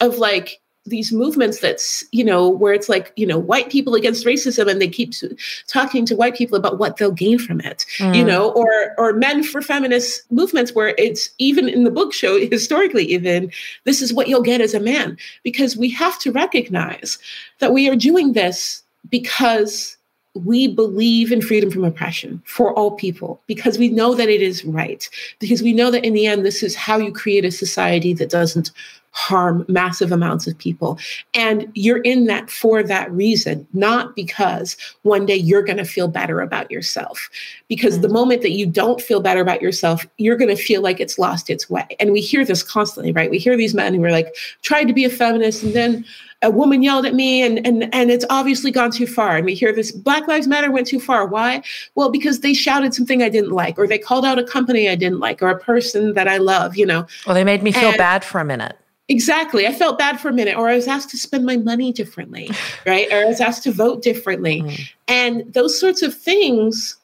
of 0.00 0.18
like, 0.18 0.60
these 0.88 1.12
movements 1.12 1.60
that's 1.60 2.02
you 2.12 2.24
know 2.24 2.48
where 2.48 2.72
it's 2.72 2.88
like 2.88 3.12
you 3.14 3.26
know 3.26 3.38
white 3.38 3.68
people 3.68 3.94
against 3.94 4.24
racism 4.24 4.70
and 4.70 4.80
they 4.80 4.88
keep 4.88 5.12
talking 5.66 6.06
to 6.06 6.16
white 6.16 6.34
people 6.34 6.56
about 6.56 6.78
what 6.78 6.96
they'll 6.96 7.10
gain 7.10 7.38
from 7.38 7.60
it 7.60 7.84
mm. 7.98 8.16
you 8.16 8.24
know 8.24 8.52
or 8.52 8.94
or 8.96 9.12
men 9.12 9.42
for 9.42 9.60
feminist 9.60 10.22
movements 10.32 10.74
where 10.74 10.94
it's 10.96 11.28
even 11.36 11.68
in 11.68 11.84
the 11.84 11.90
book 11.90 12.14
show 12.14 12.40
historically 12.50 13.04
even 13.04 13.52
this 13.84 14.00
is 14.00 14.14
what 14.14 14.28
you'll 14.28 14.40
get 14.40 14.62
as 14.62 14.72
a 14.72 14.80
man 14.80 15.14
because 15.42 15.76
we 15.76 15.90
have 15.90 16.18
to 16.18 16.32
recognize 16.32 17.18
that 17.58 17.74
we 17.74 17.86
are 17.86 17.96
doing 17.96 18.32
this 18.32 18.82
because 19.10 19.97
we 20.34 20.68
believe 20.68 21.32
in 21.32 21.42
freedom 21.42 21.70
from 21.70 21.84
oppression 21.84 22.42
for 22.44 22.72
all 22.74 22.92
people 22.92 23.40
because 23.46 23.78
we 23.78 23.88
know 23.88 24.14
that 24.14 24.28
it 24.28 24.42
is 24.42 24.64
right. 24.64 25.08
Because 25.38 25.62
we 25.62 25.72
know 25.72 25.90
that 25.90 26.04
in 26.04 26.12
the 26.12 26.26
end, 26.26 26.44
this 26.44 26.62
is 26.62 26.74
how 26.74 26.98
you 26.98 27.12
create 27.12 27.44
a 27.44 27.50
society 27.50 28.12
that 28.14 28.30
doesn't 28.30 28.70
harm 29.12 29.64
massive 29.68 30.12
amounts 30.12 30.46
of 30.46 30.56
people. 30.58 30.98
And 31.34 31.70
you're 31.74 32.02
in 32.02 32.26
that 32.26 32.50
for 32.50 32.82
that 32.82 33.10
reason, 33.10 33.66
not 33.72 34.14
because 34.14 34.76
one 35.02 35.26
day 35.26 35.34
you're 35.34 35.62
going 35.62 35.78
to 35.78 35.84
feel 35.84 36.08
better 36.08 36.40
about 36.40 36.70
yourself. 36.70 37.28
Because 37.66 37.94
mm-hmm. 37.94 38.02
the 38.02 38.10
moment 38.10 38.42
that 38.42 38.52
you 38.52 38.66
don't 38.66 39.00
feel 39.00 39.20
better 39.20 39.40
about 39.40 39.62
yourself, 39.62 40.06
you're 40.18 40.36
going 40.36 40.54
to 40.54 40.62
feel 40.62 40.82
like 40.82 41.00
it's 41.00 41.18
lost 41.18 41.50
its 41.50 41.68
way. 41.68 41.86
And 41.98 42.12
we 42.12 42.20
hear 42.20 42.44
this 42.44 42.62
constantly, 42.62 43.10
right? 43.12 43.30
We 43.30 43.38
hear 43.38 43.56
these 43.56 43.74
men 43.74 43.94
who 43.94 44.04
are 44.04 44.12
like, 44.12 44.36
tried 44.62 44.84
to 44.84 44.92
be 44.92 45.04
a 45.04 45.10
feminist 45.10 45.64
and 45.64 45.72
then 45.72 46.04
a 46.42 46.50
woman 46.50 46.82
yelled 46.82 47.04
at 47.04 47.14
me 47.14 47.42
and 47.42 47.64
and 47.66 47.92
and 47.92 48.10
it's 48.10 48.24
obviously 48.30 48.70
gone 48.70 48.90
too 48.90 49.06
far 49.06 49.36
and 49.36 49.44
we 49.44 49.54
hear 49.54 49.72
this 49.72 49.90
black 49.90 50.26
lives 50.28 50.46
matter 50.46 50.70
went 50.70 50.86
too 50.86 51.00
far 51.00 51.26
why 51.26 51.62
well 51.94 52.10
because 52.10 52.40
they 52.40 52.54
shouted 52.54 52.94
something 52.94 53.22
i 53.22 53.28
didn't 53.28 53.50
like 53.50 53.78
or 53.78 53.86
they 53.86 53.98
called 53.98 54.24
out 54.24 54.38
a 54.38 54.44
company 54.44 54.88
i 54.88 54.94
didn't 54.94 55.18
like 55.18 55.42
or 55.42 55.48
a 55.48 55.58
person 55.58 56.14
that 56.14 56.28
i 56.28 56.36
love 56.36 56.76
you 56.76 56.86
know 56.86 57.06
well 57.26 57.34
they 57.34 57.44
made 57.44 57.62
me 57.62 57.72
feel 57.72 57.88
and, 57.88 57.98
bad 57.98 58.24
for 58.24 58.40
a 58.40 58.44
minute 58.44 58.76
Exactly. 59.10 59.66
I 59.66 59.72
felt 59.72 59.98
bad 59.98 60.20
for 60.20 60.28
a 60.28 60.34
minute, 60.34 60.58
or 60.58 60.68
I 60.68 60.74
was 60.74 60.86
asked 60.86 61.08
to 61.10 61.16
spend 61.16 61.46
my 61.46 61.56
money 61.56 61.94
differently, 61.94 62.50
right? 62.86 63.10
Or 63.10 63.16
I 63.16 63.24
was 63.24 63.40
asked 63.40 63.62
to 63.62 63.72
vote 63.72 64.02
differently. 64.02 64.60
Mm. 64.60 64.90
And 65.08 65.54
those 65.54 65.80
sorts 65.80 66.02
of 66.02 66.14
things 66.14 66.97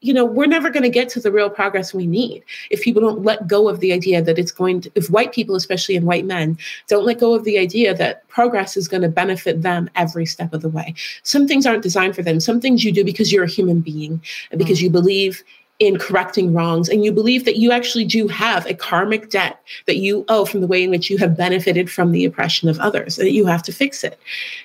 you 0.00 0.14
know, 0.14 0.24
we're 0.24 0.46
never 0.46 0.70
going 0.70 0.82
to 0.82 0.88
get 0.90 1.08
to 1.10 1.20
the 1.20 1.30
real 1.30 1.50
progress 1.50 1.92
we 1.92 2.06
need 2.06 2.42
if 2.70 2.80
people 2.80 3.02
don't 3.02 3.22
let 3.22 3.46
go 3.46 3.68
of 3.68 3.80
the 3.80 3.92
idea 3.92 4.22
that 4.22 4.38
it's 4.38 4.52
going 4.52 4.80
to, 4.80 4.90
if 4.94 5.10
white 5.10 5.32
people, 5.32 5.54
especially 5.54 5.96
and 5.96 6.06
white 6.06 6.24
men, 6.24 6.56
don't 6.88 7.04
let 7.04 7.20
go 7.20 7.34
of 7.34 7.44
the 7.44 7.58
idea 7.58 7.94
that 7.94 8.26
progress 8.28 8.76
is 8.76 8.88
going 8.88 9.02
to 9.02 9.08
benefit 9.08 9.62
them 9.62 9.90
every 9.96 10.24
step 10.24 10.52
of 10.54 10.62
the 10.62 10.68
way. 10.68 10.94
Some 11.22 11.46
things 11.46 11.66
aren't 11.66 11.82
designed 11.82 12.14
for 12.14 12.22
them. 12.22 12.40
Some 12.40 12.60
things 12.60 12.82
you 12.82 12.92
do 12.92 13.04
because 13.04 13.32
you're 13.32 13.44
a 13.44 13.50
human 13.50 13.80
being 13.80 14.22
and 14.50 14.58
because 14.58 14.78
mm. 14.78 14.84
you 14.84 14.90
believe 14.90 15.44
in 15.80 15.98
correcting 15.98 16.52
wrongs 16.52 16.90
and 16.90 17.02
you 17.02 17.10
believe 17.10 17.46
that 17.46 17.56
you 17.56 17.72
actually 17.72 18.04
do 18.04 18.28
have 18.28 18.66
a 18.66 18.74
karmic 18.74 19.30
debt 19.30 19.58
that 19.86 19.96
you 19.96 20.26
owe 20.28 20.44
from 20.44 20.60
the 20.60 20.66
way 20.66 20.84
in 20.84 20.90
which 20.90 21.08
you 21.08 21.16
have 21.16 21.36
benefited 21.36 21.90
from 21.90 22.12
the 22.12 22.26
oppression 22.26 22.68
of 22.68 22.78
others 22.80 23.16
that 23.16 23.32
you 23.32 23.46
have 23.46 23.62
to 23.62 23.72
fix 23.72 24.04
it. 24.04 24.20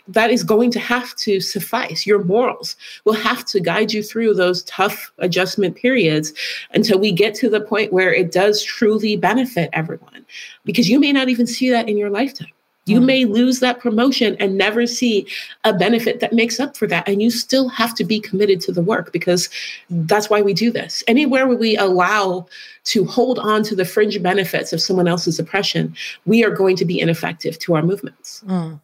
That 0.10 0.30
is 0.30 0.44
going 0.44 0.72
to 0.72 0.80
have 0.80 1.16
to 1.16 1.40
suffice. 1.40 2.06
Your 2.06 2.22
morals 2.24 2.76
will 3.06 3.14
have 3.14 3.46
to 3.46 3.62
guide 3.62 3.94
you 3.94 4.04
through 4.04 4.34
those 4.34 4.64
tough 4.64 5.12
adjustment 5.20 5.78
periods 5.78 6.34
until 6.74 7.00
we 7.00 7.14
get 7.14 7.34
to 7.36 7.50
the 7.50 7.62
point 7.62 7.94
where 7.94 8.14
it 8.14 8.34
does 8.34 8.62
truly 8.62 9.16
benefit 9.16 9.70
everyone 9.72 10.26
because 10.66 10.90
you 10.90 11.00
may 11.00 11.14
not 11.14 11.30
even 11.30 11.48
see 11.48 11.70
that 11.70 11.88
in 11.88 11.98
your 11.98 12.10
lifetime 12.10 12.55
you 12.86 13.00
mm. 13.00 13.06
may 13.06 13.26
lose 13.26 13.60
that 13.60 13.80
promotion 13.80 14.36
and 14.40 14.58
never 14.58 14.86
see 14.86 15.28
a 15.64 15.74
benefit 15.74 16.20
that 16.20 16.34
makes 16.34 16.60
up 16.60 16.76
for 16.76 16.88
that. 16.88 17.08
And 17.08 17.22
you 17.22 17.32
still 17.32 17.68
have 17.70 17.96
to 17.96 18.04
be 18.04 18.20
committed 18.20 18.62
to 18.62 18.72
the 18.72 18.82
work 18.82 19.12
because 19.12 19.50
that's 19.90 20.30
why 20.30 20.42
we 20.42 20.54
do 20.54 20.72
this. 20.72 21.04
Anywhere 21.08 21.48
where 21.48 21.58
we 21.58 21.78
allow 21.78 22.48
to 22.86 23.04
hold 23.06 23.40
on 23.40 23.64
to 23.64 23.76
the 23.76 23.86
fringe 23.86 24.22
benefits 24.22 24.72
of 24.72 24.82
someone 24.82 25.08
else's 25.08 25.40
oppression, 25.40 25.96
we 26.26 26.44
are 26.44 26.52
going 26.52 26.76
to 26.78 26.86
be 26.86 27.00
ineffective 27.00 27.58
to 27.60 27.76
our 27.76 27.82
movements. 27.82 28.44
Mm. 28.48 28.80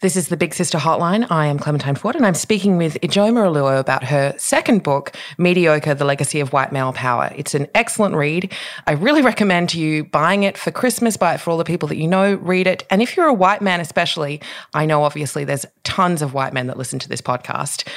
This 0.00 0.16
is 0.16 0.28
the 0.28 0.36
Big 0.36 0.54
Sister 0.54 0.78
Hotline. 0.78 1.26
I 1.30 1.46
am 1.46 1.58
Clementine 1.58 1.96
Ford, 1.96 2.14
and 2.14 2.24
I'm 2.24 2.34
speaking 2.34 2.76
with 2.76 3.00
Ijeoma 3.00 3.50
Oluo 3.50 3.80
about 3.80 4.04
her 4.04 4.34
second 4.38 4.82
book, 4.82 5.16
Mediocre 5.38 5.94
The 5.94 6.04
Legacy 6.04 6.40
of 6.40 6.52
White 6.52 6.72
Male 6.72 6.92
Power. 6.92 7.32
It's 7.34 7.54
an 7.54 7.66
excellent 7.74 8.14
read. 8.14 8.52
I 8.86 8.92
really 8.92 9.22
recommend 9.22 9.74
you 9.74 10.04
buying 10.04 10.42
it 10.42 10.56
for 10.56 10.70
Christmas, 10.70 11.16
buy 11.16 11.34
it 11.34 11.40
for 11.40 11.50
all 11.50 11.58
the 11.58 11.64
people 11.64 11.88
that 11.88 11.96
you 11.96 12.06
know, 12.06 12.34
read 12.34 12.66
it. 12.66 12.86
And 12.90 13.02
if 13.02 13.16
you're 13.16 13.26
a 13.26 13.34
white 13.34 13.62
man, 13.62 13.80
especially, 13.80 14.40
I 14.74 14.86
know 14.86 15.02
obviously 15.02 15.44
there's 15.44 15.66
tons 15.84 16.22
of 16.22 16.34
white 16.34 16.52
men 16.52 16.66
that 16.66 16.76
listen 16.76 16.98
to 17.00 17.08
this 17.08 17.22
podcast 17.22 17.88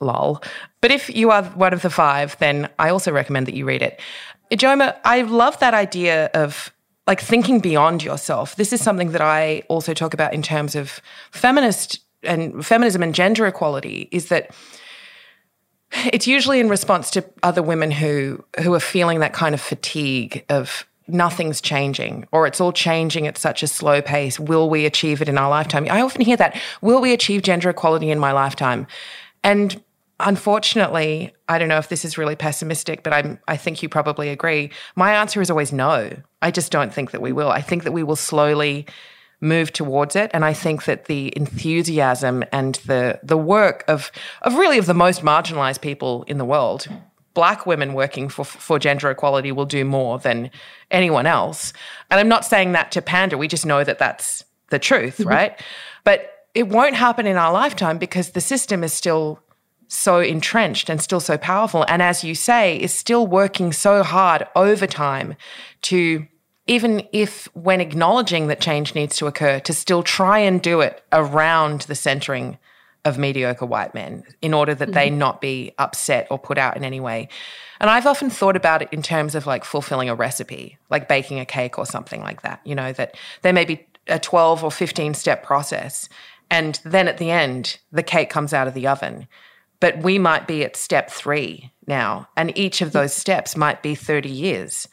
lol. 0.00 0.42
But 0.80 0.92
if 0.92 1.14
you 1.14 1.30
are 1.30 1.42
one 1.42 1.72
of 1.72 1.82
the 1.82 1.90
five, 1.90 2.36
then 2.38 2.68
I 2.78 2.90
also 2.90 3.10
recommend 3.10 3.46
that 3.46 3.54
you 3.54 3.64
read 3.64 3.82
it. 3.82 4.00
Ijeoma, 4.50 4.96
I 5.04 5.22
love 5.22 5.58
that 5.60 5.74
idea 5.74 6.30
of 6.34 6.72
like 7.06 7.20
thinking 7.20 7.60
beyond 7.60 8.04
yourself. 8.04 8.56
This 8.56 8.72
is 8.72 8.82
something 8.82 9.12
that 9.12 9.22
I 9.22 9.62
also 9.68 9.94
talk 9.94 10.14
about 10.14 10.34
in 10.34 10.42
terms 10.42 10.74
of 10.74 11.00
feminist 11.30 12.00
and 12.22 12.64
feminism 12.64 13.02
and 13.02 13.14
gender 13.14 13.46
equality 13.46 14.08
is 14.10 14.28
that 14.28 14.54
it's 16.12 16.26
usually 16.26 16.60
in 16.60 16.68
response 16.68 17.10
to 17.12 17.24
other 17.42 17.62
women 17.62 17.90
who 17.90 18.44
who 18.62 18.74
are 18.74 18.80
feeling 18.80 19.20
that 19.20 19.32
kind 19.32 19.54
of 19.54 19.60
fatigue 19.60 20.44
of 20.48 20.86
nothing's 21.06 21.62
changing 21.62 22.26
or 22.32 22.46
it's 22.46 22.60
all 22.60 22.72
changing 22.72 23.26
at 23.26 23.38
such 23.38 23.62
a 23.62 23.66
slow 23.66 24.02
pace. 24.02 24.38
Will 24.38 24.68
we 24.68 24.84
achieve 24.84 25.22
it 25.22 25.28
in 25.28 25.38
our 25.38 25.48
lifetime? 25.48 25.86
I 25.90 26.02
often 26.02 26.20
hear 26.20 26.36
that. 26.36 26.60
Will 26.82 27.00
we 27.00 27.14
achieve 27.14 27.42
gender 27.42 27.70
equality 27.70 28.10
in 28.10 28.18
my 28.18 28.32
lifetime? 28.32 28.86
And 29.42 29.82
Unfortunately, 30.20 31.32
I 31.48 31.58
don't 31.58 31.68
know 31.68 31.78
if 31.78 31.88
this 31.88 32.04
is 32.04 32.18
really 32.18 32.34
pessimistic, 32.34 33.02
but 33.02 33.12
I'm, 33.12 33.38
I 33.46 33.56
think 33.56 33.82
you 33.82 33.88
probably 33.88 34.30
agree. 34.30 34.70
My 34.96 35.14
answer 35.14 35.40
is 35.40 35.50
always 35.50 35.72
no. 35.72 36.10
I 36.42 36.50
just 36.50 36.72
don't 36.72 36.92
think 36.92 37.12
that 37.12 37.22
we 37.22 37.32
will. 37.32 37.50
I 37.50 37.60
think 37.60 37.84
that 37.84 37.92
we 37.92 38.02
will 38.02 38.16
slowly 38.16 38.86
move 39.40 39.72
towards 39.72 40.16
it. 40.16 40.30
And 40.34 40.44
I 40.44 40.52
think 40.52 40.84
that 40.84 41.04
the 41.04 41.32
enthusiasm 41.36 42.44
and 42.52 42.76
the 42.86 43.20
the 43.22 43.36
work 43.36 43.84
of 43.86 44.10
of 44.42 44.54
really 44.54 44.78
of 44.78 44.86
the 44.86 44.94
most 44.94 45.22
marginalized 45.22 45.80
people 45.80 46.24
in 46.24 46.38
the 46.38 46.44
world, 46.44 46.88
black 47.34 47.66
women 47.66 47.94
working 47.94 48.28
for 48.28 48.44
for 48.44 48.78
gender 48.78 49.10
equality 49.10 49.52
will 49.52 49.66
do 49.66 49.84
more 49.84 50.18
than 50.18 50.50
anyone 50.90 51.26
else. 51.26 51.72
And 52.10 52.18
I'm 52.18 52.28
not 52.28 52.44
saying 52.44 52.72
that 52.72 52.90
to 52.92 53.02
pander. 53.02 53.38
We 53.38 53.48
just 53.48 53.66
know 53.66 53.84
that 53.84 53.98
that's 53.98 54.44
the 54.70 54.78
truth, 54.78 55.18
mm-hmm. 55.18 55.28
right? 55.28 55.62
But 56.04 56.32
it 56.54 56.68
won't 56.68 56.96
happen 56.96 57.26
in 57.26 57.36
our 57.36 57.52
lifetime 57.52 57.98
because 57.98 58.30
the 58.30 58.40
system 58.40 58.82
is 58.82 58.92
still 58.92 59.40
so 59.88 60.20
entrenched 60.20 60.88
and 60.88 61.00
still 61.00 61.20
so 61.20 61.36
powerful. 61.36 61.84
And 61.88 62.02
as 62.02 62.22
you 62.22 62.34
say, 62.34 62.78
is 62.78 62.92
still 62.92 63.26
working 63.26 63.72
so 63.72 64.02
hard 64.02 64.46
over 64.54 64.86
time 64.86 65.34
to, 65.82 66.26
even 66.66 67.06
if 67.12 67.48
when 67.54 67.80
acknowledging 67.80 68.46
that 68.48 68.60
change 68.60 68.94
needs 68.94 69.16
to 69.16 69.26
occur, 69.26 69.58
to 69.60 69.72
still 69.72 70.02
try 70.02 70.38
and 70.38 70.62
do 70.62 70.82
it 70.82 71.02
around 71.10 71.82
the 71.82 71.94
centering 71.94 72.58
of 73.04 73.16
mediocre 73.16 73.64
white 73.64 73.94
men 73.94 74.24
in 74.42 74.52
order 74.52 74.74
that 74.74 74.86
mm-hmm. 74.86 74.94
they 74.94 75.10
not 75.10 75.40
be 75.40 75.72
upset 75.78 76.26
or 76.30 76.38
put 76.38 76.58
out 76.58 76.76
in 76.76 76.84
any 76.84 77.00
way. 77.00 77.28
And 77.80 77.88
I've 77.88 78.06
often 78.06 78.28
thought 78.28 78.56
about 78.56 78.82
it 78.82 78.88
in 78.92 79.02
terms 79.02 79.34
of 79.34 79.46
like 79.46 79.64
fulfilling 79.64 80.08
a 80.08 80.14
recipe, 80.14 80.76
like 80.90 81.08
baking 81.08 81.40
a 81.40 81.46
cake 81.46 81.78
or 81.78 81.86
something 81.86 82.20
like 82.20 82.42
that, 82.42 82.60
you 82.64 82.74
know, 82.74 82.92
that 82.92 83.16
there 83.42 83.52
may 83.52 83.64
be 83.64 83.86
a 84.08 84.18
12 84.18 84.64
or 84.64 84.70
15 84.70 85.14
step 85.14 85.42
process. 85.42 86.08
And 86.50 86.80
then 86.84 87.08
at 87.08 87.18
the 87.18 87.30
end, 87.30 87.78
the 87.92 88.02
cake 88.02 88.30
comes 88.30 88.52
out 88.52 88.68
of 88.68 88.74
the 88.74 88.86
oven 88.86 89.28
but 89.80 89.98
we 90.02 90.18
might 90.18 90.46
be 90.46 90.64
at 90.64 90.76
step 90.76 91.10
three 91.10 91.72
now, 91.86 92.28
and 92.36 92.56
each 92.56 92.80
of 92.80 92.92
those 92.92 93.12
steps 93.12 93.56
might 93.56 93.82
be 93.82 93.94
30 93.94 94.28
years. 94.28 94.88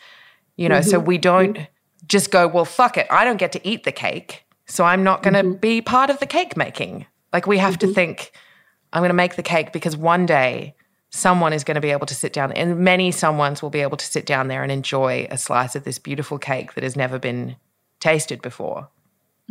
You 0.56 0.70
know, 0.70 0.80
mm-hmm. 0.80 0.90
so 0.90 1.00
we 1.00 1.18
don't 1.18 1.56
mm-hmm. 1.56 2.06
just 2.08 2.32
go, 2.32 2.48
well, 2.48 2.66
fuck 2.66 2.98
it, 2.98 3.08
I 3.10 3.26
don't 3.26 3.38
get 3.38 3.52
to 3.54 3.68
eat 3.68 3.84
the 3.84 3.92
cake, 3.92 4.46
so 4.66 4.84
I'm 4.84 5.04
not 5.04 5.24
going 5.24 5.34
to 5.34 5.44
mm-hmm. 5.44 5.60
be 5.60 5.82
part 5.82 6.10
of 6.10 6.20
the 6.20 6.26
cake 6.26 6.56
making. 6.56 7.06
Like 7.34 7.48
we 7.48 7.58
have 7.58 7.78
to 7.80 7.88
mm-hmm. 7.88 7.96
think, 7.96 8.32
I'm 8.94 9.02
going 9.02 9.10
to 9.10 9.16
make 9.16 9.36
the 9.36 9.44
cake 9.44 9.74
because 9.74 9.98
one 9.98 10.26
day 10.26 10.76
someone 11.10 11.54
is 11.54 11.64
going 11.64 11.76
to 11.76 11.82
be 11.82 11.92
able 11.92 12.06
to 12.06 12.16
sit 12.16 12.34
down, 12.34 12.52
and 12.54 12.80
many 12.80 13.12
someones 13.12 13.62
will 13.62 13.70
be 13.70 13.82
able 13.82 13.98
to 13.98 14.06
sit 14.06 14.26
down 14.26 14.48
there 14.48 14.64
and 14.64 14.72
enjoy 14.72 15.28
a 15.30 15.38
slice 15.38 15.76
of 15.76 15.84
this 15.84 16.00
beautiful 16.00 16.38
cake 16.38 16.74
that 16.76 16.84
has 16.84 16.96
never 16.96 17.20
been 17.20 17.56
tasted 18.00 18.42
before. 18.42 18.88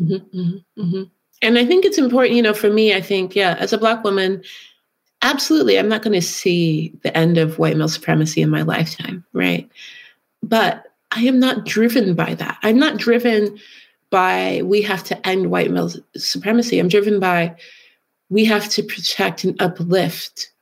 Mm-hmm. 0.01 0.81
Mm-hmm. 0.81 1.03
And 1.43 1.59
I 1.59 1.67
think 1.67 1.85
it's 1.85 1.99
important, 1.99 2.37
you 2.37 2.43
know, 2.43 2.55
for 2.55 2.71
me, 2.71 2.95
I 2.95 3.01
think, 3.01 3.37
yeah, 3.37 3.57
as 3.59 3.73
a 3.73 3.79
Black 3.79 4.03
woman, 4.05 4.43
absolutely, 5.25 5.79
I'm 5.79 5.89
not 5.89 6.03
going 6.03 6.13
to 6.13 6.23
see 6.23 6.93
the 7.03 7.17
end 7.17 7.39
of 7.39 7.59
white 7.59 7.77
male 7.77 7.89
supremacy 7.89 8.43
in 8.43 8.51
my 8.51 8.63
lifetime, 8.63 9.25
right? 9.33 9.69
But 10.43 10.85
I 11.11 11.23
am 11.23 11.41
not 11.41 11.65
driven 11.65 12.15
by 12.15 12.35
that. 12.35 12.59
I'm 12.63 12.79
not 12.79 12.99
driven 12.99 13.59
by 14.11 14.63
we 14.65 14.83
have 14.83 15.03
to 15.05 15.27
end 15.27 15.51
white 15.51 15.71
male 15.71 15.91
supremacy. 16.17 16.79
I'm 16.79 16.89
driven 16.89 17.19
by 17.19 17.57
we 18.29 18.45
have 18.45 18.69
to 18.71 18.83
protect 18.83 19.45
and 19.45 19.61
uplift 19.61 20.53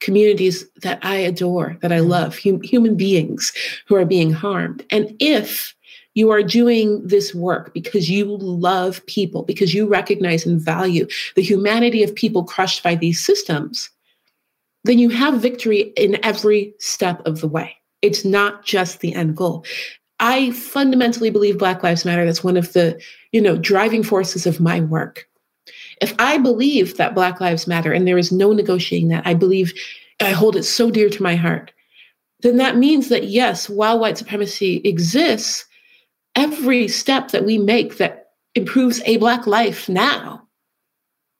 communities 0.00 0.66
that 0.82 0.98
I 1.02 1.16
adore, 1.16 1.76
that 1.82 1.92
I 1.92 1.98
mm-hmm. 1.98 2.10
love, 2.10 2.38
hum- 2.38 2.62
human 2.62 2.96
beings 2.96 3.52
who 3.86 3.94
are 3.94 4.06
being 4.06 4.32
harmed. 4.32 4.84
And 4.90 5.14
if 5.20 5.74
you 6.14 6.30
are 6.30 6.42
doing 6.42 7.06
this 7.06 7.34
work 7.34 7.72
because 7.72 8.10
you 8.10 8.24
love 8.38 9.04
people, 9.06 9.42
because 9.44 9.72
you 9.74 9.86
recognize 9.86 10.44
and 10.44 10.60
value 10.60 11.06
the 11.36 11.42
humanity 11.42 12.02
of 12.02 12.14
people 12.14 12.42
crushed 12.44 12.82
by 12.82 12.94
these 12.94 13.24
systems, 13.24 13.90
then 14.84 14.98
you 14.98 15.10
have 15.10 15.42
victory 15.42 15.92
in 15.96 16.22
every 16.24 16.74
step 16.78 17.24
of 17.26 17.40
the 17.40 17.48
way. 17.48 17.76
It's 18.02 18.24
not 18.24 18.64
just 18.64 19.00
the 19.00 19.14
end 19.14 19.36
goal. 19.36 19.64
I 20.20 20.50
fundamentally 20.52 21.30
believe 21.30 21.58
Black 21.58 21.82
Lives 21.82 22.04
Matter. 22.04 22.24
That's 22.24 22.44
one 22.44 22.56
of 22.56 22.72
the, 22.72 23.00
you 23.32 23.40
know, 23.40 23.56
driving 23.56 24.02
forces 24.02 24.46
of 24.46 24.60
my 24.60 24.80
work. 24.80 25.26
If 26.00 26.14
I 26.18 26.38
believe 26.38 26.96
that 26.96 27.14
Black 27.14 27.40
Lives 27.40 27.66
Matter 27.66 27.92
and 27.92 28.06
there 28.06 28.18
is 28.18 28.32
no 28.32 28.52
negotiating 28.52 29.08
that, 29.08 29.26
I 29.26 29.34
believe 29.34 29.72
I 30.20 30.30
hold 30.30 30.56
it 30.56 30.64
so 30.64 30.90
dear 30.90 31.08
to 31.08 31.22
my 31.22 31.36
heart, 31.36 31.72
then 32.40 32.56
that 32.56 32.76
means 32.76 33.08
that 33.08 33.24
yes, 33.24 33.68
while 33.68 33.98
white 33.98 34.18
supremacy 34.18 34.76
exists, 34.84 35.66
every 36.34 36.88
step 36.88 37.30
that 37.30 37.44
we 37.44 37.58
make 37.58 37.96
that 37.98 38.30
improves 38.54 39.02
a 39.04 39.18
Black 39.18 39.46
life 39.46 39.88
now 39.88 40.46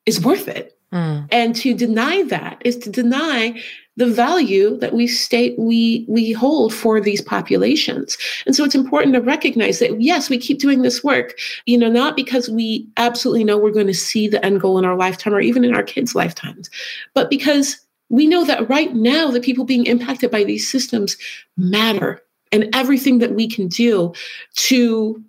is 0.07 0.25
worth 0.25 0.49
it. 0.49 0.79
Mm. 0.93 1.29
And 1.31 1.55
to 1.57 1.75
deny 1.75 2.23
that 2.25 2.61
is 2.65 2.77
to 2.79 2.91
deny 2.91 3.61
the 3.97 4.07
value 4.07 4.77
that 4.79 4.95
we 4.95 5.07
state 5.07 5.59
we 5.59 6.05
we 6.09 6.33
hold 6.33 6.73
for 6.73 7.01
these 7.01 7.21
populations. 7.21 8.17
And 8.47 8.57
so 8.57 8.65
it's 8.65 8.75
important 8.75 9.15
to 9.15 9.21
recognize 9.21 9.79
that 9.79 10.01
yes, 10.01 10.31
we 10.31 10.39
keep 10.39 10.59
doing 10.59 10.83
this 10.83 11.05
work, 11.05 11.39
you 11.67 11.77
know, 11.77 11.91
not 11.91 12.17
because 12.17 12.49
we 12.49 12.89
absolutely 12.97 13.45
know 13.45 13.59
we're 13.59 13.71
going 13.71 13.87
to 13.87 13.95
see 13.95 14.27
the 14.27 14.45
end 14.45 14.61
goal 14.61 14.79
in 14.79 14.85
our 14.85 14.97
lifetime 14.97 15.35
or 15.35 15.41
even 15.41 15.65
in 15.65 15.75
our 15.75 15.83
kids' 15.83 16.15
lifetimes, 16.15 16.71
but 17.15 17.31
because 17.31 17.79
we 18.09 18.27
know 18.27 18.45
that 18.45 18.69
right 18.69 18.95
now 18.95 19.31
the 19.31 19.41
people 19.41 19.65
being 19.65 19.87
impacted 19.87 20.31
by 20.31 20.45
these 20.45 20.69
systems 20.69 21.17
matter 21.57 22.21
and 22.53 22.69
everything 22.75 23.19
that 23.19 23.35
we 23.35 23.49
can 23.49 23.69
do 23.69 24.13
to 24.55 25.23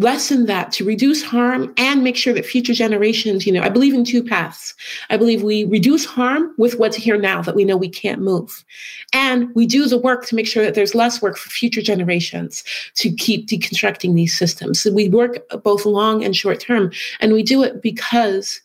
lessen 0.00 0.46
that 0.46 0.72
to 0.72 0.84
reduce 0.84 1.22
harm 1.22 1.72
and 1.76 2.02
make 2.02 2.16
sure 2.16 2.34
that 2.34 2.44
future 2.44 2.74
generations, 2.74 3.46
you 3.46 3.52
know, 3.52 3.62
I 3.62 3.68
believe 3.68 3.94
in 3.94 4.04
two 4.04 4.22
paths. 4.22 4.74
I 5.10 5.16
believe 5.16 5.42
we 5.42 5.64
reduce 5.64 6.04
harm 6.04 6.54
with 6.58 6.78
what's 6.78 6.96
here 6.96 7.18
now 7.18 7.42
that 7.42 7.54
we 7.54 7.64
know 7.64 7.76
we 7.76 7.88
can't 7.88 8.20
move. 8.20 8.64
And 9.12 9.54
we 9.54 9.66
do 9.66 9.86
the 9.86 9.98
work 9.98 10.26
to 10.26 10.34
make 10.34 10.46
sure 10.46 10.64
that 10.64 10.74
there's 10.74 10.94
less 10.94 11.22
work 11.22 11.36
for 11.36 11.50
future 11.50 11.82
generations 11.82 12.62
to 12.96 13.10
keep 13.12 13.48
deconstructing 13.48 14.14
these 14.14 14.36
systems. 14.36 14.80
So 14.80 14.92
we 14.92 15.08
work 15.08 15.48
both 15.62 15.86
long 15.86 16.24
and 16.24 16.36
short 16.36 16.60
term. 16.60 16.92
And 17.20 17.32
we 17.32 17.42
do 17.42 17.62
it 17.62 17.80
because 17.80 18.60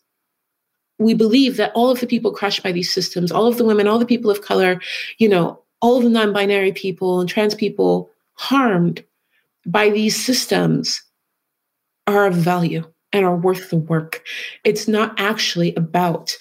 we 1.00 1.14
believe 1.14 1.58
that 1.58 1.72
all 1.74 1.90
of 1.90 2.00
the 2.00 2.08
people 2.08 2.32
crushed 2.32 2.64
by 2.64 2.72
these 2.72 2.92
systems, 2.92 3.32
all 3.32 3.48
of 3.48 3.58
the 3.58 3.66
women, 3.66 3.88
all 3.88 4.00
the 4.00 4.06
people 4.06 4.30
of 4.30 4.42
color, 4.42 4.80
you 5.18 5.30
know, 5.30 5.62
all 5.82 5.98
of 5.98 6.04
the 6.04 6.10
non 6.10 6.34
binary 6.34 6.72
people 6.72 7.20
and 7.20 7.30
trans 7.30 7.56
people 7.56 8.10
harmed 8.34 9.04
by 9.66 9.90
these 9.90 10.24
systems 10.24 11.02
are 12.12 12.28
of 12.28 12.36
value 12.36 12.84
and 13.14 13.26
are 13.26 13.36
worth 13.36 13.70
the 13.70 13.78
work. 13.78 14.24
It's 14.64 14.88
not 14.88 15.14
actually 15.18 15.76
about 15.76 16.36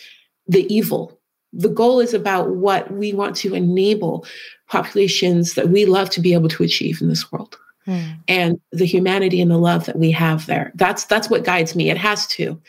the 0.46 0.72
evil 0.72 1.20
the 1.52 1.68
goal 1.68 2.00
is 2.00 2.14
about 2.14 2.50
what 2.50 2.90
we 2.92 3.12
want 3.12 3.36
to 3.36 3.54
enable 3.54 4.24
populations 4.68 5.54
that 5.54 5.68
we 5.68 5.84
love 5.84 6.10
to 6.10 6.20
be 6.20 6.32
able 6.32 6.48
to 6.48 6.62
achieve 6.62 7.00
in 7.00 7.08
this 7.08 7.30
world. 7.32 7.56
Mm. 7.86 8.18
And 8.28 8.60
the 8.72 8.84
humanity 8.84 9.40
and 9.40 9.50
the 9.50 9.58
love 9.58 9.86
that 9.86 9.98
we 9.98 10.10
have 10.12 10.46
there. 10.46 10.70
That's 10.74 11.04
that's 11.06 11.30
what 11.30 11.44
guides 11.44 11.74
me. 11.74 11.90
It 11.90 11.96
has 11.96 12.26
to, 12.28 12.60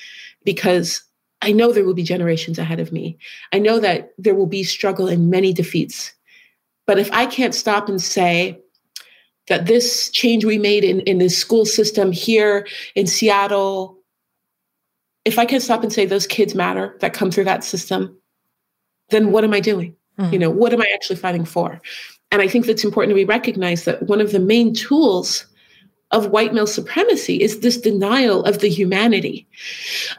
because 0.45 1.03
I 1.41 1.51
know 1.51 1.71
there 1.71 1.83
will 1.83 1.93
be 1.93 2.03
generations 2.03 2.57
ahead 2.57 2.79
of 2.79 2.91
me. 2.91 3.17
I 3.51 3.59
know 3.59 3.79
that 3.79 4.13
there 4.17 4.35
will 4.35 4.47
be 4.47 4.63
struggle 4.63 5.07
and 5.07 5.29
many 5.29 5.53
defeats. 5.53 6.13
But 6.87 6.97
if 6.97 7.11
I 7.11 7.25
can't 7.25 7.53
stop 7.53 7.87
and 7.87 8.01
say 8.01 8.59
that 9.51 9.65
this 9.65 10.09
change 10.11 10.45
we 10.45 10.57
made 10.57 10.85
in, 10.85 11.01
in 11.01 11.17
the 11.17 11.27
school 11.27 11.65
system 11.65 12.13
here 12.13 12.65
in 12.95 13.05
Seattle, 13.05 13.97
if 15.25 15.37
I 15.37 15.43
can't 15.43 15.61
stop 15.61 15.83
and 15.83 15.91
say 15.91 16.05
those 16.05 16.25
kids 16.25 16.55
matter 16.55 16.95
that 17.01 17.11
come 17.11 17.31
through 17.31 17.43
that 17.43 17.65
system, 17.65 18.17
then 19.09 19.33
what 19.33 19.43
am 19.43 19.53
I 19.53 19.59
doing? 19.59 19.93
Mm-hmm. 20.17 20.31
You 20.31 20.39
know, 20.39 20.49
what 20.49 20.71
am 20.71 20.81
I 20.81 20.89
actually 20.93 21.17
fighting 21.17 21.43
for? 21.43 21.81
And 22.31 22.41
I 22.41 22.47
think 22.47 22.65
that's 22.65 22.85
important 22.85 23.13
we 23.13 23.25
recognize 23.25 23.83
that 23.83 24.03
one 24.03 24.21
of 24.21 24.31
the 24.31 24.39
main 24.39 24.73
tools 24.73 25.45
of 26.11 26.29
white 26.29 26.53
male 26.53 26.65
supremacy 26.65 27.41
is 27.41 27.59
this 27.59 27.75
denial 27.75 28.45
of 28.45 28.59
the 28.59 28.69
humanity 28.69 29.45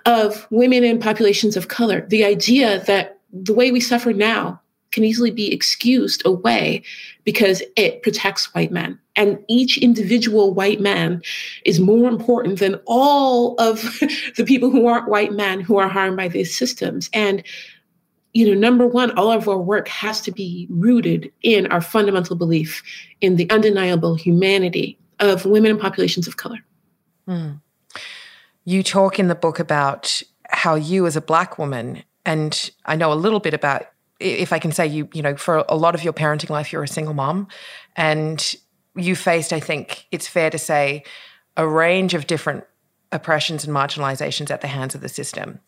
of 0.05 0.47
women 0.51 0.85
and 0.85 1.01
populations 1.01 1.57
of 1.57 1.69
color. 1.69 2.07
The 2.09 2.23
idea 2.23 2.85
that 2.85 3.19
the 3.33 3.55
way 3.55 3.73
we 3.73 3.81
suffer 3.81 4.13
now 4.13 4.61
can 4.91 5.05
easily 5.05 5.31
be 5.31 5.51
excused 5.55 6.21
away 6.27 6.83
because 7.25 7.63
it 7.77 8.03
protects 8.03 8.55
white 8.55 8.71
men. 8.71 8.99
And 9.15 9.39
each 9.49 9.77
individual 9.79 10.55
white 10.55 10.81
man 10.81 11.23
is 11.67 11.79
more 11.79 12.09
important 12.09 12.59
than 12.59 12.81
all 12.87 13.55
of 13.57 13.83
the 14.37 14.45
people 14.45 14.71
who 14.71 14.87
aren't 14.87 15.09
white 15.09 15.33
men 15.33 15.61
who 15.61 15.77
are 15.77 15.89
harmed 15.89 16.17
by 16.17 16.29
these 16.29 16.57
systems. 16.57 17.11
And 17.13 17.43
you 18.33 18.47
know, 18.47 18.59
number 18.59 18.87
one, 18.87 19.11
all 19.19 19.31
of 19.31 19.49
our 19.49 19.59
work 19.59 19.89
has 19.89 20.21
to 20.23 20.33
be 20.33 20.67
rooted 20.71 21.31
in 21.43 21.67
our 21.67 21.81
fundamental 21.81 22.35
belief 22.35 22.83
in 23.21 23.37
the 23.37 23.49
undeniable 23.51 24.15
humanity 24.15 24.99
of 25.21 25.45
women 25.45 25.71
and 25.71 25.81
populations 25.81 26.27
of 26.27 26.37
color. 26.37 26.59
Mm. 27.29 27.61
You 28.65 28.83
talk 28.83 29.19
in 29.19 29.29
the 29.29 29.35
book 29.35 29.59
about 29.59 30.23
how 30.49 30.75
you, 30.75 31.07
as 31.07 31.17
a 31.17 31.21
Black 31.21 31.59
woman, 31.59 32.03
and 32.25 32.71
I 32.87 32.97
know 32.97 33.13
a 33.13 33.15
little 33.15 33.41
bit 33.41 33.55
about, 33.55 33.87
if 34.19 34.53
I 34.53 34.59
can 34.59 34.73
say, 34.73 34.87
you, 34.87 35.09
you 35.13 35.23
know, 35.23 35.37
for 35.37 35.65
a 35.69 35.77
lot 35.77 35.95
of 35.95 36.05
your 36.05 36.13
parenting 36.13 36.51
life, 36.51 36.73
you're 36.73 36.83
a 36.83 36.89
single 36.89 37.15
mom, 37.15 37.49
and 37.97 38.55
you 38.97 39.17
faced, 39.17 39.53
I 39.53 39.61
think 39.61 40.07
it's 40.11 40.29
fair 40.29 40.51
to 40.51 40.59
say, 40.59 41.05
a 41.57 41.67
range 41.67 42.15
of 42.15 42.27
different 42.27 42.65
oppressions 43.11 43.65
and 43.65 43.75
marginalizations 43.75 44.51
at 44.51 44.61
the 44.61 44.69
hands 44.69 44.95
of 44.95 45.01
the 45.01 45.09
system. 45.09 45.61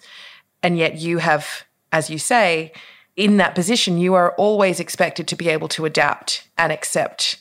And 0.62 0.78
yet 0.78 0.96
you 0.96 1.18
have 1.18 1.64
as 1.94 2.10
you 2.10 2.18
say, 2.18 2.72
in 3.16 3.36
that 3.36 3.54
position, 3.54 3.98
you 3.98 4.14
are 4.14 4.34
always 4.34 4.80
expected 4.80 5.28
to 5.28 5.36
be 5.36 5.48
able 5.48 5.68
to 5.68 5.84
adapt 5.84 6.48
and 6.58 6.72
accept 6.72 7.40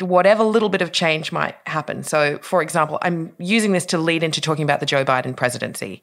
whatever 0.00 0.42
little 0.42 0.68
bit 0.68 0.82
of 0.82 0.90
change 0.90 1.30
might 1.30 1.54
happen. 1.64 2.02
So, 2.02 2.38
for 2.42 2.60
example, 2.60 2.98
I'm 3.02 3.32
using 3.38 3.70
this 3.70 3.86
to 3.86 3.98
lead 3.98 4.24
into 4.24 4.40
talking 4.40 4.64
about 4.64 4.80
the 4.80 4.86
Joe 4.86 5.04
Biden 5.04 5.36
presidency. 5.36 6.02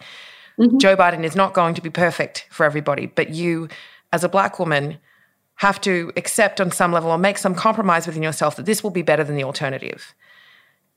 Mm-hmm. 0.57 0.77
Joe 0.77 0.95
Biden 0.95 1.25
is 1.25 1.35
not 1.35 1.53
going 1.53 1.75
to 1.75 1.81
be 1.81 1.89
perfect 1.89 2.47
for 2.49 2.65
everybody, 2.65 3.07
but 3.07 3.29
you, 3.29 3.67
as 4.13 4.23
a 4.23 4.29
black 4.29 4.57
woman, 4.57 4.97
have 5.57 5.79
to 5.81 6.11
accept 6.17 6.59
on 6.59 6.71
some 6.71 6.91
level 6.91 7.11
or 7.11 7.17
make 7.17 7.37
some 7.37 7.55
compromise 7.55 8.05
within 8.05 8.23
yourself 8.23 8.55
that 8.55 8.65
this 8.65 8.83
will 8.83 8.91
be 8.91 9.01
better 9.01 9.23
than 9.23 9.35
the 9.35 9.43
alternative. 9.43 10.13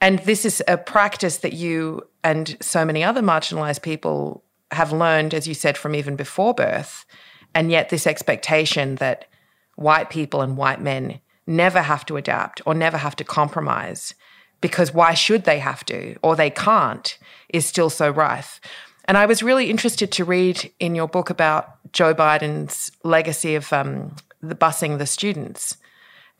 And 0.00 0.18
this 0.20 0.44
is 0.44 0.62
a 0.68 0.76
practice 0.76 1.38
that 1.38 1.52
you 1.52 2.02
and 2.24 2.56
so 2.60 2.84
many 2.84 3.02
other 3.02 3.22
marginalized 3.22 3.82
people 3.82 4.44
have 4.70 4.92
learned, 4.92 5.34
as 5.34 5.48
you 5.48 5.54
said, 5.54 5.76
from 5.76 5.94
even 5.94 6.16
before 6.16 6.54
birth. 6.54 7.04
And 7.54 7.70
yet, 7.70 7.88
this 7.88 8.06
expectation 8.06 8.96
that 8.96 9.26
white 9.76 10.10
people 10.10 10.42
and 10.42 10.56
white 10.56 10.80
men 10.80 11.20
never 11.46 11.80
have 11.80 12.04
to 12.06 12.16
adapt 12.16 12.60
or 12.66 12.74
never 12.74 12.98
have 12.98 13.16
to 13.16 13.24
compromise 13.24 14.14
because 14.60 14.92
why 14.92 15.14
should 15.14 15.44
they 15.44 15.58
have 15.58 15.84
to 15.86 16.16
or 16.22 16.36
they 16.36 16.50
can't 16.50 17.18
is 17.48 17.64
still 17.64 17.90
so 17.90 18.10
rife. 18.10 18.60
And 19.06 19.16
I 19.16 19.24
was 19.24 19.42
really 19.42 19.70
interested 19.70 20.12
to 20.12 20.24
read 20.24 20.70
in 20.78 20.94
your 20.94 21.08
book 21.08 21.30
about 21.30 21.76
Joe 21.92 22.12
Biden's 22.14 22.92
legacy 23.04 23.54
of 23.54 23.72
um, 23.72 24.14
the 24.42 24.54
busing 24.54 24.98
the 24.98 25.06
students 25.06 25.76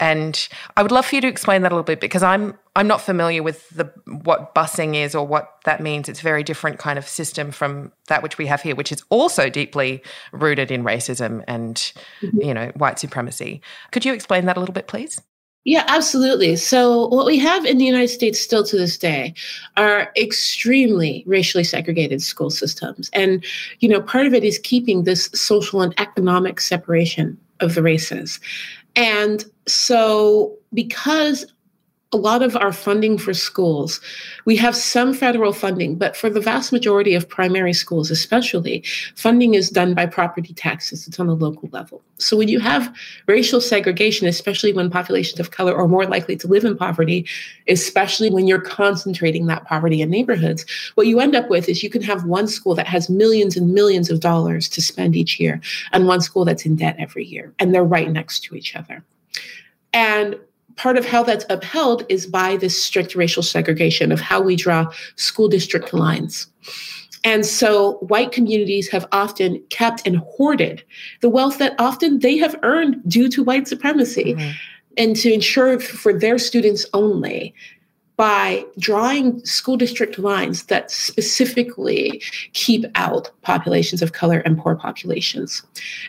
and 0.01 0.49
I 0.76 0.82
would 0.82 0.92
love 0.92 1.07
for 1.07 1.16
you 1.16 1.20
to 1.22 1.26
explain 1.26 1.62
that 1.62 1.72
a 1.72 1.74
little 1.74 1.84
bit 1.84 2.01
because 2.01 2.22
I'm 2.22 2.57
I'm 2.76 2.86
not 2.86 3.01
familiar 3.01 3.42
with 3.42 3.68
the 3.70 3.90
what 4.07 4.55
busing 4.55 4.94
is 4.94 5.14
or 5.14 5.26
what 5.26 5.55
that 5.64 5.82
means. 5.82 6.09
It's 6.09 6.20
a 6.20 6.22
very 6.22 6.44
different 6.44 6.78
kind 6.78 6.99
of 6.99 7.09
system 7.09 7.51
from 7.51 7.92
that 8.07 8.22
which 8.22 8.38
we 8.38 8.46
have 8.46 8.62
here, 8.62 8.76
which 8.76 8.92
is 8.92 9.03
also 9.09 9.51
deeply 9.51 10.03
rooted 10.32 10.70
in 10.70 10.84
racism 10.84 11.42
and 11.49 11.76
mm-hmm. 12.20 12.40
you 12.40 12.55
know 12.55 12.70
white 12.76 12.99
supremacy. 12.99 13.61
Could 13.90 14.05
you 14.05 14.12
explain 14.12 14.46
that 14.46 14.57
a 14.57 14.61
little 14.61 14.72
bit, 14.72 14.86
please? 14.86 15.20
Yeah, 15.64 15.84
absolutely. 15.88 16.57
So, 16.57 17.09
what 17.09 17.26
we 17.26 17.36
have 17.40 17.66
in 17.66 17.78
the 17.78 17.84
United 17.84 18.09
States 18.09 18.40
still 18.40 18.64
to 18.64 18.76
this 18.76 18.96
day 18.96 19.34
are 19.76 20.12
extremely 20.16 21.24
racially 21.26 21.64
segregated 21.64 22.22
school 22.22 22.49
systems. 22.49 23.11
And, 23.12 23.44
you 23.80 23.88
know, 23.88 24.01
part 24.01 24.26
of 24.26 24.32
it 24.32 24.44
is 24.44 24.59
keeping 24.61 25.03
this 25.03 25.28
social 25.34 25.82
and 25.82 25.92
economic 26.01 26.61
separation 26.61 27.36
of 27.61 27.74
the 27.74 27.82
races. 27.82 28.40
And 28.96 29.44
so, 29.66 30.56
because 30.72 31.44
a 32.12 32.16
lot 32.16 32.42
of 32.42 32.56
our 32.56 32.72
funding 32.72 33.18
for 33.18 33.34
schools, 33.34 34.00
we 34.46 34.56
have 34.56 34.74
some 34.74 35.12
federal 35.12 35.52
funding, 35.52 35.94
but 35.96 36.16
for 36.16 36.30
the 36.30 36.40
vast 36.40 36.72
majority 36.72 37.14
of 37.14 37.28
primary 37.28 37.74
schools, 37.74 38.11
especially, 38.11 38.82
funding 39.14 39.52
is 39.52 39.68
done 39.68 39.92
by 39.92 40.06
property 40.06 40.54
taxes. 40.54 41.06
It's 41.06 41.20
on 41.20 41.26
the 41.26 41.36
local 41.36 41.68
level. 41.70 42.02
So 42.16 42.34
when 42.34 42.48
you 42.48 42.61
have 42.61 42.94
racial 43.26 43.61
segregation, 43.61 44.26
especially 44.26 44.72
when 44.72 44.88
populations 44.88 45.38
of 45.38 45.50
color 45.50 45.76
are 45.76 45.86
more 45.86 46.06
likely 46.06 46.34
to 46.36 46.48
live 46.48 46.64
in 46.64 46.78
poverty, 46.78 47.26
especially 47.68 48.30
when 48.30 48.46
you're 48.46 48.59
concentrating 48.59 49.44
that 49.46 49.66
poverty 49.66 50.00
in 50.00 50.09
neighborhoods, 50.09 50.64
what 50.94 51.06
you 51.06 51.20
end 51.20 51.36
up 51.36 51.50
with 51.50 51.68
is 51.68 51.82
you 51.82 51.90
can 51.90 52.02
have 52.02 52.24
one 52.24 52.48
school 52.48 52.74
that 52.74 52.86
has 52.86 53.11
millions 53.11 53.54
and 53.54 53.74
millions 53.74 54.09
of 54.09 54.20
dollars 54.20 54.66
to 54.70 54.80
spend 54.80 55.14
each 55.14 55.38
year 55.38 55.61
and 55.92 56.06
one 56.06 56.22
school 56.22 56.46
that's 56.46 56.64
in 56.64 56.74
debt 56.74 56.96
every 56.98 57.26
year, 57.26 57.52
and 57.59 57.74
they're 57.74 57.84
right 57.84 58.11
next 58.11 58.44
to 58.44 58.54
each 58.54 58.74
other. 58.74 59.04
And 59.92 60.38
part 60.79 60.97
of 60.97 61.05
how 61.05 61.22
that's 61.22 61.45
upheld 61.51 62.07
is 62.09 62.26
by 62.26 62.57
this 62.57 62.83
strict 62.83 63.14
racial 63.14 63.43
segregation 63.43 64.11
of 64.11 64.20
how 64.20 64.41
we 64.41 64.57
draw 64.57 64.91
school 65.16 65.49
district 65.49 65.93
lines. 65.93 66.47
And 67.24 67.45
so 67.45 67.95
white 67.95 68.33
communities 68.33 68.89
have 68.89 69.07
often 69.12 69.62
kept 69.70 70.07
and 70.07 70.18
hoarded 70.18 70.83
the 71.20 71.29
wealth 71.29 71.59
that 71.59 71.74
often 71.79 72.20
they 72.20 72.39
have 72.39 72.57
earned 72.62 73.03
due 73.07 73.29
to 73.31 73.43
white 73.43 73.68
supremacy. 73.68 74.35
Mm-hmm. 74.35 74.51
And 74.97 75.14
to 75.16 75.33
ensure 75.33 75.79
for 75.79 76.12
their 76.12 76.39
students 76.39 76.85
only 76.93 77.55
by 78.18 78.66
drawing 78.80 79.42
school 79.44 79.76
district 79.76 80.18
lines 80.18 80.64
that 80.64 80.90
specifically 80.90 82.20
keep 82.52 82.84
out 82.96 83.30
populations 83.42 84.02
of 84.02 84.12
color 84.12 84.40
and 84.40 84.58
poor 84.58 84.74
populations. 84.74 85.62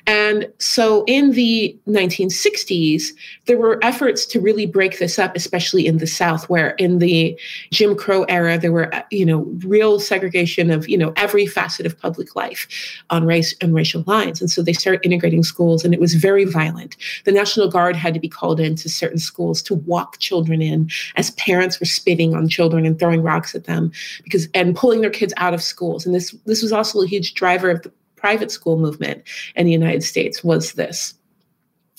And 0.07 0.51
so 0.57 1.03
in 1.05 1.33
the 1.33 1.77
1960s, 1.87 3.09
there 3.45 3.59
were 3.59 3.77
efforts 3.83 4.25
to 4.25 4.41
really 4.41 4.65
break 4.65 4.97
this 4.97 5.19
up, 5.19 5.35
especially 5.35 5.85
in 5.85 5.99
the 5.99 6.07
South, 6.07 6.49
where 6.49 6.71
in 6.71 6.97
the 6.97 7.39
Jim 7.71 7.95
Crow 7.95 8.23
era, 8.23 8.57
there 8.57 8.71
were, 8.71 8.91
you 9.11 9.25
know, 9.25 9.41
real 9.63 9.99
segregation 9.99 10.71
of, 10.71 10.89
you 10.89 10.97
know, 10.97 11.13
every 11.15 11.45
facet 11.45 11.85
of 11.85 11.99
public 11.99 12.35
life 12.35 12.67
on 13.11 13.23
race 13.23 13.53
and 13.61 13.75
racial 13.75 14.03
lines. 14.07 14.41
And 14.41 14.49
so 14.49 14.63
they 14.63 14.73
started 14.73 15.05
integrating 15.05 15.43
schools 15.43 15.85
and 15.85 15.93
it 15.93 15.99
was 15.99 16.15
very 16.15 16.45
violent. 16.45 16.97
The 17.25 17.31
National 17.31 17.69
Guard 17.69 17.95
had 17.95 18.15
to 18.15 18.19
be 18.19 18.29
called 18.29 18.59
into 18.59 18.89
certain 18.89 19.19
schools 19.19 19.61
to 19.61 19.75
walk 19.75 20.17
children 20.17 20.59
in 20.63 20.89
as 21.15 21.29
parents 21.31 21.79
were 21.79 21.85
spitting 21.99 22.35
on 22.35 22.47
children 22.47 22.85
and 22.85 22.97
throwing 22.97 23.21
rocks 23.21 23.53
at 23.55 23.65
them 23.65 23.91
because 24.23 24.47
and 24.53 24.75
pulling 24.75 25.01
their 25.01 25.09
kids 25.09 25.33
out 25.37 25.53
of 25.53 25.61
schools. 25.61 26.05
And 26.05 26.15
this 26.15 26.31
this 26.45 26.61
was 26.61 26.73
also 26.73 27.01
a 27.01 27.07
huge 27.07 27.33
driver 27.33 27.69
of 27.69 27.81
the 27.83 27.91
private 28.15 28.51
school 28.51 28.77
movement 28.77 29.23
in 29.55 29.65
the 29.65 29.71
United 29.71 30.03
States 30.03 30.43
was 30.43 30.73
this. 30.73 31.13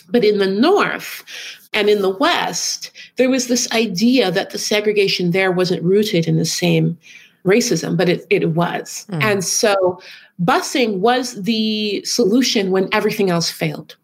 But 0.08 0.24
in 0.24 0.38
the 0.38 0.46
North 0.46 1.24
and 1.72 1.88
in 1.88 2.02
the 2.02 2.10
West, 2.10 2.90
there 3.16 3.30
was 3.30 3.46
this 3.46 3.70
idea 3.72 4.30
that 4.30 4.50
the 4.50 4.58
segregation 4.58 5.30
there 5.30 5.52
wasn't 5.52 5.82
rooted 5.82 6.26
in 6.26 6.36
the 6.36 6.44
same 6.44 6.98
racism, 7.44 7.96
but 7.96 8.08
it, 8.08 8.26
it 8.28 8.50
was. 8.50 9.06
Mm. 9.10 9.22
And 9.22 9.44
so 9.44 10.00
busing 10.42 10.98
was 10.98 11.42
the 11.42 12.02
solution 12.04 12.70
when 12.70 12.88
everything 12.92 13.30
else 13.30 13.50
failed. 13.50 13.96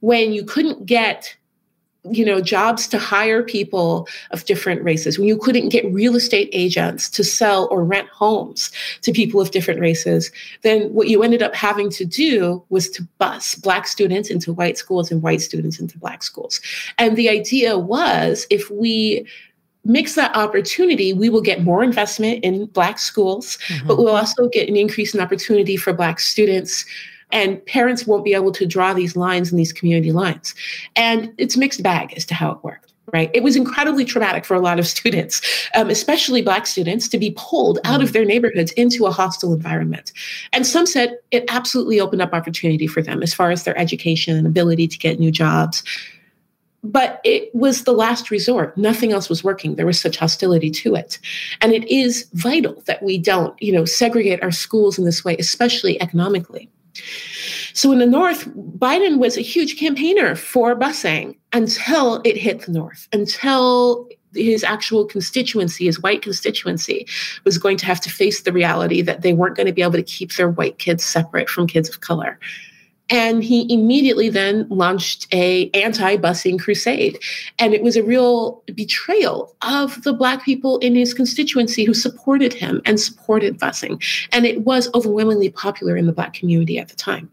When 0.00 0.32
you 0.32 0.44
couldn't 0.44 0.86
get 0.86 1.35
you 2.10 2.24
know 2.24 2.40
jobs 2.40 2.86
to 2.88 2.98
hire 2.98 3.42
people 3.42 4.08
of 4.30 4.44
different 4.44 4.82
races. 4.82 5.18
When 5.18 5.28
you 5.28 5.36
couldn't 5.36 5.68
get 5.70 5.90
real 5.92 6.16
estate 6.16 6.48
agents 6.52 7.08
to 7.10 7.24
sell 7.24 7.68
or 7.70 7.84
rent 7.84 8.08
homes 8.08 8.70
to 9.02 9.12
people 9.12 9.40
of 9.40 9.50
different 9.50 9.80
races. 9.80 10.30
Then 10.62 10.92
what 10.92 11.08
you 11.08 11.22
ended 11.22 11.42
up 11.42 11.54
having 11.54 11.90
to 11.90 12.04
do 12.04 12.62
was 12.68 12.88
to 12.90 13.06
bus 13.18 13.54
black 13.56 13.86
students 13.86 14.30
into 14.30 14.52
white 14.52 14.78
schools 14.78 15.10
and 15.10 15.22
white 15.22 15.40
students 15.40 15.78
into 15.78 15.98
black 15.98 16.22
schools. 16.22 16.60
And 16.98 17.16
the 17.16 17.28
idea 17.28 17.78
was 17.78 18.46
if 18.50 18.70
we 18.70 19.26
mix 19.86 20.14
that 20.14 20.34
opportunity, 20.36 21.12
we 21.12 21.30
will 21.30 21.40
get 21.40 21.62
more 21.62 21.82
investment 21.82 22.42
in 22.44 22.66
Black 22.66 22.98
schools, 22.98 23.58
mm-hmm. 23.68 23.86
but 23.86 23.96
we'll 23.96 24.16
also 24.16 24.48
get 24.48 24.68
an 24.68 24.76
increase 24.76 25.14
in 25.14 25.20
opportunity 25.20 25.76
for 25.76 25.92
Black 25.92 26.18
students 26.18 26.84
and 27.32 27.64
parents 27.66 28.06
won't 28.06 28.24
be 28.24 28.34
able 28.34 28.52
to 28.52 28.66
draw 28.66 28.94
these 28.94 29.16
lines 29.16 29.50
and 29.50 29.58
these 29.58 29.72
community 29.72 30.12
lines. 30.12 30.54
And 30.94 31.32
it's 31.38 31.56
mixed 31.56 31.82
bag 31.82 32.12
as 32.16 32.24
to 32.26 32.34
how 32.34 32.52
it 32.52 32.62
worked 32.62 32.86
right? 33.12 33.30
It 33.34 33.42
was 33.42 33.56
incredibly 33.56 34.04
traumatic 34.04 34.44
for 34.44 34.54
a 34.54 34.60
lot 34.60 34.78
of 34.78 34.86
students, 34.96 35.40
um, 35.74 35.90
especially 35.90 36.42
Black 36.42 36.66
students, 36.66 37.08
to 37.08 37.18
be 37.18 37.34
pulled 37.36 37.78
out 37.84 38.02
of 38.02 38.10
mm. 38.10 38.12
their 38.12 38.24
neighborhoods 38.24 38.72
into 38.72 39.06
a 39.06 39.10
hostile 39.10 39.52
environment. 39.52 40.12
And 40.52 40.66
some 40.66 40.86
said 40.86 41.18
it 41.30 41.44
absolutely 41.48 42.00
opened 42.00 42.22
up 42.22 42.32
opportunity 42.32 42.86
for 42.86 43.02
them 43.02 43.22
as 43.22 43.34
far 43.34 43.50
as 43.50 43.64
their 43.64 43.78
education 43.78 44.36
and 44.36 44.46
ability 44.46 44.88
to 44.88 44.98
get 44.98 45.20
new 45.20 45.30
jobs. 45.30 45.82
But 46.82 47.20
it 47.24 47.52
was 47.52 47.82
the 47.82 47.92
last 47.92 48.30
resort. 48.30 48.76
Nothing 48.78 49.12
else 49.12 49.28
was 49.28 49.42
working. 49.42 49.74
There 49.74 49.86
was 49.86 50.00
such 50.00 50.16
hostility 50.16 50.70
to 50.70 50.94
it. 50.94 51.18
And 51.60 51.72
it 51.72 51.84
is 51.90 52.28
vital 52.34 52.80
that 52.86 53.02
we 53.02 53.18
don't, 53.18 53.60
you 53.60 53.72
know, 53.72 53.84
segregate 53.84 54.42
our 54.42 54.52
schools 54.52 54.96
in 54.96 55.04
this 55.04 55.24
way, 55.24 55.36
especially 55.38 56.00
economically. 56.00 56.70
So 57.72 57.92
in 57.92 57.98
the 57.98 58.06
North, 58.06 58.48
Biden 58.78 59.18
was 59.18 59.36
a 59.36 59.42
huge 59.42 59.78
campaigner 59.78 60.34
for 60.34 60.74
busing 60.74 61.36
until 61.52 62.20
it 62.24 62.36
hit 62.36 62.62
the 62.62 62.72
North, 62.72 63.08
until 63.12 64.08
his 64.34 64.64
actual 64.64 65.04
constituency, 65.04 65.86
his 65.86 66.00
white 66.02 66.22
constituency, 66.22 67.06
was 67.44 67.58
going 67.58 67.76
to 67.78 67.86
have 67.86 68.00
to 68.02 68.10
face 68.10 68.42
the 68.42 68.52
reality 68.52 69.02
that 69.02 69.22
they 69.22 69.32
weren't 69.32 69.56
going 69.56 69.66
to 69.66 69.72
be 69.72 69.82
able 69.82 69.92
to 69.92 70.02
keep 70.02 70.34
their 70.34 70.50
white 70.50 70.78
kids 70.78 71.04
separate 71.04 71.48
from 71.48 71.66
kids 71.66 71.88
of 71.88 72.00
color. 72.00 72.38
And 73.08 73.42
he 73.42 73.72
immediately 73.72 74.28
then 74.28 74.66
launched 74.68 75.28
a 75.32 75.70
anti-busing 75.70 76.58
crusade. 76.58 77.18
And 77.58 77.72
it 77.72 77.82
was 77.82 77.96
a 77.96 78.02
real 78.02 78.62
betrayal 78.74 79.54
of 79.62 80.02
the 80.02 80.12
black 80.12 80.44
people 80.44 80.78
in 80.78 80.94
his 80.94 81.14
constituency 81.14 81.84
who 81.84 81.94
supported 81.94 82.52
him 82.52 82.82
and 82.84 82.98
supported 82.98 83.60
busing. 83.60 84.02
And 84.32 84.44
it 84.44 84.62
was 84.62 84.90
overwhelmingly 84.94 85.50
popular 85.50 85.96
in 85.96 86.06
the 86.06 86.12
black 86.12 86.34
community 86.34 86.78
at 86.78 86.88
the 86.88 86.96
time 86.96 87.30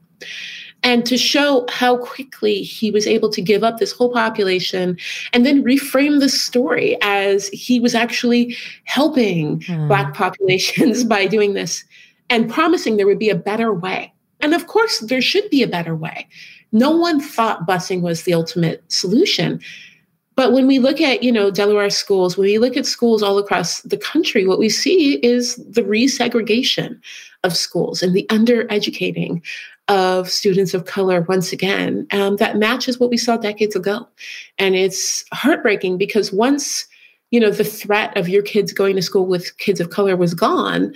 and 0.84 1.06
to 1.06 1.18
show 1.18 1.66
how 1.70 1.98
quickly 1.98 2.62
he 2.62 2.92
was 2.92 3.08
able 3.08 3.30
to 3.30 3.42
give 3.42 3.64
up 3.64 3.78
this 3.78 3.92
whole 3.92 4.12
population 4.12 4.98
and 5.32 5.46
then 5.46 5.64
reframe 5.64 6.20
the 6.20 6.30
story 6.30 6.98
as 7.02 7.48
he 7.50 7.80
was 7.80 7.96
actually 7.96 8.56
helping 8.84 9.60
mm. 9.62 9.88
black 9.88 10.14
populations 10.14 11.04
by 11.16 11.26
doing 11.26 11.54
this 11.54 11.84
and 12.30 12.52
promising 12.52 12.98
there 12.98 13.08
would 13.08 13.20
be 13.20 13.30
a 13.30 13.36
better 13.36 13.74
way 13.74 14.13
and 14.44 14.54
of 14.54 14.68
course 14.68 15.00
there 15.00 15.22
should 15.22 15.50
be 15.50 15.64
a 15.64 15.68
better 15.68 15.96
way. 15.96 16.28
No 16.72 16.92
one 16.92 17.20
thought 17.20 17.66
busing 17.66 18.02
was 18.02 18.24
the 18.24 18.34
ultimate 18.34 18.84
solution. 18.92 19.60
But 20.36 20.52
when 20.52 20.68
we 20.68 20.80
look 20.80 21.00
at 21.00 21.24
you 21.24 21.32
know 21.32 21.50
delaware 21.50 21.90
schools 21.90 22.38
when 22.38 22.46
we 22.46 22.60
look 22.60 22.76
at 22.78 22.86
schools 22.86 23.24
all 23.24 23.38
across 23.38 23.82
the 23.82 23.98
country 23.98 24.46
what 24.46 24.60
we 24.60 24.70
see 24.70 25.16
is 25.18 25.56
the 25.56 25.84
resegregation 25.84 27.00
of 27.44 27.56
schools 27.56 28.04
and 28.04 28.14
the 28.14 28.26
undereducating 28.30 29.42
of 29.90 30.30
students 30.30 30.74
of 30.74 30.86
color 30.86 31.22
once 31.22 31.52
again 31.52 32.08
um, 32.12 32.38
that 32.38 32.58
matches 32.58 33.00
what 33.00 33.10
we 33.10 33.18
saw 33.18 33.38
decades 33.38 33.76
ago. 33.76 34.08
And 34.58 34.76
it's 34.76 35.26
heartbreaking 35.34 35.98
because 35.98 36.32
once 36.32 36.88
you 37.32 37.40
know 37.40 37.52
the 37.52 37.64
threat 37.64 38.16
of 38.18 38.28
your 38.28 38.44
kids 38.44 38.74
going 38.74 38.96
to 38.96 39.02
school 39.02 39.26
with 39.26 39.58
kids 39.58 39.80
of 39.80 39.90
color 39.90 40.16
was 40.16 40.34
gone 40.34 40.94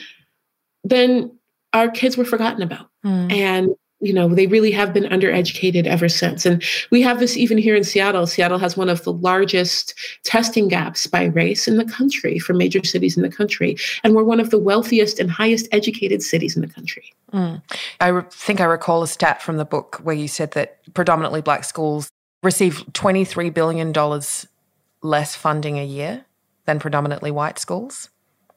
then 0.84 1.37
our 1.78 1.90
kids 1.90 2.18
were 2.18 2.26
forgotten 2.26 2.62
about. 2.62 2.90
Mm. 3.06 3.32
and 3.32 3.70
you 4.00 4.14
know 4.14 4.28
they 4.28 4.48
really 4.48 4.72
have 4.72 4.94
been 4.94 5.06
undereducated 5.06 5.86
ever 5.86 6.10
since. 6.10 6.46
And 6.46 6.64
we 6.92 7.02
have 7.02 7.20
this 7.20 7.38
even 7.38 7.58
here 7.58 7.76
in 7.76 7.84
seattle. 7.84 8.28
Seattle 8.28 8.60
has 8.60 8.78
one 8.78 8.90
of 8.90 9.04
the 9.04 9.14
largest 9.14 9.94
testing 10.24 10.68
gaps 10.68 11.08
by 11.08 11.26
race 11.26 11.68
in 11.68 11.78
the 11.78 11.86
country 11.86 12.38
for 12.38 12.54
major 12.54 12.84
cities 12.84 13.18
in 13.18 13.24
the 13.24 13.30
country. 13.30 13.78
And 14.04 14.14
we're 14.14 14.24
one 14.24 14.40
of 14.40 14.52
the 14.52 14.60
wealthiest 14.60 15.20
and 15.20 15.32
highest 15.32 15.68
educated 15.72 16.22
cities 16.22 16.56
in 16.56 16.62
the 16.62 16.68
country. 16.68 17.14
Mm. 17.34 17.62
i 18.00 18.08
re- 18.08 18.24
think 18.32 18.62
i 18.62 18.64
recall 18.64 19.04
a 19.04 19.08
stat 19.08 19.42
from 19.42 19.58
the 19.58 19.66
book 19.66 20.00
where 20.02 20.16
you 20.16 20.30
said 20.30 20.52
that 20.52 20.80
predominantly 20.94 21.42
black 21.42 21.66
schools 21.66 22.10
receive 22.42 22.86
$23 22.94 23.54
billion 23.54 23.92
less 25.02 25.36
funding 25.36 25.78
a 25.78 25.86
year 25.86 26.26
than 26.66 26.80
predominantly 26.80 27.32
white 27.32 27.60
schools. 27.60 28.10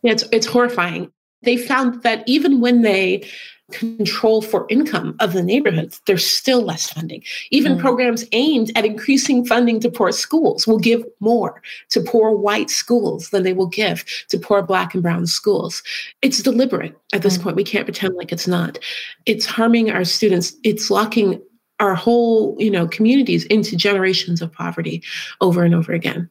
Yeah, 0.03 0.13
it's, 0.13 0.25
it's 0.33 0.47
horrifying 0.47 1.13
they 1.43 1.57
found 1.57 2.03
that 2.03 2.23
even 2.27 2.61
when 2.61 2.83
they 2.83 3.29
control 3.71 4.43
for 4.43 4.67
income 4.69 5.17
of 5.21 5.33
the 5.33 5.43
neighborhoods, 5.43 6.01
there's 6.07 6.27
still 6.27 6.63
less 6.63 6.91
funding. 6.91 7.23
Even 7.51 7.77
mm. 7.77 7.81
programs 7.81 8.25
aimed 8.33 8.71
at 8.77 8.85
increasing 8.85 9.45
funding 9.45 9.81
to 9.81 9.91
poor 9.91 10.13
schools 10.13 10.67
will 10.67 10.79
give 10.79 11.05
more 11.21 11.63
to 11.91 12.01
poor 12.01 12.33
white 12.33 12.71
schools 12.71 13.31
than 13.31 13.43
they 13.43 13.53
will 13.53 13.69
give 13.69 14.05
to 14.29 14.39
poor 14.39 14.63
black 14.63 14.95
and 14.95 15.03
brown 15.03 15.27
schools. 15.27 15.83
It's 16.23 16.43
deliberate 16.43 16.99
at 17.13 17.23
this 17.23 17.39
mm. 17.39 17.43
point. 17.43 17.57
We 17.57 17.65
can't 17.65 17.87
pretend 17.87 18.15
like 18.15 18.33
it's 18.33 18.49
not. 18.49 18.79
It's 19.27 19.47
harming 19.47 19.91
our 19.91 20.05
students. 20.05 20.55
It's 20.65 20.91
locking 20.91 21.41
our 21.79 21.95
whole, 21.95 22.57
you 22.59 22.71
know, 22.71 22.87
communities 22.87 23.45
into 23.47 23.77
generations 23.77 24.43
of 24.43 24.53
poverty 24.53 25.03
over 25.41 25.65
and 25.65 25.75
over 25.75 25.93
again. 25.93 26.29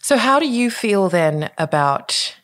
So 0.00 0.16
how 0.16 0.38
do 0.38 0.46
you 0.46 0.70
feel 0.70 1.08
then 1.08 1.50
about 1.58 2.34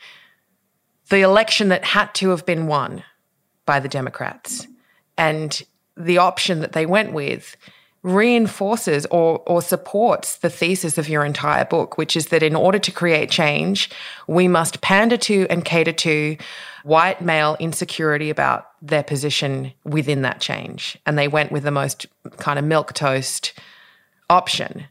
the 1.09 1.21
election 1.21 1.69
that 1.69 1.85
had 1.85 2.15
to 2.15 2.31
have 2.31 2.47
been 2.47 2.67
won? 2.67 3.05
by 3.67 3.81
the 3.81 3.89
Democrats. 3.89 4.67
And 5.17 5.63
the 5.97 6.19
option 6.19 6.61
that 6.61 6.73
they 6.73 6.87
went 6.87 7.13
with 7.13 7.57
reinforces 8.03 9.07
or, 9.07 9.43
or 9.47 9.63
supports 9.63 10.37
the 10.37 10.51
thesis 10.51 10.99
of 10.99 11.09
your 11.09 11.25
entire 11.25 11.65
book, 11.65 11.97
which 11.97 12.17
is 12.17 12.27
that 12.27 12.43
in 12.43 12.55
order 12.55 12.79
to 12.79 12.91
create 12.91 13.31
change, 13.31 13.89
we 14.27 14.47
must 14.47 14.83
pander 14.83 15.17
to 15.17 15.47
and 15.49 15.65
cater 15.65 15.93
to 15.93 16.37
white 16.83 17.23
male 17.23 17.57
insecurity 17.59 18.29
about 18.29 18.69
their 18.83 19.03
position 19.03 19.73
within 19.85 20.21
that 20.21 20.41
change. 20.41 20.99
And 21.07 21.17
they 21.17 21.29
went 21.29 21.51
with 21.51 21.63
the 21.63 21.71
most 21.71 22.05
kind 22.37 22.59
of 22.59 22.65
milk 22.65 22.93
toast 22.93 23.59
option. 24.29 24.85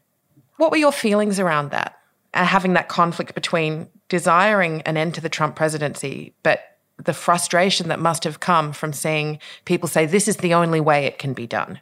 What 0.58 0.72
were 0.72 0.78
your 0.78 0.92
feelings 0.92 1.40
around 1.40 1.70
that? 1.70 2.00
Uh, 2.34 2.46
having 2.46 2.74
that 2.74 2.90
conflict 2.90 3.36
between 3.36 3.88
desiring 4.10 4.82
an 4.84 4.98
end 4.98 5.14
to 5.16 5.22
the 5.22 5.30
Trump 5.30 5.56
presidency, 5.56 6.34
but 6.44 6.62
the 6.98 7.14
frustration 7.14 7.90
that 7.90 8.00
must 8.00 8.24
have 8.24 8.40
come 8.40 8.74
from 8.74 8.94
seeing 8.94 9.40
people 9.66 9.88
say 9.88 10.06
this 10.06 10.28
is 10.28 10.38
the 10.38 10.54
only 10.54 10.80
way 10.80 11.06
it 11.06 11.18
can 11.18 11.34
be 11.34 11.48
done. 11.48 11.80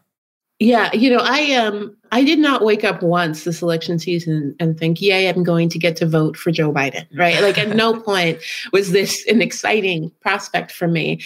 Yeah, 0.60 0.94
you 0.94 1.10
know, 1.10 1.24
I 1.24 1.54
um 1.54 1.98
I 2.12 2.24
did 2.24 2.38
not 2.38 2.64
wake 2.64 2.84
up 2.84 3.02
once 3.02 3.46
this 3.46 3.64
election 3.64 3.98
season 3.98 4.56
and 4.60 4.78
think, 4.78 5.02
"Yay, 5.02 5.28
I'm 5.28 5.44
going 5.44 5.70
to 5.70 5.80
get 5.80 5.96
to 5.98 6.06
vote 6.06 6.38
for 6.38 6.52
Joe 6.52 6.72
Biden." 6.72 7.08
Right? 7.18 7.42
Like 7.42 7.58
at 7.58 7.76
no 7.76 8.00
point 8.10 8.40
was 8.72 8.92
this 8.92 9.26
an 9.26 9.42
exciting 9.42 10.12
prospect 10.22 10.72
for 10.72 10.88
me. 10.88 11.20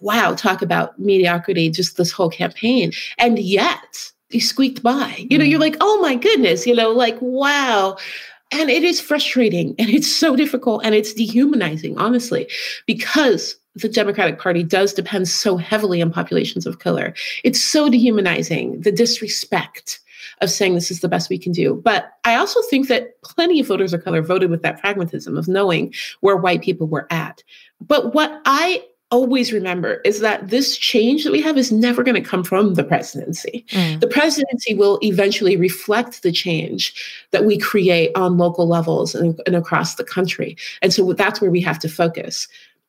Wow, 0.00 0.34
talk 0.34 0.60
about 0.60 0.98
mediocrity 0.98 1.70
just 1.70 1.96
this 1.96 2.12
whole 2.12 2.28
campaign. 2.28 2.92
And 3.16 3.38
yet, 3.38 4.12
he 4.28 4.40
squeaked 4.40 4.82
by. 4.82 5.26
You 5.30 5.38
know, 5.38 5.44
you're 5.44 5.58
mm. 5.58 5.62
like, 5.62 5.76
"Oh 5.80 5.98
my 6.02 6.14
goodness," 6.14 6.66
you 6.66 6.74
know, 6.74 6.90
like, 6.90 7.16
"Wow." 7.22 7.96
And 8.52 8.70
it 8.70 8.84
is 8.84 9.00
frustrating 9.00 9.74
and 9.78 9.88
it's 9.88 10.14
so 10.14 10.36
difficult 10.36 10.84
and 10.84 10.94
it's 10.94 11.14
dehumanizing, 11.14 11.98
honestly, 11.98 12.48
because 12.86 13.56
the 13.74 13.88
Democratic 13.88 14.38
Party 14.38 14.62
does 14.62 14.92
depend 14.92 15.28
so 15.28 15.56
heavily 15.56 16.02
on 16.02 16.12
populations 16.12 16.66
of 16.66 16.78
color. 16.78 17.14
It's 17.42 17.62
so 17.62 17.88
dehumanizing, 17.88 18.82
the 18.82 18.92
disrespect 18.92 20.00
of 20.42 20.50
saying 20.50 20.74
this 20.74 20.90
is 20.90 21.00
the 21.00 21.08
best 21.08 21.30
we 21.30 21.38
can 21.38 21.52
do. 21.52 21.74
But 21.74 22.12
I 22.24 22.34
also 22.34 22.60
think 22.62 22.88
that 22.88 23.20
plenty 23.22 23.60
of 23.60 23.66
voters 23.66 23.94
of 23.94 24.04
color 24.04 24.20
voted 24.20 24.50
with 24.50 24.62
that 24.62 24.80
pragmatism 24.80 25.36
of 25.36 25.48
knowing 25.48 25.94
where 26.20 26.36
white 26.36 26.62
people 26.62 26.86
were 26.86 27.06
at. 27.10 27.42
But 27.80 28.14
what 28.14 28.40
I 28.44 28.84
always 29.12 29.52
remember 29.52 30.00
is 30.04 30.20
that 30.20 30.48
this 30.48 30.76
change 30.76 31.22
that 31.22 31.32
we 31.32 31.42
have 31.42 31.58
is 31.58 31.70
never 31.70 32.02
going 32.02 32.20
to 32.20 32.28
come 32.28 32.42
from 32.42 32.74
the 32.74 32.82
presidency. 32.82 33.64
Mm. 33.68 34.00
The 34.00 34.08
presidency 34.08 34.74
will 34.74 34.98
eventually 35.02 35.56
reflect 35.56 36.22
the 36.22 36.32
change 36.32 36.94
that 37.30 37.44
we 37.44 37.58
create 37.58 38.10
on 38.16 38.38
local 38.38 38.66
levels 38.66 39.14
and, 39.14 39.40
and 39.46 39.54
across 39.54 39.94
the 39.94 40.04
country. 40.04 40.56
And 40.80 40.92
so 40.92 41.12
that's 41.12 41.40
where 41.40 41.50
we 41.50 41.60
have 41.60 41.78
to 41.80 41.88
focus. 41.88 42.48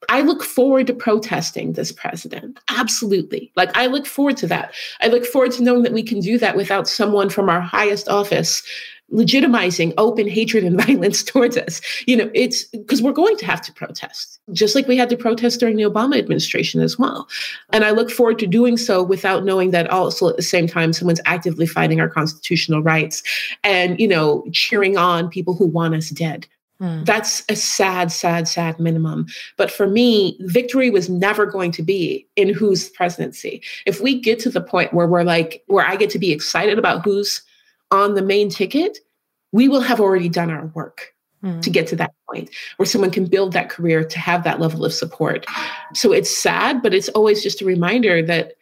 I 0.10 0.22
look 0.22 0.44
forward 0.44 0.88
to 0.88 0.94
protesting 0.94 1.74
this 1.74 1.92
president. 1.92 2.60
Absolutely. 2.70 3.52
Like, 3.56 3.76
I 3.76 3.88
look 3.88 4.06
forward 4.06 4.38
to 4.38 4.48
that. 4.48 4.74
I 5.02 5.08
look 5.08 5.26
forward 5.26 5.52
to 5.54 5.64
knowing 5.64 5.84
that 5.84 5.94
we 5.94 6.04
can 6.04 6.20
do 6.20 6.38
that 6.40 6.56
without 6.56 6.88
someone 6.88 7.30
from 7.30 7.50
our 7.50 7.62
highest 7.62 8.10
office 8.10 8.64
legitimizing 9.12 9.94
open 9.98 10.28
hatred 10.28 10.64
and 10.64 10.80
violence 10.86 11.24
towards 11.24 11.58
us. 11.58 11.82
You 12.08 12.18
know, 12.18 12.32
it's 12.34 12.66
because 12.66 13.02
we're 13.02 13.12
going 13.12 13.38
to 13.38 13.46
have 13.46 13.62
to 13.62 13.74
protest, 13.74 14.40
just 14.52 14.76
like 14.76 14.88
we 14.88 14.98
had 14.98 15.10
to 15.10 15.18
protest 15.18 15.60
during 15.60 15.76
the 15.76 15.84
Obama 15.84 16.18
administration 16.18 16.82
as 16.82 16.98
well. 16.98 17.28
And 17.72 17.84
I 17.84 17.92
look 17.92 18.10
forward 18.10 18.40
to 18.40 18.48
doing 18.48 18.78
so 18.78 19.04
without 19.04 19.44
knowing 19.44 19.72
that 19.72 19.90
also 19.90 20.30
at 20.30 20.38
the 20.38 20.44
same 20.44 20.68
time 20.68 20.94
someone's 20.94 21.22
actively 21.26 21.68
fighting 21.68 22.00
our 22.00 22.10
constitutional 22.10 22.82
rights 22.82 23.24
and, 23.64 24.00
you 24.00 24.08
know, 24.08 24.46
cheering 24.52 24.98
on 24.98 25.30
people 25.30 25.54
who 25.54 25.68
want 25.68 25.96
us 25.96 26.10
dead. 26.10 26.48
Hmm. 26.80 27.04
That's 27.04 27.44
a 27.50 27.56
sad, 27.56 28.12
sad, 28.12 28.48
sad 28.48 28.80
minimum. 28.80 29.28
But 29.58 29.72
for 29.72 29.88
me, 29.88 30.38
victory 30.42 30.90
was 30.90 31.08
never 31.08 31.46
going 31.46 31.72
to 31.74 31.84
be 31.84 32.28
in 32.36 32.50
whose 32.50 32.90
presidency. 32.90 33.62
If 33.86 34.02
we 34.02 34.20
get 34.20 34.40
to 34.40 34.50
the 34.50 34.62
point 34.62 34.94
where 34.94 35.08
we're 35.08 35.24
like, 35.24 35.64
where 35.68 35.86
I 35.86 35.96
get 35.96 36.10
to 36.12 36.20
be 36.20 36.32
excited 36.32 36.80
about 36.80 37.06
who's 37.06 37.42
on 37.94 38.16
the 38.16 38.22
main 38.22 38.50
ticket, 38.50 38.98
we 39.52 39.70
will 39.70 39.82
have 39.82 40.02
already 40.02 40.28
done 40.28 40.50
our 40.50 40.66
work 40.68 41.14
mm. 41.44 41.62
to 41.62 41.70
get 41.70 41.88
to 41.88 41.96
that 41.98 42.14
point 42.30 42.50
where 42.78 42.86
someone 42.86 43.12
can 43.12 43.26
build 43.26 43.54
that 43.54 43.70
career 43.70 44.04
to 44.04 44.20
have 44.20 44.44
that 44.44 44.60
level 44.60 44.84
of 44.84 44.94
support. 44.94 45.46
So 45.94 46.12
it's 46.12 46.36
sad, 46.36 46.82
but 46.82 46.94
it's 46.94 47.10
always 47.10 47.44
just 47.44 47.62
a 47.62 47.66
reminder 47.66 48.22
that 48.24 48.54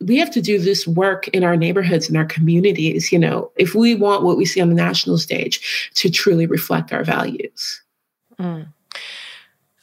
we 0.00 0.16
have 0.18 0.30
to 0.30 0.40
do 0.40 0.58
this 0.58 0.86
work 0.86 1.28
in 1.28 1.44
our 1.44 1.56
neighborhoods 1.56 2.08
and 2.08 2.16
our 2.16 2.24
communities, 2.24 3.10
you 3.10 3.18
know, 3.18 3.50
if 3.56 3.74
we 3.74 3.94
want 3.94 4.22
what 4.22 4.36
we 4.36 4.44
see 4.44 4.60
on 4.60 4.68
the 4.68 4.74
national 4.74 5.18
stage 5.18 5.90
to 5.94 6.10
truly 6.10 6.46
reflect 6.46 6.92
our 6.92 7.04
values. 7.04 7.82
Mm. 8.38 8.68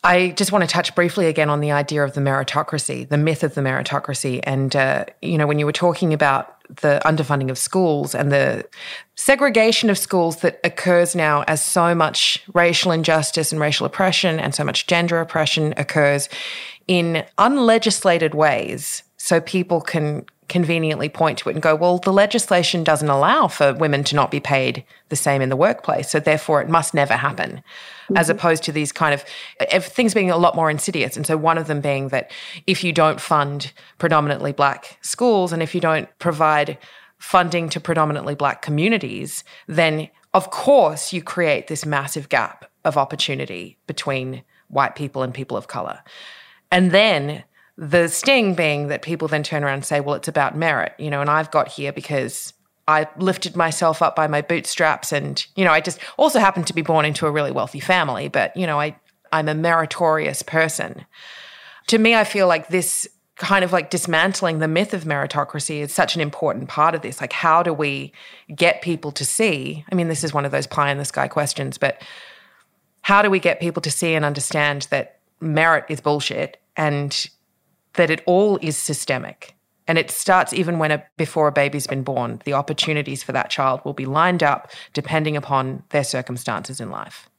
I 0.03 0.29
just 0.31 0.51
want 0.51 0.63
to 0.63 0.67
touch 0.67 0.95
briefly 0.95 1.27
again 1.27 1.49
on 1.49 1.59
the 1.59 1.71
idea 1.71 2.03
of 2.03 2.13
the 2.13 2.21
meritocracy, 2.21 3.07
the 3.07 3.17
myth 3.17 3.43
of 3.43 3.53
the 3.53 3.61
meritocracy. 3.61 4.39
And, 4.43 4.75
uh, 4.75 5.05
you 5.21 5.37
know, 5.37 5.45
when 5.45 5.59
you 5.59 5.65
were 5.65 5.71
talking 5.71 6.11
about 6.13 6.60
the 6.77 7.01
underfunding 7.05 7.49
of 7.49 7.57
schools 7.57 8.15
and 8.15 8.31
the 8.31 8.65
segregation 9.15 9.89
of 9.89 9.97
schools 9.97 10.37
that 10.37 10.59
occurs 10.63 11.15
now 11.15 11.43
as 11.43 11.63
so 11.63 11.93
much 11.93 12.43
racial 12.53 12.91
injustice 12.91 13.51
and 13.51 13.61
racial 13.61 13.85
oppression 13.85 14.39
and 14.39 14.55
so 14.55 14.63
much 14.63 14.87
gender 14.87 15.19
oppression 15.19 15.73
occurs 15.77 16.29
in 16.87 17.25
unlegislated 17.37 18.33
ways 18.33 19.03
so 19.17 19.39
people 19.39 19.81
can 19.81 20.25
conveniently 20.51 21.07
point 21.07 21.39
to 21.39 21.49
it 21.49 21.53
and 21.53 21.63
go, 21.63 21.73
well, 21.73 21.97
the 21.97 22.11
legislation 22.11 22.83
doesn't 22.83 23.09
allow 23.09 23.47
for 23.47 23.73
women 23.73 24.03
to 24.03 24.15
not 24.15 24.29
be 24.29 24.41
paid 24.41 24.83
the 25.07 25.15
same 25.15 25.41
in 25.41 25.47
the 25.47 25.55
workplace. 25.55 26.11
So 26.11 26.19
therefore, 26.19 26.61
it 26.61 26.67
must 26.67 26.93
never 26.93 27.13
happen, 27.13 27.51
mm-hmm. 27.51 28.17
as 28.17 28.29
opposed 28.29 28.61
to 28.63 28.73
these 28.73 28.91
kind 28.91 29.13
of 29.13 29.23
things 29.83 30.13
being 30.13 30.29
a 30.29 30.37
lot 30.37 30.53
more 30.53 30.69
insidious. 30.69 31.15
And 31.15 31.25
so, 31.25 31.37
one 31.37 31.57
of 31.57 31.67
them 31.67 31.79
being 31.79 32.09
that 32.09 32.31
if 32.67 32.83
you 32.83 32.91
don't 32.91 33.21
fund 33.21 33.71
predominantly 33.97 34.51
black 34.51 34.97
schools 35.01 35.53
and 35.53 35.63
if 35.63 35.73
you 35.73 35.79
don't 35.79 36.09
provide 36.19 36.77
funding 37.17 37.69
to 37.69 37.79
predominantly 37.79 38.35
black 38.35 38.61
communities, 38.61 39.45
then 39.67 40.09
of 40.33 40.51
course 40.51 41.13
you 41.13 41.23
create 41.23 41.67
this 41.67 41.85
massive 41.85 42.27
gap 42.27 42.69
of 42.83 42.97
opportunity 42.97 43.77
between 43.87 44.43
white 44.67 44.95
people 44.95 45.23
and 45.23 45.33
people 45.33 45.55
of 45.55 45.67
color. 45.67 46.01
And 46.71 46.91
then 46.91 47.43
the 47.81 48.07
sting 48.07 48.53
being 48.53 48.89
that 48.89 49.01
people 49.01 49.27
then 49.27 49.41
turn 49.41 49.63
around 49.63 49.73
and 49.73 49.85
say, 49.85 49.99
well, 49.99 50.13
it's 50.13 50.27
about 50.27 50.55
merit, 50.55 50.93
you 50.99 51.09
know, 51.09 51.19
and 51.19 51.31
I've 51.31 51.49
got 51.49 51.67
here 51.67 51.91
because 51.91 52.53
I 52.87 53.07
lifted 53.17 53.55
myself 53.55 54.03
up 54.03 54.15
by 54.15 54.27
my 54.27 54.41
bootstraps. 54.41 55.11
And, 55.11 55.43
you 55.55 55.65
know, 55.65 55.71
I 55.71 55.81
just 55.81 55.97
also 56.15 56.37
happened 56.37 56.67
to 56.67 56.75
be 56.75 56.83
born 56.83 57.05
into 57.05 57.25
a 57.25 57.31
really 57.31 57.51
wealthy 57.51 57.79
family, 57.79 58.27
but, 58.27 58.55
you 58.55 58.67
know, 58.67 58.79
I, 58.79 58.95
I'm 59.31 59.49
a 59.49 59.55
meritorious 59.55 60.43
person. 60.43 61.05
To 61.87 61.97
me, 61.97 62.13
I 62.13 62.23
feel 62.23 62.47
like 62.47 62.67
this 62.67 63.07
kind 63.37 63.65
of 63.65 63.73
like 63.73 63.89
dismantling 63.89 64.59
the 64.59 64.67
myth 64.67 64.93
of 64.93 65.05
meritocracy 65.05 65.79
is 65.79 65.91
such 65.91 66.13
an 66.13 66.21
important 66.21 66.69
part 66.69 66.93
of 66.93 67.01
this. 67.01 67.19
Like, 67.19 67.33
how 67.33 67.63
do 67.63 67.73
we 67.73 68.13
get 68.53 68.83
people 68.83 69.11
to 69.13 69.25
see? 69.25 69.83
I 69.91 69.95
mean, 69.95 70.07
this 70.07 70.23
is 70.23 70.35
one 70.35 70.45
of 70.45 70.51
those 70.51 70.67
pie 70.67 70.91
in 70.91 70.99
the 70.99 71.05
sky 71.05 71.27
questions, 71.27 71.79
but 71.79 71.99
how 73.01 73.23
do 73.23 73.31
we 73.31 73.39
get 73.39 73.59
people 73.59 73.81
to 73.81 73.89
see 73.89 74.13
and 74.13 74.23
understand 74.23 74.85
that 74.91 75.17
merit 75.39 75.85
is 75.89 75.99
bullshit 75.99 76.61
and 76.77 77.27
that 77.93 78.09
it 78.09 78.21
all 78.25 78.57
is 78.61 78.77
systemic. 78.77 79.55
And 79.87 79.97
it 79.97 80.11
starts 80.11 80.53
even 80.53 80.79
when 80.79 80.91
a, 80.91 81.03
before 81.17 81.47
a 81.47 81.51
baby's 81.51 81.87
been 81.87 82.03
born. 82.03 82.41
The 82.45 82.53
opportunities 82.53 83.23
for 83.23 83.31
that 83.31 83.49
child 83.49 83.81
will 83.83 83.93
be 83.93 84.05
lined 84.05 84.43
up 84.43 84.71
depending 84.93 85.35
upon 85.35 85.83
their 85.89 86.03
circumstances 86.03 86.79
in 86.79 86.89
life 86.89 87.30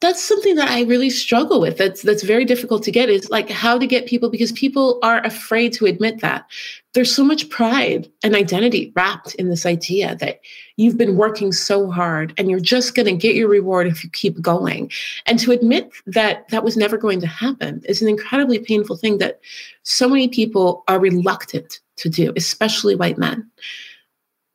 that's 0.00 0.24
something 0.24 0.54
that 0.54 0.70
I 0.70 0.82
really 0.82 1.10
struggle 1.10 1.60
with. 1.60 1.76
That's 1.76 2.02
that's 2.02 2.22
very 2.22 2.46
difficult 2.46 2.82
to 2.84 2.90
get 2.90 3.10
is 3.10 3.28
like 3.28 3.50
how 3.50 3.78
to 3.78 3.86
get 3.86 4.06
people 4.06 4.30
because 4.30 4.50
people 4.52 4.98
are 5.02 5.24
afraid 5.26 5.74
to 5.74 5.84
admit 5.84 6.20
that. 6.22 6.46
There's 6.94 7.14
so 7.14 7.22
much 7.22 7.50
pride 7.50 8.10
and 8.24 8.34
identity 8.34 8.92
wrapped 8.96 9.34
in 9.36 9.48
this 9.48 9.66
idea 9.66 10.16
that 10.16 10.40
you've 10.76 10.96
been 10.96 11.16
working 11.16 11.52
so 11.52 11.90
hard 11.90 12.34
and 12.36 12.50
you're 12.50 12.58
just 12.58 12.94
going 12.94 13.06
to 13.06 13.12
get 13.12 13.36
your 13.36 13.46
reward 13.46 13.86
if 13.86 14.02
you 14.02 14.10
keep 14.10 14.40
going. 14.40 14.90
And 15.26 15.38
to 15.38 15.52
admit 15.52 15.92
that 16.06 16.48
that 16.48 16.64
was 16.64 16.76
never 16.76 16.96
going 16.96 17.20
to 17.20 17.28
happen 17.28 17.82
is 17.84 18.02
an 18.02 18.08
incredibly 18.08 18.58
painful 18.58 18.96
thing 18.96 19.18
that 19.18 19.40
so 19.82 20.08
many 20.08 20.28
people 20.28 20.82
are 20.88 20.98
reluctant 20.98 21.78
to 21.96 22.08
do, 22.08 22.32
especially 22.36 22.96
white 22.96 23.18
men. 23.18 23.48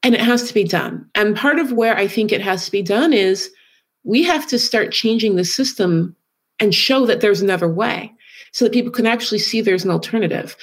And 0.04 0.14
it 0.14 0.22
has 0.22 0.48
to 0.48 0.54
be 0.54 0.66
done. 0.66 1.10
And 1.16 1.38
part 1.38 1.58
of 1.60 1.72
where 1.72 1.96
I 1.96 2.08
think 2.08 2.32
it 2.32 2.42
has 2.42 2.66
to 2.66 2.72
be 2.72 2.82
done 2.82 3.14
is 3.14 3.50
we 4.06 4.24
have 4.24 4.48
to 4.48 4.58
start 4.58 4.92
changing 4.94 5.36
the 5.36 5.44
system 5.44 6.16
and 6.60 6.74
show 6.74 7.06
that 7.06 7.20
there's 7.20 7.42
another 7.42 7.68
way 7.68 8.14
so 8.56 8.64
that 8.64 8.72
people 8.72 8.90
can 8.90 9.06
actually 9.06 9.38
see 9.38 9.60
there's 9.60 9.84
an 9.84 9.92
alternative. 9.92 10.56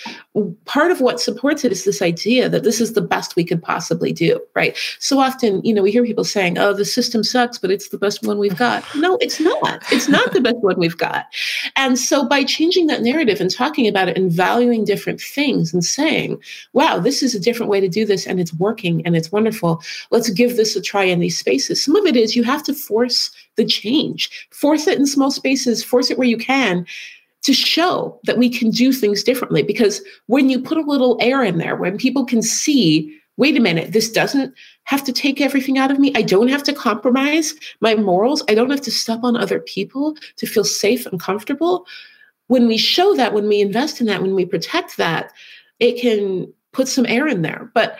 Part 0.65 0.91
of 0.91 1.03
what 1.03 1.21
supports 1.21 1.63
it 1.63 1.73
is 1.73 1.85
this 1.85 2.01
idea 2.01 2.49
that 2.49 2.63
this 2.63 2.81
is 2.81 2.95
the 2.95 3.03
best 3.03 3.37
we 3.37 3.45
could 3.45 3.63
possibly 3.63 4.15
do, 4.15 4.41
right? 4.55 4.75
So 4.99 5.19
often, 5.19 5.63
you 5.63 5.75
know, 5.75 5.83
we 5.83 5.93
hear 5.93 6.03
people 6.03 6.25
saying, 6.25 6.57
oh, 6.57 6.73
the 6.73 6.87
system 6.87 7.23
sucks, 7.23 7.59
but 7.59 7.71
it's 7.71 7.91
the 7.91 7.99
best 7.99 8.27
one 8.27 8.39
we've 8.39 8.57
got. 8.57 8.83
No, 9.03 9.19
it's 9.21 9.41
not. 9.41 9.83
It's 9.91 10.09
not 10.09 10.33
the 10.33 10.41
best 10.41 10.59
one 10.59 10.79
we've 10.79 10.97
got. 10.97 11.27
And 11.75 11.99
so 11.99 12.25
by 12.25 12.45
changing 12.45 12.87
that 12.87 13.03
narrative 13.03 13.41
and 13.41 13.51
talking 13.51 13.89
about 13.89 14.09
it 14.09 14.17
and 14.17 14.31
valuing 14.31 14.85
different 14.85 15.21
things 15.21 15.75
and 15.75 15.85
saying, 15.85 16.41
wow, 16.73 17.01
this 17.01 17.21
is 17.21 17.35
a 17.35 17.41
different 17.41 17.69
way 17.69 17.81
to 17.81 17.89
do 17.89 18.07
this 18.07 18.29
and 18.29 18.39
it's 18.39 18.55
working 18.55 19.05
and 19.05 19.17
it's 19.17 19.33
wonderful, 19.33 19.83
let's 20.13 20.31
give 20.31 20.57
this 20.57 20.77
a 20.77 20.81
try 20.81 21.03
in 21.03 21.19
these 21.19 21.37
spaces. 21.37 21.85
Some 21.85 21.97
of 21.97 22.07
it 22.07 22.17
is 22.17 22.37
you 22.37 22.45
have 22.45 22.63
to 22.63 22.75
force 22.75 23.33
the 23.57 23.65
change, 23.65 24.49
force 24.51 24.87
it 24.87 24.99
in 24.99 25.07
small 25.07 25.33
spaces, 25.33 25.83
force 25.83 26.09
it 26.09 26.17
where 26.17 26.29
you 26.29 26.39
can 26.39 26.87
to 27.43 27.53
show 27.53 28.19
that 28.25 28.39
we 28.39 28.49
can 28.49 28.71
do 28.71 28.93
things 28.93 29.23
differently. 29.23 29.63
Because 29.63 30.01
when 30.27 30.49
you 30.49 30.61
put 30.61 30.79
a 30.79 30.83
little 30.83 31.17
air 31.21 31.43
in 31.43 31.59
there, 31.59 31.77
when 31.77 31.99
people 31.99 32.25
can 32.25 32.41
see, 32.41 33.19
wait 33.37 33.57
a 33.57 33.61
minute, 33.61 33.93
this 33.93 34.11
doesn't 34.11 34.55
have 34.85 35.03
to 35.05 35.13
take 35.13 35.41
everything 35.41 35.79
out 35.79 35.91
of 35.91 35.99
me. 35.99 36.13
I 36.15 36.23
don't 36.23 36.49
have 36.49 36.63
to 36.65 36.73
compromise 36.73 37.55
my 37.81 37.95
morals. 37.95 38.43
I 38.49 38.55
don't 38.55 38.71
have 38.71 38.81
to 38.83 38.91
step 38.91 39.21
on 39.23 39.37
other 39.37 39.61
people 39.61 40.17
to 40.37 40.47
feel 40.47 40.65
safe 40.65 41.05
and 41.07 41.21
comfortable. 41.21 41.87
When 42.47 42.69
we 42.69 42.77
show 42.79 43.15
that, 43.17 43.35
when 43.35 43.49
we 43.49 43.61
invest 43.61 44.01
in 44.01 44.07
that, 44.07 44.23
when 44.23 44.35
we 44.35 44.45
protect 44.45 44.97
that, 44.99 45.33
it 45.81 46.01
can 46.01 46.53
put 46.73 46.87
some 46.87 47.07
air 47.07 47.27
in 47.27 47.43
there. 47.43 47.71
But 47.75 47.99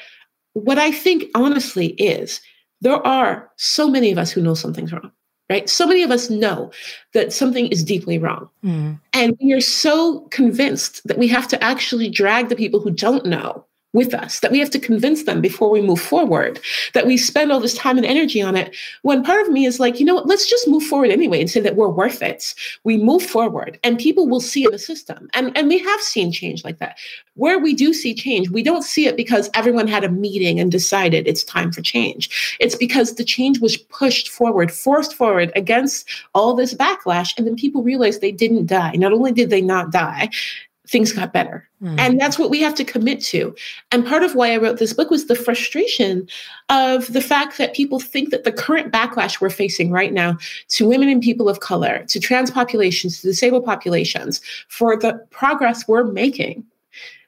what 0.53 0.79
I 0.79 0.93
think 0.93 1.25
honestly 1.35 1.89
is 1.95 2.41
there 2.81 3.05
are 3.07 3.51
so 3.57 3.89
many 3.89 4.13
of 4.13 4.19
us 4.19 4.31
who 4.31 4.43
know 4.43 4.55
something's 4.55 4.93
wrong 4.93 5.11
right? 5.53 5.69
So 5.69 5.87
many 5.87 6.03
of 6.03 6.11
us 6.11 6.31
know 6.31 6.73
that 7.13 7.33
something 7.33 7.67
is 7.69 7.85
deeply 7.85 8.19
wrong. 8.19 8.49
Mm. 8.65 8.99
And 9.13 9.37
we 9.43 9.53
are 9.53 9.61
so 9.61 10.21
convinced 10.31 11.07
that 11.07 11.19
we 11.19 11.29
have 11.29 11.47
to 11.49 11.63
actually 11.63 12.09
drag 12.09 12.49
the 12.49 12.57
people 12.57 12.81
who 12.81 12.91
don't 12.91 13.27
know 13.27 13.65
with 13.93 14.15
us, 14.15 14.41
that 14.41 14.51
we 14.51 14.59
have 14.59 14.71
to 14.71 14.79
convince 14.79 15.25
them 15.25 15.41
before 15.41 15.71
we 15.71 15.83
move 15.83 16.01
forward, 16.01 16.59
that 16.95 17.07
we 17.07 17.17
spend 17.17 17.53
all 17.53 17.61
this 17.61 17.75
time 17.75 17.99
and 17.99 18.07
energy 18.07 18.41
on 18.41 18.57
it. 18.57 18.75
When 19.03 19.23
part 19.23 19.43
of 19.43 19.53
me 19.53 19.67
is 19.67 19.79
like, 19.79 20.01
you 20.01 20.07
know 20.07 20.15
what, 20.15 20.27
let's 20.27 20.49
just 20.49 20.67
move 20.67 20.83
forward 20.85 21.11
anyway 21.11 21.41
and 21.41 21.51
say 21.51 21.61
that 21.61 21.77
we're 21.77 21.89
worth 21.89 22.23
it. 22.23 22.55
We 22.85 22.97
move 22.97 23.23
forward 23.23 23.79
and 23.85 23.99
people 23.99 24.29
will 24.29 24.41
see 24.41 24.65
in 24.65 24.71
the 24.71 24.79
system. 24.79 25.29
And, 25.35 25.57
and 25.57 25.69
we 25.69 25.79
have 25.79 26.01
seen 26.01 26.33
change 26.33 26.65
like 26.65 26.79
that. 26.79 26.99
Where 27.35 27.59
we 27.59 27.75
do 27.75 27.93
see 27.93 28.15
change, 28.15 28.51
we 28.51 28.63
don't 28.63 28.83
see 28.83 29.07
it 29.07 29.17
because 29.17 29.51
everyone 29.55 29.89
had 29.89 30.05
a 30.05 30.09
meeting 30.09 30.59
and 30.61 30.71
decided 30.71 31.27
it's 31.27 31.45
time 31.45 31.73
for 31.73 31.83
change. 31.83 32.57
It's 32.61 32.77
because 32.77 33.15
the 33.15 33.25
change 33.25 33.61
was 33.61 33.77
pushed 33.77 34.29
forward, 34.29 34.73
forced 34.73 35.15
forward 35.15 35.53
against 35.55 36.09
all 36.35 36.55
this 36.55 36.75
backlash. 36.75 37.37
And 37.37 37.47
then 37.47 37.57
people 37.57 37.83
realized 37.83 38.21
they 38.21 38.33
didn't 38.33 38.67
die. 38.67 38.93
Not 38.93 39.13
only 39.13 39.33
did 39.33 39.51
they 39.51 39.63
not 39.63 39.91
die, 39.91 40.31
things 40.89 41.13
got 41.13 41.33
better. 41.33 41.69
Mm. 41.81 41.99
And 41.99 42.21
that's 42.21 42.39
what 42.39 42.51
we 42.51 42.61
have 42.61 42.75
to 42.75 42.85
commit 42.85 43.21
to. 43.23 43.55
And 43.93 44.07
part 44.07 44.23
of 44.23 44.35
why 44.35 44.53
I 44.53 44.57
wrote 44.57 44.79
this 44.79 44.93
book 44.93 45.11
was 45.11 45.27
the 45.27 45.37
frustration 45.37 46.29
of 46.69 47.13
the 47.13 47.21
fact 47.21 47.57
that 47.59 47.75
people 47.75 48.01
think 48.01 48.31
that 48.31 48.45
the 48.45 48.53
current 48.53 48.93
backlash 48.93 49.41
we're 49.41 49.51
facing 49.51 49.91
right 49.91 50.13
now 50.13 50.39
to 50.69 50.89
women 50.89 51.09
and 51.09 51.23
people 51.23 51.49
of 51.49 51.61
color, 51.61 52.05
to 52.09 52.19
trans 52.19 52.51
populations, 52.51 53.21
to 53.21 53.29
disabled 53.29 53.65
populations, 53.65 54.41
for 54.69 54.97
the 54.97 55.15
progress 55.31 55.87
we're 55.87 56.05
making, 56.05 56.65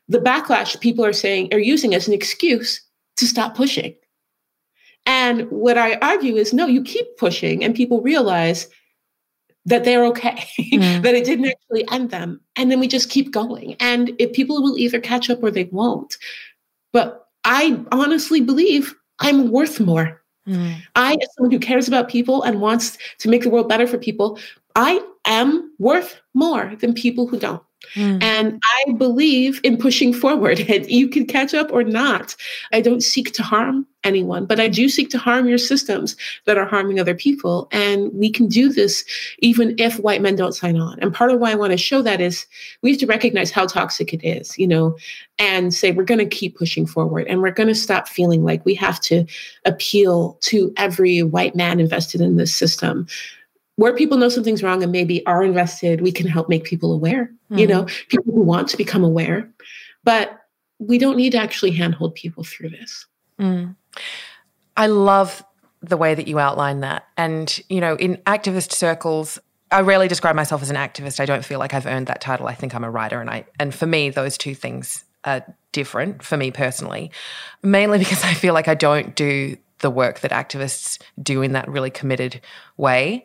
the 0.09 0.19
backlash 0.19 0.79
people 0.81 1.05
are 1.05 1.13
saying 1.13 1.53
are 1.53 1.59
using 1.59 1.95
as 1.95 2.09
an 2.09 2.15
excuse 2.15 2.81
to 3.17 3.27
stop 3.27 3.57
pushing. 3.57 3.95
And 5.07 5.51
what 5.51 5.79
I 5.79 5.95
argue 5.97 6.37
is 6.37 6.53
no, 6.53 6.67
you 6.67 6.83
keep 6.83 7.07
pushing, 7.19 7.63
and 7.63 7.75
people 7.75 8.01
realize 8.01 8.69
that 9.67 9.85
they're 9.85 10.05
okay, 10.07 10.47
mm. 10.59 11.03
that 11.03 11.15
it 11.15 11.25
didn't 11.25 11.47
actually 11.47 11.85
end 11.91 12.11
them. 12.11 12.41
And 12.57 12.71
then 12.71 12.81
we 12.81 12.89
just 12.89 13.11
keep 13.11 13.33
going. 13.33 13.77
And 13.81 14.13
if 14.19 14.33
people 14.33 14.63
will 14.63 14.79
either 14.79 15.01
catch 15.01 15.31
up 15.31 15.43
or 15.43 15.51
they 15.51 15.65
won't. 15.65 16.17
But 16.93 17.29
I 17.45 17.83
honestly 17.93 18.41
believe 18.41 18.95
I'm 19.21 19.51
worth 19.51 19.81
more. 19.81 20.23
Mm. 20.47 20.77
I, 20.95 21.15
as 21.15 21.29
someone 21.35 21.51
who 21.51 21.59
cares 21.59 21.89
about 21.89 22.09
people 22.09 22.43
and 22.43 22.61
wants 22.61 22.99
to 23.19 23.29
make 23.29 23.43
the 23.43 23.51
world 23.51 23.69
better 23.69 23.87
for 23.87 23.99
people, 23.99 24.39
I 24.77 25.01
am 25.25 25.73
worth 25.79 26.21
more 26.35 26.75
than 26.81 26.93
people 26.93 27.27
who 27.27 27.39
don't. 27.39 27.63
Mm. 27.95 28.23
And 28.23 28.63
I 28.65 28.93
believe 28.93 29.61
in 29.63 29.77
pushing 29.77 30.13
forward. 30.13 30.61
And 30.75 30.91
you 30.91 31.09
can 31.09 31.27
catch 31.27 31.55
up 31.55 31.71
or 31.73 31.85
not. 31.85 32.35
I 32.73 32.81
don't 32.81 33.03
seek 33.03 33.33
to 33.35 33.43
harm 33.43 33.87
anyone, 34.03 34.47
but 34.47 34.61
I 34.61 34.69
do 34.69 34.89
seek 34.89 35.11
to 35.11 35.19
harm 35.19 35.47
your 35.47 35.59
systems 35.59 36.17
that 36.45 36.59
are 36.59 36.67
harming 36.67 36.99
other 36.99 37.15
people. 37.15 37.69
And 37.73 38.13
we 38.13 38.31
can 38.31 38.49
do 38.49 38.69
this 38.69 39.05
even 39.39 39.75
if 39.79 39.99
white 40.01 40.21
men 40.21 40.37
don't 40.37 40.55
sign 40.55 40.77
on. 40.77 40.99
And 41.01 41.15
part 41.15 41.31
of 41.31 41.41
why 41.41 41.53
I 41.53 41.57
want 41.57 41.73
to 41.73 41.77
show 41.77 42.03
that 42.03 42.21
is 42.21 42.47
we 42.83 42.91
have 42.91 43.01
to 43.01 43.07
recognize 43.07 43.51
how 43.51 43.67
toxic 43.67 44.13
it 44.13 44.25
is, 44.25 44.57
you 44.59 44.67
know, 44.67 44.97
and 45.39 45.73
say 45.73 45.93
we're 45.93 46.05
going 46.05 46.19
to 46.19 46.27
keep 46.27 46.57
pushing 46.57 46.87
forward 46.87 47.27
and 47.29 47.41
we're 47.41 47.51
going 47.51 47.69
to 47.69 47.75
stop 47.75 48.09
feeling 48.09 48.45
like 48.45 48.65
we 48.65 48.75
have 48.75 49.01
to 49.03 49.27
appeal 49.65 50.39
to 50.43 50.73
every 50.77 51.23
white 51.23 51.55
man 51.55 51.81
invested 51.81 52.21
in 52.21 52.37
this 52.37 52.55
system 52.55 53.07
where 53.77 53.95
people 53.95 54.19
know 54.19 54.29
something's 54.29 54.63
wrong 54.63 54.83
and 54.83 54.93
maybe 54.93 55.25
are 55.27 55.43
invested, 55.43 56.01
we 56.01 56.13
can 56.13 56.27
help 56.27 56.49
make 56.49 56.65
people 56.65 56.93
aware, 56.93 57.25
mm-hmm. 57.25 57.59
you 57.59 57.67
know, 57.67 57.87
people 58.09 58.33
who 58.33 58.43
want 58.43 58.69
to 58.69 58.77
become 58.77 59.05
aware. 59.05 59.51
But 60.05 60.41
we 60.79 60.99
don't 60.99 61.17
need 61.17 61.31
to 61.31 61.39
actually 61.39 61.73
handhold 61.73 62.15
people 62.15 62.45
through 62.45 62.71
this. 62.71 63.07
Mm. 63.41 63.75
I 64.77 64.87
love 64.87 65.45
the 65.83 65.97
way 65.97 66.15
that 66.15 66.29
you 66.29 66.39
outline 66.39 66.81
that. 66.81 67.07
And, 67.17 67.61
you 67.69 67.81
know, 67.81 67.97
in 67.97 68.17
activist 68.27 68.73
circles, 68.73 69.39
I 69.71 69.81
rarely 69.81 70.09
describe 70.09 70.37
myself 70.37 70.63
as 70.63 70.71
an 70.71 70.77
activist. 70.77 71.21
I 71.21 71.27
don't 71.27 71.45
feel 71.45 71.59
like 71.59 71.75
I've 71.75 71.87
earned 71.87 72.07
that 72.07 72.21
title. 72.21 72.47
I 72.47 72.55
think 72.55 72.75
I'm 72.75 72.85
a 72.85 72.91
writer 72.91 73.21
and 73.21 73.29
I 73.29 73.45
and 73.59 73.75
for 73.75 73.87
me 73.87 74.11
those 74.11 74.39
two 74.39 74.55
things 74.55 75.05
are 75.25 75.45
different 75.73 76.23
for 76.23 76.37
me 76.37 76.51
personally. 76.51 77.11
Mainly 77.63 77.99
because 78.05 78.23
I 78.23 78.35
feel 78.35 78.55
like 78.55 78.69
I 78.69 78.75
don't 78.75 79.15
do 79.15 79.57
the 79.81 79.91
work 79.91 80.21
that 80.21 80.31
activists 80.31 81.03
do 81.23 81.43
in 81.43 81.53
that 81.53 81.69
really 81.69 81.91
committed 81.91 82.41
way. 82.77 83.25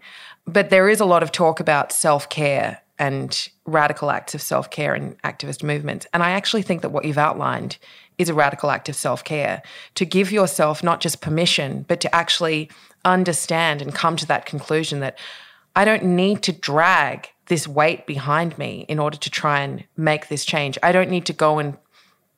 But 0.51 0.71
there 0.71 0.89
is 0.89 0.99
a 0.99 1.05
lot 1.05 1.21
of 1.21 1.31
talk 1.31 1.59
about 1.59 1.91
self-care 1.91 2.81
and 2.97 3.49
radical 3.65 4.09
acts 4.09 4.33
of 4.33 4.41
self-care 4.41 4.95
in 4.95 5.15
activist 5.23 5.63
movements. 5.63 6.07
And 6.11 6.23
I 6.23 6.31
actually 6.31 6.63
think 6.63 6.81
that 6.81 6.89
what 6.89 7.05
you've 7.05 7.19
outlined 7.19 7.77
is 8.17 8.29
a 8.29 8.33
radical 8.33 8.71
act 8.71 8.89
of 8.89 8.95
self-care 8.95 9.61
to 9.95 10.05
give 10.05 10.31
yourself 10.31 10.83
not 10.83 11.01
just 11.01 11.21
permission, 11.21 11.85
but 11.87 12.01
to 12.01 12.13
actually 12.13 12.69
understand 13.05 13.81
and 13.81 13.93
come 13.93 14.15
to 14.17 14.25
that 14.25 14.47
conclusion 14.47 15.01
that 15.01 15.19
I 15.75 15.85
don't 15.85 16.03
need 16.03 16.41
to 16.43 16.51
drag 16.51 17.29
this 17.45 17.67
weight 17.67 18.07
behind 18.07 18.57
me 18.57 18.85
in 18.89 18.97
order 18.97 19.17
to 19.17 19.29
try 19.29 19.61
and 19.61 19.83
make 19.95 20.27
this 20.27 20.43
change. 20.43 20.77
I 20.81 20.91
don't 20.91 21.11
need 21.11 21.25
to 21.27 21.33
go 21.33 21.59
and 21.59 21.77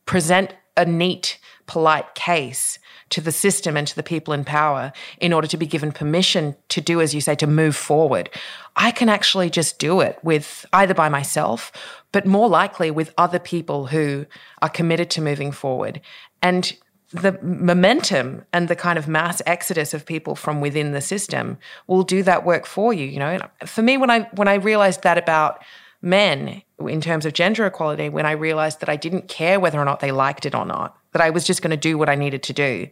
present 0.05 0.53
a 0.75 0.85
neat, 0.85 1.39
polite 1.65 2.13
case 2.13 2.77
to 3.11 3.21
the 3.21 3.31
system 3.31 3.77
and 3.77 3.87
to 3.87 3.95
the 3.95 4.03
people 4.03 4.33
in 4.33 4.43
power 4.43 4.91
in 5.19 5.31
order 5.33 5.47
to 5.47 5.57
be 5.57 5.65
given 5.65 5.91
permission 5.91 6.55
to 6.69 6.81
do, 6.81 6.99
as 6.99 7.13
you 7.13 7.21
say, 7.21 7.35
to 7.35 7.47
move 7.47 7.75
forward. 7.75 8.29
I 8.75 8.91
can 8.91 9.09
actually 9.09 9.49
just 9.49 9.79
do 9.79 10.01
it 10.01 10.17
with 10.23 10.65
either 10.73 10.93
by 10.93 11.09
myself, 11.09 11.71
but 12.11 12.25
more 12.25 12.49
likely 12.49 12.89
with 12.89 13.13
other 13.17 13.39
people 13.39 13.87
who 13.87 14.25
are 14.61 14.69
committed 14.69 15.09
to 15.11 15.21
moving 15.21 15.51
forward. 15.51 16.01
And 16.41 16.75
the 17.13 17.37
momentum 17.41 18.45
and 18.53 18.67
the 18.67 18.75
kind 18.75 18.97
of 18.97 19.07
mass 19.07 19.41
exodus 19.45 19.93
of 19.93 20.05
people 20.05 20.35
from 20.35 20.61
within 20.61 20.93
the 20.93 21.01
system 21.01 21.57
will 21.87 22.03
do 22.03 22.23
that 22.23 22.45
work 22.45 22.65
for 22.65 22.93
you 22.93 23.05
you 23.05 23.19
know 23.19 23.37
for 23.65 23.81
me 23.81 23.97
when 23.97 24.09
i 24.09 24.21
when 24.35 24.47
i 24.47 24.53
realized 24.53 25.03
that 25.03 25.17
about 25.17 25.61
men 26.01 26.61
in 26.87 27.01
terms 27.01 27.25
of 27.25 27.33
gender 27.33 27.65
equality 27.65 28.09
when 28.09 28.25
i 28.25 28.31
realized 28.31 28.79
that 28.79 28.89
i 28.89 28.95
didn't 28.95 29.27
care 29.27 29.59
whether 29.59 29.79
or 29.79 29.85
not 29.85 29.99
they 29.99 30.11
liked 30.11 30.45
it 30.45 30.55
or 30.55 30.65
not 30.65 30.97
that 31.13 31.21
i 31.21 31.29
was 31.29 31.45
just 31.45 31.61
going 31.61 31.71
to 31.71 31.77
do 31.77 31.97
what 31.97 32.09
i 32.09 32.15
needed 32.15 32.43
to 32.43 32.53
do 32.53 32.87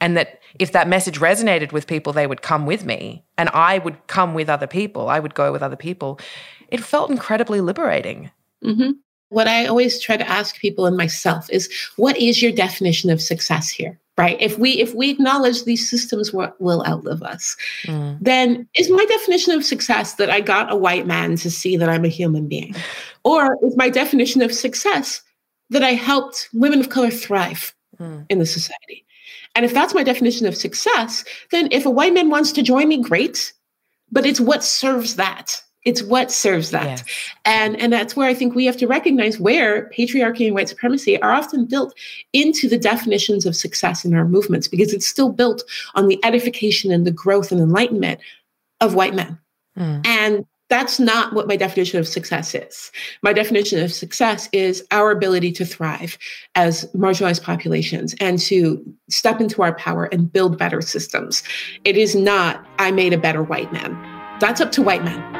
and 0.00 0.16
that 0.16 0.40
if 0.58 0.72
that 0.72 0.88
message 0.88 1.20
resonated 1.20 1.72
with 1.72 1.86
people 1.86 2.12
they 2.12 2.26
would 2.26 2.42
come 2.42 2.66
with 2.66 2.84
me 2.84 3.24
and 3.38 3.48
i 3.50 3.78
would 3.78 4.06
come 4.06 4.34
with 4.34 4.48
other 4.48 4.66
people 4.66 5.08
i 5.08 5.18
would 5.18 5.34
go 5.34 5.52
with 5.52 5.62
other 5.62 5.76
people 5.76 6.18
it 6.68 6.82
felt 6.82 7.10
incredibly 7.10 7.60
liberating 7.60 8.30
mm-hmm 8.64 8.90
what 9.30 9.46
I 9.48 9.66
always 9.66 10.00
try 10.00 10.16
to 10.16 10.28
ask 10.28 10.58
people 10.58 10.86
and 10.86 10.96
myself 10.96 11.48
is 11.50 11.72
what 11.96 12.16
is 12.18 12.42
your 12.42 12.52
definition 12.52 13.10
of 13.10 13.22
success 13.22 13.70
here? 13.70 13.98
Right. 14.18 14.36
If 14.38 14.58
we 14.58 14.72
if 14.72 14.94
we 14.94 15.08
acknowledge 15.08 15.64
these 15.64 15.88
systems 15.88 16.30
will, 16.30 16.52
will 16.58 16.84
outlive 16.86 17.22
us, 17.22 17.56
mm. 17.84 18.18
then 18.20 18.68
is 18.74 18.90
my 18.90 19.04
definition 19.06 19.54
of 19.54 19.64
success 19.64 20.14
that 20.14 20.28
I 20.28 20.40
got 20.40 20.70
a 20.70 20.76
white 20.76 21.06
man 21.06 21.36
to 21.36 21.50
see 21.50 21.76
that 21.78 21.88
I'm 21.88 22.04
a 22.04 22.08
human 22.08 22.46
being? 22.46 22.74
Or 23.24 23.58
is 23.62 23.76
my 23.76 23.88
definition 23.88 24.42
of 24.42 24.52
success 24.52 25.22
that 25.70 25.82
I 25.82 25.92
helped 25.92 26.48
women 26.52 26.80
of 26.80 26.88
color 26.88 27.10
thrive 27.10 27.74
mm. 27.98 28.24
in 28.28 28.38
the 28.38 28.46
society? 28.46 29.04
And 29.54 29.64
if 29.64 29.74
that's 29.74 29.94
my 29.94 30.02
definition 30.02 30.46
of 30.46 30.56
success, 30.56 31.24
then 31.50 31.68
if 31.70 31.84
a 31.84 31.90
white 31.90 32.14
man 32.14 32.30
wants 32.30 32.52
to 32.52 32.62
join 32.62 32.88
me, 32.88 33.02
great. 33.02 33.52
But 34.10 34.26
it's 34.26 34.40
what 34.40 34.64
serves 34.64 35.16
that 35.16 35.62
it's 35.84 36.02
what 36.02 36.30
serves 36.30 36.70
that 36.70 36.84
yes. 36.84 37.04
and 37.44 37.76
and 37.80 37.92
that's 37.92 38.14
where 38.14 38.28
i 38.28 38.34
think 38.34 38.54
we 38.54 38.66
have 38.66 38.76
to 38.76 38.86
recognize 38.86 39.40
where 39.40 39.88
patriarchy 39.90 40.46
and 40.46 40.54
white 40.54 40.68
supremacy 40.68 41.20
are 41.22 41.32
often 41.32 41.64
built 41.64 41.94
into 42.32 42.68
the 42.68 42.78
definitions 42.78 43.46
of 43.46 43.56
success 43.56 44.04
in 44.04 44.14
our 44.14 44.26
movements 44.26 44.68
because 44.68 44.92
it's 44.92 45.06
still 45.06 45.30
built 45.30 45.62
on 45.94 46.08
the 46.08 46.22
edification 46.24 46.92
and 46.92 47.06
the 47.06 47.10
growth 47.10 47.50
and 47.50 47.60
enlightenment 47.60 48.20
of 48.80 48.94
white 48.94 49.14
men 49.14 49.38
mm. 49.78 50.06
and 50.06 50.44
that's 50.70 50.98
not 50.98 51.34
what 51.34 51.48
my 51.48 51.56
definition 51.56 51.98
of 51.98 52.08
success 52.08 52.54
is. 52.54 52.92
My 53.22 53.32
definition 53.32 53.82
of 53.82 53.92
success 53.92 54.48
is 54.52 54.86
our 54.92 55.10
ability 55.10 55.52
to 55.52 55.64
thrive 55.64 56.16
as 56.54 56.86
marginalized 56.94 57.42
populations 57.42 58.14
and 58.20 58.38
to 58.38 58.82
step 59.08 59.40
into 59.40 59.62
our 59.62 59.74
power 59.74 60.04
and 60.06 60.32
build 60.32 60.56
better 60.56 60.80
systems. 60.80 61.42
It 61.84 61.96
is 61.96 62.14
not, 62.14 62.64
I 62.78 62.92
made 62.92 63.12
a 63.12 63.18
better 63.18 63.42
white 63.42 63.72
man. 63.72 63.92
That's 64.38 64.60
up 64.60 64.72
to 64.72 64.82
white 64.82 65.04
men. 65.04 65.39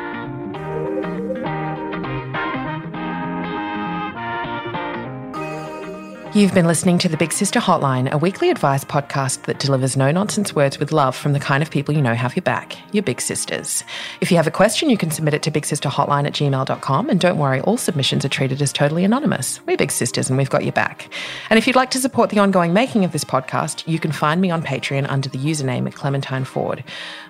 You've 6.33 6.55
been 6.55 6.69
listening 6.69 6.99
to 6.99 7.09
the 7.09 7.17
Big 7.17 7.33
Sister 7.33 7.59
Hotline, 7.59 8.09
a 8.13 8.17
weekly 8.17 8.51
advice 8.51 8.85
podcast 8.85 9.43
that 9.47 9.59
delivers 9.59 9.97
no 9.97 10.13
nonsense 10.13 10.55
words 10.55 10.79
with 10.79 10.93
love 10.93 11.17
from 11.17 11.33
the 11.33 11.41
kind 11.41 11.61
of 11.61 11.73
people 11.73 11.93
you 11.93 12.01
know 12.01 12.15
have 12.15 12.37
your 12.37 12.45
back, 12.45 12.79
your 12.95 13.03
big 13.03 13.21
sisters. 13.21 13.83
If 14.21 14.31
you 14.31 14.37
have 14.37 14.47
a 14.47 14.53
question, 14.53 14.91
you 14.91 14.97
can 14.97 15.11
submit 15.11 15.35
it 15.35 15.43
to 15.43 15.51
bigsisterhotline 15.51 16.29
at 16.29 16.33
gmail.com. 16.35 17.11
And 17.11 17.19
don't 17.19 17.37
worry, 17.37 17.61
all 17.63 17.77
submissions 17.77 18.25
are 18.25 18.29
treated 18.29 18.63
as 18.63 18.73
totally 18.73 19.03
anonymous. 19.03 19.61
We're 19.67 19.77
big 19.77 19.91
sisters 19.91 20.29
and 20.29 20.39
we've 20.39 20.49
got 20.49 20.63
your 20.63 20.73
back. 20.73 21.13
And 21.51 21.59
if 21.59 21.67
you'd 21.67 21.75
like 21.75 21.91
to 21.91 21.99
support 21.99 22.31
the 22.31 22.39
ongoing 22.39 22.73
making 22.73 23.05
of 23.05 23.11
this 23.11 23.25
podcast, 23.25 23.83
you 23.89 23.99
can 23.99 24.13
find 24.13 24.41
me 24.41 24.53
on 24.53 24.63
Patreon 24.63 25.11
under 25.11 25.29
the 25.29 25.39
username 25.39 25.89
at 25.89 25.97
Clementine 25.97 26.45
Ford. 26.45 26.85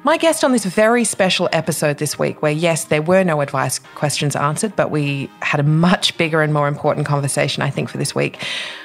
My 0.05 0.19
guest 0.19 0.45
on 0.45 0.53
this 0.53 0.67
very 0.67 1.05
special 1.05 1.49
episode 1.53 1.97
this 1.97 2.19
week, 2.19 2.43
where 2.43 2.53
yes, 2.53 2.85
there 2.85 3.01
were 3.01 3.25
no 3.25 3.41
advice 3.41 3.79
questions 3.95 4.37
answered, 4.37 4.77
but 4.77 4.91
we 4.91 5.31
had 5.41 5.59
a 5.59 5.63
much 5.63 6.19
bigger 6.19 6.43
and 6.43 6.53
more 6.53 6.69
important 6.69 7.07
conversation, 7.07 7.63
I 7.63 7.71
think, 7.71 7.89
for 7.89 7.97
this 7.97 8.15
week 8.15 8.39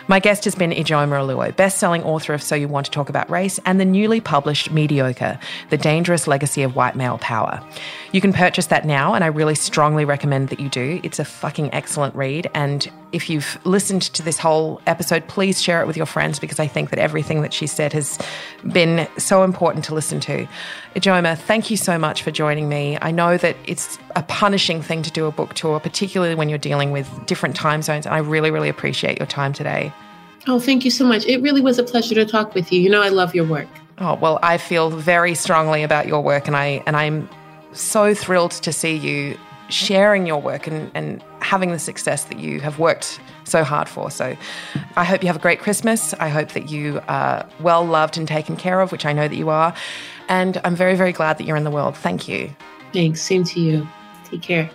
my 0.08 0.20
guest 0.20 0.44
has 0.44 0.56
been 0.56 0.72
Ijeoma 0.72 1.20
Oluo, 1.20 1.56
best-selling 1.56 2.04
author 2.04 2.34
of 2.34 2.44
So 2.44 2.56
You 2.56 2.68
Want 2.68 2.86
to 2.86 2.92
Talk 2.92 3.10
About 3.10 3.30
Race 3.30 3.60
and 3.66 3.80
the 3.80 3.86
newly 3.86 4.22
published 4.22 4.72
Mediocre, 4.72 5.40
The 5.70 5.78
Dangerous 5.78 6.28
Legacy 6.28 6.62
of 6.62 6.76
White 6.76 6.96
Male 6.96 7.18
Power. 7.18 7.64
You 8.12 8.22
can 8.22 8.32
purchase 8.32 8.68
that 8.68 8.86
now, 8.86 9.14
and 9.14 9.24
I 9.24 9.28
really 9.28 9.56
strongly 9.56 10.06
recommend 10.06 10.50
that 10.50 10.60
you 10.60 10.70
do. 10.70 11.00
It's 11.04 11.20
a 11.20 11.26
fucking 11.26 11.74
excellent 11.74 12.16
read, 12.16 12.50
and 12.54 12.90
if 13.16 13.30
you've 13.30 13.58
listened 13.66 14.02
to 14.02 14.22
this 14.22 14.38
whole 14.38 14.82
episode, 14.86 15.26
please 15.30 15.62
share 15.62 15.80
it 15.80 15.88
with 15.88 15.96
your 15.96 16.06
friends 16.06 16.38
because 16.38 16.60
I 16.60 16.68
think 16.68 16.90
that 16.90 17.00
everything 17.00 17.42
that 17.44 17.54
she 17.54 17.66
said 17.66 17.94
has 17.94 18.20
been 18.74 19.08
so 19.18 19.44
important 19.44 19.86
to 19.86 19.96
listen 19.96 20.20
to. 20.20 20.46
Ijeoma, 20.96 21.38
thank 21.38 21.72
you 21.72 21.78
so 21.78 21.98
much 21.98 22.24
for 22.24 22.32
joining 22.32 22.68
me. 22.68 22.98
I 23.02 23.12
know 23.12 23.38
that 23.38 23.56
it's 23.66 23.98
a 24.18 24.24
punishing 24.24 24.82
thing 24.82 25.02
to 25.02 25.12
do 25.12 25.28
a 25.28 25.32
book 25.32 25.54
tour, 25.54 25.80
particularly 25.80 26.36
when 26.36 26.50
you're 26.50 26.58
dealing 26.58 26.92
with 26.92 27.10
different 27.26 27.56
time 27.56 27.82
zones, 27.82 28.06
and 28.06 28.14
I 28.14 28.18
really, 28.18 28.52
really 28.52 28.70
appreciate 28.70 29.18
your 29.18 29.28
time 29.28 29.54
today. 29.54 29.94
Oh, 30.46 30.60
thank 30.60 30.84
you 30.84 30.92
so 30.92 31.06
much. 31.06 31.26
It 31.26 31.42
really 31.42 31.62
was 31.62 31.80
a 31.80 31.84
pleasure 31.84 32.16
to 32.16 32.26
talk 32.26 32.54
with 32.54 32.70
you. 32.72 32.82
You 32.82 32.90
know, 32.90 33.02
I 33.02 33.10
love 33.10 33.34
your 33.34 33.46
work. 33.46 33.70
Oh, 33.98 34.16
well, 34.16 34.40
I 34.44 34.58
feel 34.58 34.90
very 34.90 35.36
strongly 35.36 35.84
about 35.84 36.06
your 36.06 36.22
work, 36.22 36.48
and 36.48 36.56
I 36.58 36.84
and 36.86 36.98
I'm 36.98 37.30
so 37.72 38.14
thrilled 38.14 38.52
to 38.52 38.74
see 38.74 38.96
you 38.96 39.38
sharing 39.70 40.26
your 40.26 40.42
work 40.42 40.68
and, 40.68 40.92
and 40.94 41.24
having 41.42 41.72
the 41.72 41.80
success 41.80 42.26
that 42.26 42.40
you 42.40 42.60
have 42.60 42.80
worked 42.80 43.20
so 43.44 43.64
hard 43.64 43.88
for. 43.88 44.12
So 44.12 44.36
I 44.96 45.04
hope 45.04 45.22
you 45.22 45.28
have 45.28 45.36
a 45.36 45.40
great 45.40 45.60
Christmas. 45.60 46.14
I 46.16 46.30
hope 46.30 46.50
that 46.50 46.70
you 46.70 47.02
are 47.08 47.48
well 47.60 47.86
loved 47.86 48.18
and 48.18 48.28
taken 48.28 48.56
care 48.56 48.82
of, 48.82 48.92
which 48.92 49.06
I 49.06 49.14
know 49.14 49.28
that 49.28 49.36
you 49.36 49.50
are. 49.50 49.74
And 50.28 50.60
I'm 50.64 50.76
very, 50.76 50.96
very 50.96 51.12
glad 51.12 51.38
that 51.38 51.46
you're 51.46 51.58
in 51.58 51.64
the 51.64 51.72
world. 51.72 51.96
Thank 51.96 52.28
you. 52.28 52.56
Thanks. 52.94 53.22
Same 53.22 53.44
to 53.46 53.60
you. 53.60 53.88
Take 54.24 54.42
care. 54.42 54.70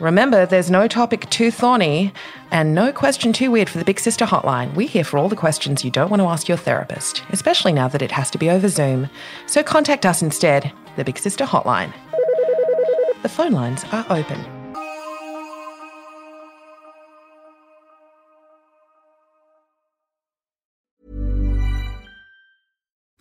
Remember, 0.00 0.46
there's 0.46 0.70
no 0.70 0.88
topic 0.88 1.28
too 1.28 1.50
thorny 1.50 2.10
and 2.50 2.74
no 2.74 2.90
question 2.90 3.34
too 3.34 3.50
weird 3.50 3.68
for 3.68 3.76
the 3.78 3.84
Big 3.84 4.00
Sister 4.00 4.24
hotline. 4.24 4.74
We're 4.74 4.88
here 4.88 5.04
for 5.04 5.18
all 5.18 5.28
the 5.28 5.36
questions 5.36 5.84
you 5.84 5.90
don't 5.90 6.08
want 6.08 6.22
to 6.22 6.26
ask 6.26 6.48
your 6.48 6.56
therapist, 6.56 7.22
especially 7.30 7.74
now 7.74 7.86
that 7.88 8.00
it 8.00 8.10
has 8.10 8.30
to 8.30 8.38
be 8.38 8.48
over 8.48 8.68
Zoom. 8.68 9.10
So 9.46 9.62
contact 9.62 10.06
us 10.06 10.22
instead, 10.22 10.72
the 10.96 11.04
Big 11.04 11.18
Sister 11.18 11.44
hotline. 11.44 11.92
The 13.22 13.28
phone 13.28 13.52
lines 13.52 13.84
are 13.92 14.06
open. 14.08 14.59